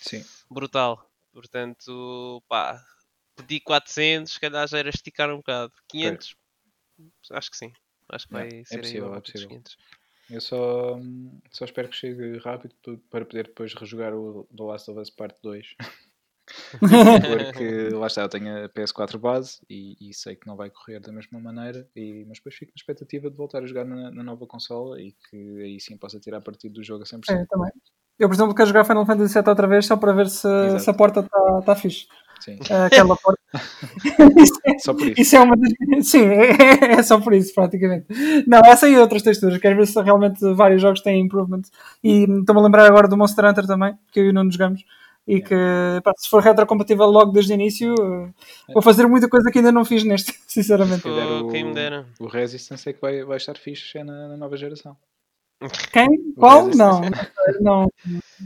Sim, 0.00 0.24
brutal. 0.50 1.10
Portanto, 1.32 2.42
pá, 2.48 2.82
pedi 3.36 3.60
400, 3.60 4.32
se 4.32 4.40
calhar 4.40 4.66
já 4.66 4.78
era 4.78 4.88
esticar 4.88 5.30
um 5.30 5.38
bocado. 5.38 5.72
500, 5.88 6.36
acho 7.32 7.50
que 7.50 7.56
sim. 7.56 7.72
Acho 8.08 8.26
que 8.26 8.32
vai 8.32 8.48
é 8.48 8.64
ser 8.64 8.76
aí 8.76 8.80
possível, 8.82 9.12
à 9.12 9.16
é 9.16 9.20
possível. 9.20 9.48
500. 9.48 9.76
Eu 10.30 10.40
só, 10.40 10.98
só 11.50 11.64
espero 11.64 11.88
que 11.88 11.96
chegue 11.96 12.38
rápido 12.38 12.74
para 13.10 13.24
poder 13.24 13.46
depois 13.46 13.74
rejogar 13.74 14.14
o 14.14 14.46
The 14.56 14.62
Last 14.62 14.90
of 14.90 15.00
Us 15.00 15.10
Part 15.10 15.36
2. 15.42 15.76
Porque 16.78 17.88
lá 17.90 18.06
está, 18.06 18.22
eu 18.22 18.28
tenho 18.28 18.64
a 18.64 18.68
PS4 18.68 19.18
base 19.18 19.60
e, 19.68 19.96
e 20.00 20.14
sei 20.14 20.36
que 20.36 20.46
não 20.46 20.56
vai 20.56 20.70
correr 20.70 21.00
da 21.00 21.12
mesma 21.12 21.40
maneira, 21.40 21.88
e, 21.94 22.24
mas 22.26 22.38
depois 22.38 22.54
fico 22.54 22.70
na 22.70 22.78
expectativa 22.80 23.28
de 23.28 23.36
voltar 23.36 23.62
a 23.62 23.66
jogar 23.66 23.84
na, 23.84 24.10
na 24.12 24.22
nova 24.22 24.46
consola 24.46 25.00
e 25.00 25.12
que 25.28 25.62
aí 25.62 25.80
sim 25.80 25.96
possa 25.96 26.20
tirar 26.20 26.40
partido 26.40 26.74
do 26.74 26.84
jogo 26.84 27.02
a 27.02 27.06
100%. 27.06 27.22
É, 27.30 27.44
também. 27.46 27.72
Eu, 28.18 28.28
por 28.28 28.34
exemplo, 28.34 28.54
quero 28.54 28.68
jogar 28.68 28.84
Final 28.84 29.04
Fantasy 29.04 29.34
VII 29.34 29.48
outra 29.48 29.66
vez 29.66 29.86
só 29.86 29.96
para 29.96 30.12
ver 30.12 30.28
se, 30.28 30.48
Exato. 30.48 30.80
se 30.80 30.90
a 30.90 30.94
porta 30.94 31.20
está 31.20 31.62
tá 31.62 31.76
fixe. 31.76 32.06
Sim, 32.40 32.58
Aquela 32.84 33.16
porta. 33.16 33.40
isso, 34.38 34.60
é, 34.64 34.78
só 34.78 34.94
por 34.94 35.08
isso. 35.08 35.20
isso 35.20 35.36
é 35.36 35.40
uma 35.40 35.56
das... 35.56 35.72
Sim, 36.06 36.24
é, 36.26 36.92
é 36.98 37.02
só 37.02 37.20
por 37.20 37.32
isso, 37.34 37.52
praticamente. 37.54 38.06
Não, 38.46 38.60
essa 38.64 38.88
e 38.88 38.96
outras 38.96 39.22
texturas. 39.22 39.58
Quero 39.58 39.76
ver 39.76 39.86
se 39.86 40.00
realmente 40.00 40.38
vários 40.54 40.80
jogos 40.82 41.00
têm 41.00 41.20
improvement. 41.20 41.62
E 42.04 42.22
estou-me 42.24 42.60
a 42.60 42.64
lembrar 42.64 42.86
agora 42.86 43.08
do 43.08 43.16
Monster 43.16 43.44
Hunter 43.44 43.66
também, 43.66 43.94
que 44.12 44.20
eu 44.20 44.26
e 44.26 44.30
o 44.30 44.32
Nuno 44.32 44.50
jogamos. 44.52 44.84
E 45.28 45.40
que, 45.40 45.54
pá, 46.04 46.12
se 46.16 46.28
for 46.30 46.40
retrocompatível 46.40 47.06
logo 47.06 47.32
desde 47.32 47.52
o 47.52 47.54
início, 47.54 47.92
eh, 47.98 48.72
vou 48.72 48.80
fazer 48.80 49.08
muita 49.08 49.28
coisa 49.28 49.50
que 49.50 49.58
ainda 49.58 49.72
não 49.72 49.84
fiz 49.84 50.04
neste, 50.04 50.32
sinceramente. 50.46 51.02
Quem 51.02 51.12
o- 51.42 51.48
Quem 51.48 51.64
me 51.64 51.74
dera. 51.74 52.06
O 52.20 52.28
Resistance 52.28 52.88
é 52.88 52.92
que 52.92 53.00
vai, 53.00 53.24
vai 53.24 53.36
estar 53.36 53.56
fixe 53.58 53.98
é 53.98 54.04
na, 54.04 54.28
na 54.28 54.36
nova 54.36 54.56
geração. 54.56 54.96
Quem? 55.92 56.06
Qual? 56.36 56.68
Não, 56.68 57.02
é- 57.02 57.10
não, 57.60 57.90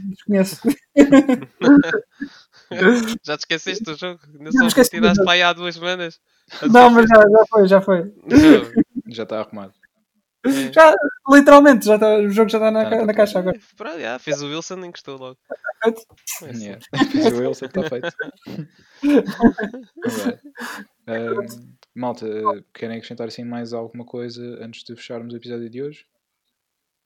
desconheço. 0.09 0.59
Já 3.23 3.37
te 3.37 3.41
esqueceste 3.41 3.83
do 3.83 3.95
jogo? 3.95 4.19
Ainda 4.27 4.49
Não, 4.53 4.69
só 4.69 4.83
tiraste 4.83 5.23
para 5.23 5.33
aí 5.33 5.41
há 5.41 5.53
duas 5.53 5.75
semanas. 5.75 6.19
Não, 6.71 6.89
mas 6.89 7.07
já, 7.07 7.19
já 7.19 7.45
foi, 7.49 7.67
já 7.67 7.81
foi. 7.81 8.03
Não. 8.03 9.13
Já 9.13 9.23
está 9.23 9.39
arrumado. 9.39 9.73
É. 10.43 10.73
Já, 10.73 10.95
literalmente, 11.29 11.85
já 11.85 11.99
tá, 11.99 12.15
o 12.17 12.27
jogo 12.31 12.49
já 12.49 12.57
está 12.57 12.71
na, 12.71 12.83
Tá 12.85 12.95
na 12.95 13.05
na 13.05 13.13
caixa 13.13 13.37
agora. 13.37 13.59
Pronto, 13.77 13.99
já, 13.99 14.17
fez 14.17 14.41
o 14.41 14.47
Wilson 14.47 14.79
e 14.79 14.87
encostou 14.87 15.15
logo. 15.15 15.37
É 15.85 15.89
assim. 16.49 16.63
Yeah. 16.63 16.81
Fiz 17.11 17.25
o 17.27 17.41
Wilson, 17.41 17.65
está 17.67 17.83
feito. 17.83 18.07
Ahm, 21.05 21.45
malta, 21.93 22.25
querem 22.73 22.97
acrescentar 22.97 23.27
assim 23.27 23.43
mais 23.43 23.71
alguma 23.71 24.03
coisa 24.03 24.41
antes 24.65 24.83
de 24.83 24.95
fecharmos 24.95 25.31
o 25.31 25.37
episódio 25.37 25.69
de 25.69 25.83
hoje? 25.83 26.07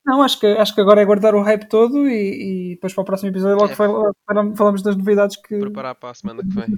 Não, 0.05 0.21
acho 0.21 0.39
que, 0.39 0.45
acho 0.45 0.73
que 0.75 0.81
agora 0.81 1.01
é 1.01 1.05
guardar 1.05 1.33
o 1.35 1.41
hype 1.41 1.67
todo 1.67 2.07
e, 2.07 2.71
e 2.71 2.75
depois 2.75 2.93
para 2.93 3.01
o 3.01 3.05
próximo 3.05 3.29
episódio 3.29 3.57
logo 3.57 3.71
É. 3.71 3.75
fal- 3.75 4.13
falamos, 4.27 4.57
falamos 4.57 4.81
das 4.83 4.95
novidades 4.95 5.35
que. 5.37 5.57
Preparar 5.59 5.95
para 5.95 6.11
a 6.11 6.13
semana 6.13 6.41
que 6.43 6.49
vem. 6.49 6.77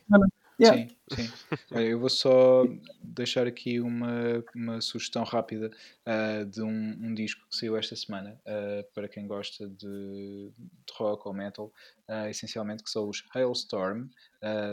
Yeah. 0.60 0.78
Sim, 0.90 0.97
sim. 1.14 1.30
Olha, 1.72 1.84
eu 1.84 2.00
vou 2.00 2.10
só 2.10 2.64
deixar 3.04 3.46
aqui 3.48 3.80
uma, 3.80 4.44
uma 4.56 4.82
sugestão 4.82 5.24
rápida 5.24 5.70
ah, 6.06 6.44
de 6.44 6.62
um, 6.62 6.98
um 7.02 7.14
disco 7.14 7.42
que 7.50 7.56
saiu 7.56 7.76
esta 7.76 7.96
semana 7.96 8.40
ah, 8.46 8.84
para 8.94 9.08
quem 9.08 9.28
gosta 9.28 9.68
de, 9.68 10.52
de 10.56 10.94
rock 10.98 11.28
ou 11.28 11.34
metal, 11.34 11.72
ah, 12.08 12.30
essencialmente 12.30 12.84
que 12.84 12.90
são 12.90 13.10
os 13.10 13.24
Hailstorm, 13.34 14.08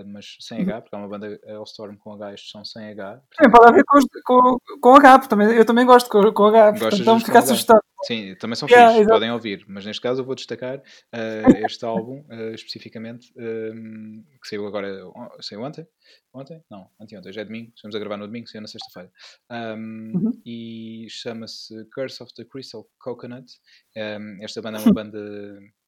mas 0.06 0.36
sem 0.40 0.62
H, 0.62 0.82
porque 0.82 0.94
é 0.94 0.98
uma 0.98 1.08
banda 1.08 1.40
Hailstorm 1.46 1.96
com 1.96 2.12
H, 2.12 2.34
estes 2.34 2.50
são 2.50 2.64
sem 2.64 2.90
H. 2.90 3.20
Também 3.36 3.52
pode 3.52 3.68
haver 3.68 3.82
com, 3.86 3.98
com, 4.24 4.78
com 4.80 4.96
H, 4.96 5.18
também, 5.20 5.48
eu 5.52 5.64
também 5.64 5.86
gosto 5.86 6.08
com, 6.08 6.32
com 6.32 6.46
H, 6.46 6.72
portanto 6.72 7.02
então 7.02 7.20
fica 7.20 7.38
assustado. 7.38 7.82
Sim, 8.04 8.34
também 8.34 8.54
são 8.54 8.68
Yeah, 8.68 8.92
fixos, 8.92 9.08
podem 9.10 9.32
ouvir, 9.32 9.64
mas 9.66 9.86
neste 9.86 10.02
caso 10.02 10.20
eu 10.20 10.26
vou 10.26 10.34
destacar 10.34 10.82
este 11.64 11.84
álbum 11.86 12.22
especificamente, 12.52 13.32
ehm, 13.36 14.22
que 14.42 14.48
saiu 14.48 14.66
agora, 14.66 14.88
saiu 15.40 15.62
ontem? 15.62 15.86
Ontem? 16.34 16.64
Não, 16.68 16.90
anteontem, 17.00 17.32
já 17.32 17.42
é 17.42 17.44
domingo, 17.44 17.72
estamos 17.76 17.94
a 17.94 17.98
gravar 17.98 18.16
no 18.16 18.26
domingo, 18.26 18.48
saiu 18.48 18.60
na 18.62 18.66
sexta-feira. 18.68 19.10
Ahm, 19.50 20.12
Uhum. 20.16 20.42
E 20.44 21.06
chama-se 21.08 21.84
Curse 21.94 22.22
of 22.22 22.34
the 22.34 22.44
Crystal 22.44 22.84
Coconut. 22.98 23.46
Ahm, 23.96 24.42
esta 24.42 24.60
banda 24.60 24.78
é 24.78 24.82
uma 24.82 24.92
banda 24.98 25.18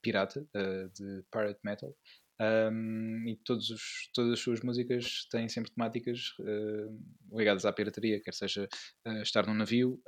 pirata, 0.00 0.46
eh, 0.54 0.88
de 0.94 1.24
pirate 1.32 1.58
metal. 1.64 1.94
Ahm, 2.38 3.26
e 3.26 3.36
todos 3.44 3.70
os- 3.70 4.08
todas 4.14 4.32
as 4.34 4.38
suas 4.40 4.60
músicas 4.60 5.26
têm 5.30 5.48
sempre 5.48 5.72
temáticas 5.72 6.34
eh, 6.40 6.86
ligadas 7.32 7.64
à 7.66 7.72
pirataria, 7.72 8.20
quer 8.22 8.32
seja 8.34 8.68
eh, 9.04 9.22
estar 9.22 9.46
num 9.46 9.54
navio, 9.54 10.00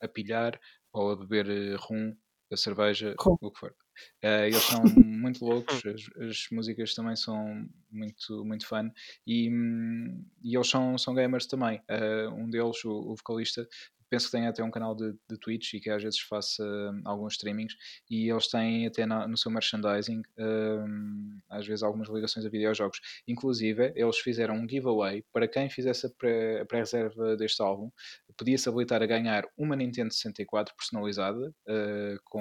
a 0.00 0.08
pilhar 0.08 0.58
ou 0.92 1.10
a 1.10 1.16
beber 1.16 1.76
rum, 1.76 2.16
a 2.52 2.56
cerveja, 2.56 3.14
Rum. 3.20 3.36
o 3.42 3.50
que 3.52 3.60
for. 3.60 3.74
Eh, 4.22 4.48
eles 4.48 4.62
são 4.62 4.82
muito 5.04 5.44
loucos, 5.44 5.82
as, 5.86 6.22
as 6.28 6.46
músicas 6.52 6.94
também 6.94 7.16
são 7.16 7.68
muito, 7.90 8.44
muito 8.44 8.66
fun 8.66 8.90
e, 9.26 9.50
hum, 9.50 10.24
e 10.42 10.54
eles 10.56 10.68
são, 10.68 10.96
são 10.98 11.14
gamers 11.14 11.46
também. 11.46 11.80
Eh, 11.88 12.28
um 12.28 12.48
deles, 12.50 12.84
o, 12.84 12.90
o 12.90 13.14
vocalista, 13.16 13.66
penso 14.08 14.26
que 14.26 14.32
tem 14.32 14.48
até 14.48 14.62
um 14.64 14.72
canal 14.72 14.92
de, 14.94 15.12
de 15.30 15.38
Twitch 15.38 15.74
e 15.74 15.80
que 15.80 15.88
às 15.88 16.02
vezes 16.02 16.18
faça 16.18 16.64
hum, 16.64 17.00
alguns 17.04 17.34
streamings 17.34 17.74
e 18.10 18.28
eles 18.28 18.48
têm 18.48 18.84
até 18.86 19.06
na- 19.06 19.28
no 19.28 19.36
seu 19.36 19.52
merchandising 19.52 20.22
hum, 20.36 21.38
às 21.48 21.66
vezes 21.66 21.82
algumas 21.82 22.08
ligações 22.08 22.44
a 22.44 22.48
videojogos. 22.48 23.00
Inclusive, 23.28 23.92
eles 23.94 24.18
fizeram 24.18 24.54
um 24.56 24.68
giveaway 24.68 25.24
para 25.32 25.46
quem 25.46 25.70
fizesse 25.70 26.06
a 26.06 26.10
pré- 26.10 26.60
a 26.60 26.66
pré-reserva 26.66 27.36
deste 27.36 27.62
álbum, 27.62 27.90
podia-se 28.36 28.68
habilitar 28.68 29.00
a 29.02 29.06
ganhar 29.06 29.44
uma 29.56 29.76
Nintendo 29.76 30.12
64 30.12 30.74
personalizada 30.74 31.54
eh, 31.68 32.16
com, 32.24 32.40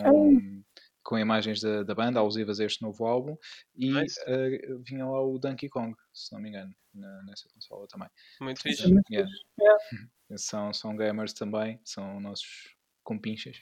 com 1.10 1.18
imagens 1.18 1.60
da, 1.60 1.82
da 1.82 1.96
banda 1.96 2.20
alusivas 2.20 2.60
a 2.60 2.66
este 2.66 2.84
novo 2.84 3.04
álbum 3.04 3.36
e 3.76 3.92
Nice. 3.92 4.22
eh, 4.28 4.60
vinha 4.88 5.08
lá 5.08 5.20
o 5.26 5.40
Donkey 5.40 5.68
Kong, 5.68 5.96
se 6.14 6.32
não 6.32 6.40
me 6.40 6.50
engano, 6.50 6.72
na- 6.94 7.24
nessa 7.24 7.50
consola 7.50 7.88
também. 7.88 8.08
Muito 8.40 8.62
fixe. 8.62 8.84
Yeah. 9.10 9.28
Yeah. 9.60 9.84
São, 10.38 10.72
são 10.72 10.96
gamers 10.96 11.34
também, 11.34 11.80
são 11.84 12.20
nossos 12.20 12.76
compinchas. 13.04 13.58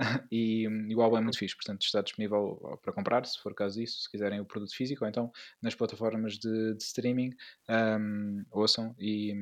e, 0.32 0.64
e 0.64 0.96
o 0.96 1.00
álbum 1.00 1.18
é 1.18 1.20
muito 1.20 1.38
fixe, 1.38 1.54
portanto 1.54 1.82
está 1.82 2.02
disponível 2.02 2.80
para 2.82 2.92
comprar, 2.92 3.24
se 3.24 3.38
for 3.40 3.54
caso 3.54 3.78
disso, 3.78 4.00
se 4.02 4.10
quiserem 4.10 4.40
o 4.40 4.44
produto 4.44 4.74
físico, 4.74 5.04
ou 5.04 5.08
então 5.08 5.30
nas 5.62 5.76
plataformas 5.76 6.32
de, 6.36 6.74
de 6.74 6.82
streaming, 6.82 7.30
ahm, 7.68 8.42
ouçam 8.50 8.92
e, 8.98 9.32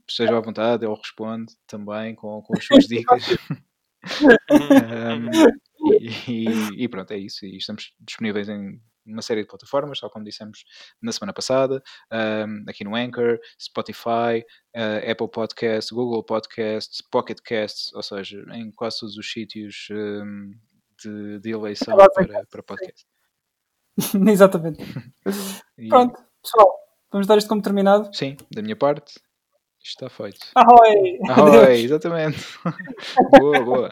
esteja 0.07 0.37
à 0.37 0.41
vontade, 0.41 0.85
ele 0.85 0.95
responde 0.95 1.53
também 1.67 2.15
com, 2.15 2.41
com 2.41 2.57
as 2.57 2.65
suas 2.65 2.85
dicas. 2.87 3.23
Um, 4.51 5.31
e, 5.93 6.09
e- 6.27 6.83
e 6.83 6.87
pronto, 6.87 7.11
é 7.11 7.17
isso. 7.17 7.45
E 7.45 7.57
estamos 7.57 7.93
disponíveis 7.99 8.49
em 8.49 8.79
uma 9.05 9.21
série 9.21 9.41
de 9.43 9.47
plataformas, 9.47 9.99
tal 9.99 10.09
como 10.09 10.25
dissemos 10.25 10.65
na 11.01 11.11
semana 11.11 11.31
passada, 11.31 11.81
um, 12.11 12.65
aqui 12.67 12.83
no 12.83 12.95
Anchor, 12.95 13.37
Spotify, 13.61 14.43
uh, 14.75 15.11
Apple 15.11 15.29
Podcasts, 15.29 15.91
Google 15.91 16.23
Podcasts, 16.23 17.01
Pocket 17.11 17.37
Casts, 17.43 17.93
ou 17.93 18.01
seja, 18.01 18.43
em 18.53 18.71
quase 18.71 18.99
todos 19.01 19.15
os 19.15 19.31
sítios 19.31 19.87
um, 19.91 20.51
de, 21.03 21.39
de 21.39 21.51
eleição 21.51 21.95
para, 21.95 22.45
para 22.47 22.63
podcast. 22.63 23.05
Exatamente. 24.29 24.83
E, 25.77 25.89
Pronto, 25.89 26.17
pessoal, 26.41 26.73
vamos 27.11 27.27
dar 27.27 27.37
isto 27.37 27.49
como 27.49 27.61
terminado. 27.61 28.09
Sim, 28.15 28.37
da 28.49 28.61
minha 28.61 28.77
parte, 28.77 29.19
está 29.89 30.09
feito. 30.09 30.39
Ahoy! 30.55 31.19
Ahoy, 31.29 31.83
exatamente. 31.83 32.39
boa, 33.39 33.63
boa. 33.63 33.91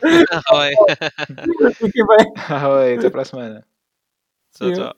Oi. 0.53 0.71
Fiquem 1.75 2.05
bem. 2.05 2.33
Ahoy, 2.49 2.97
até 2.97 3.09
para 3.09 3.21
a 3.21 3.25
semana. 3.25 3.67
Tchau, 4.55 4.73
tchau. 4.73 4.95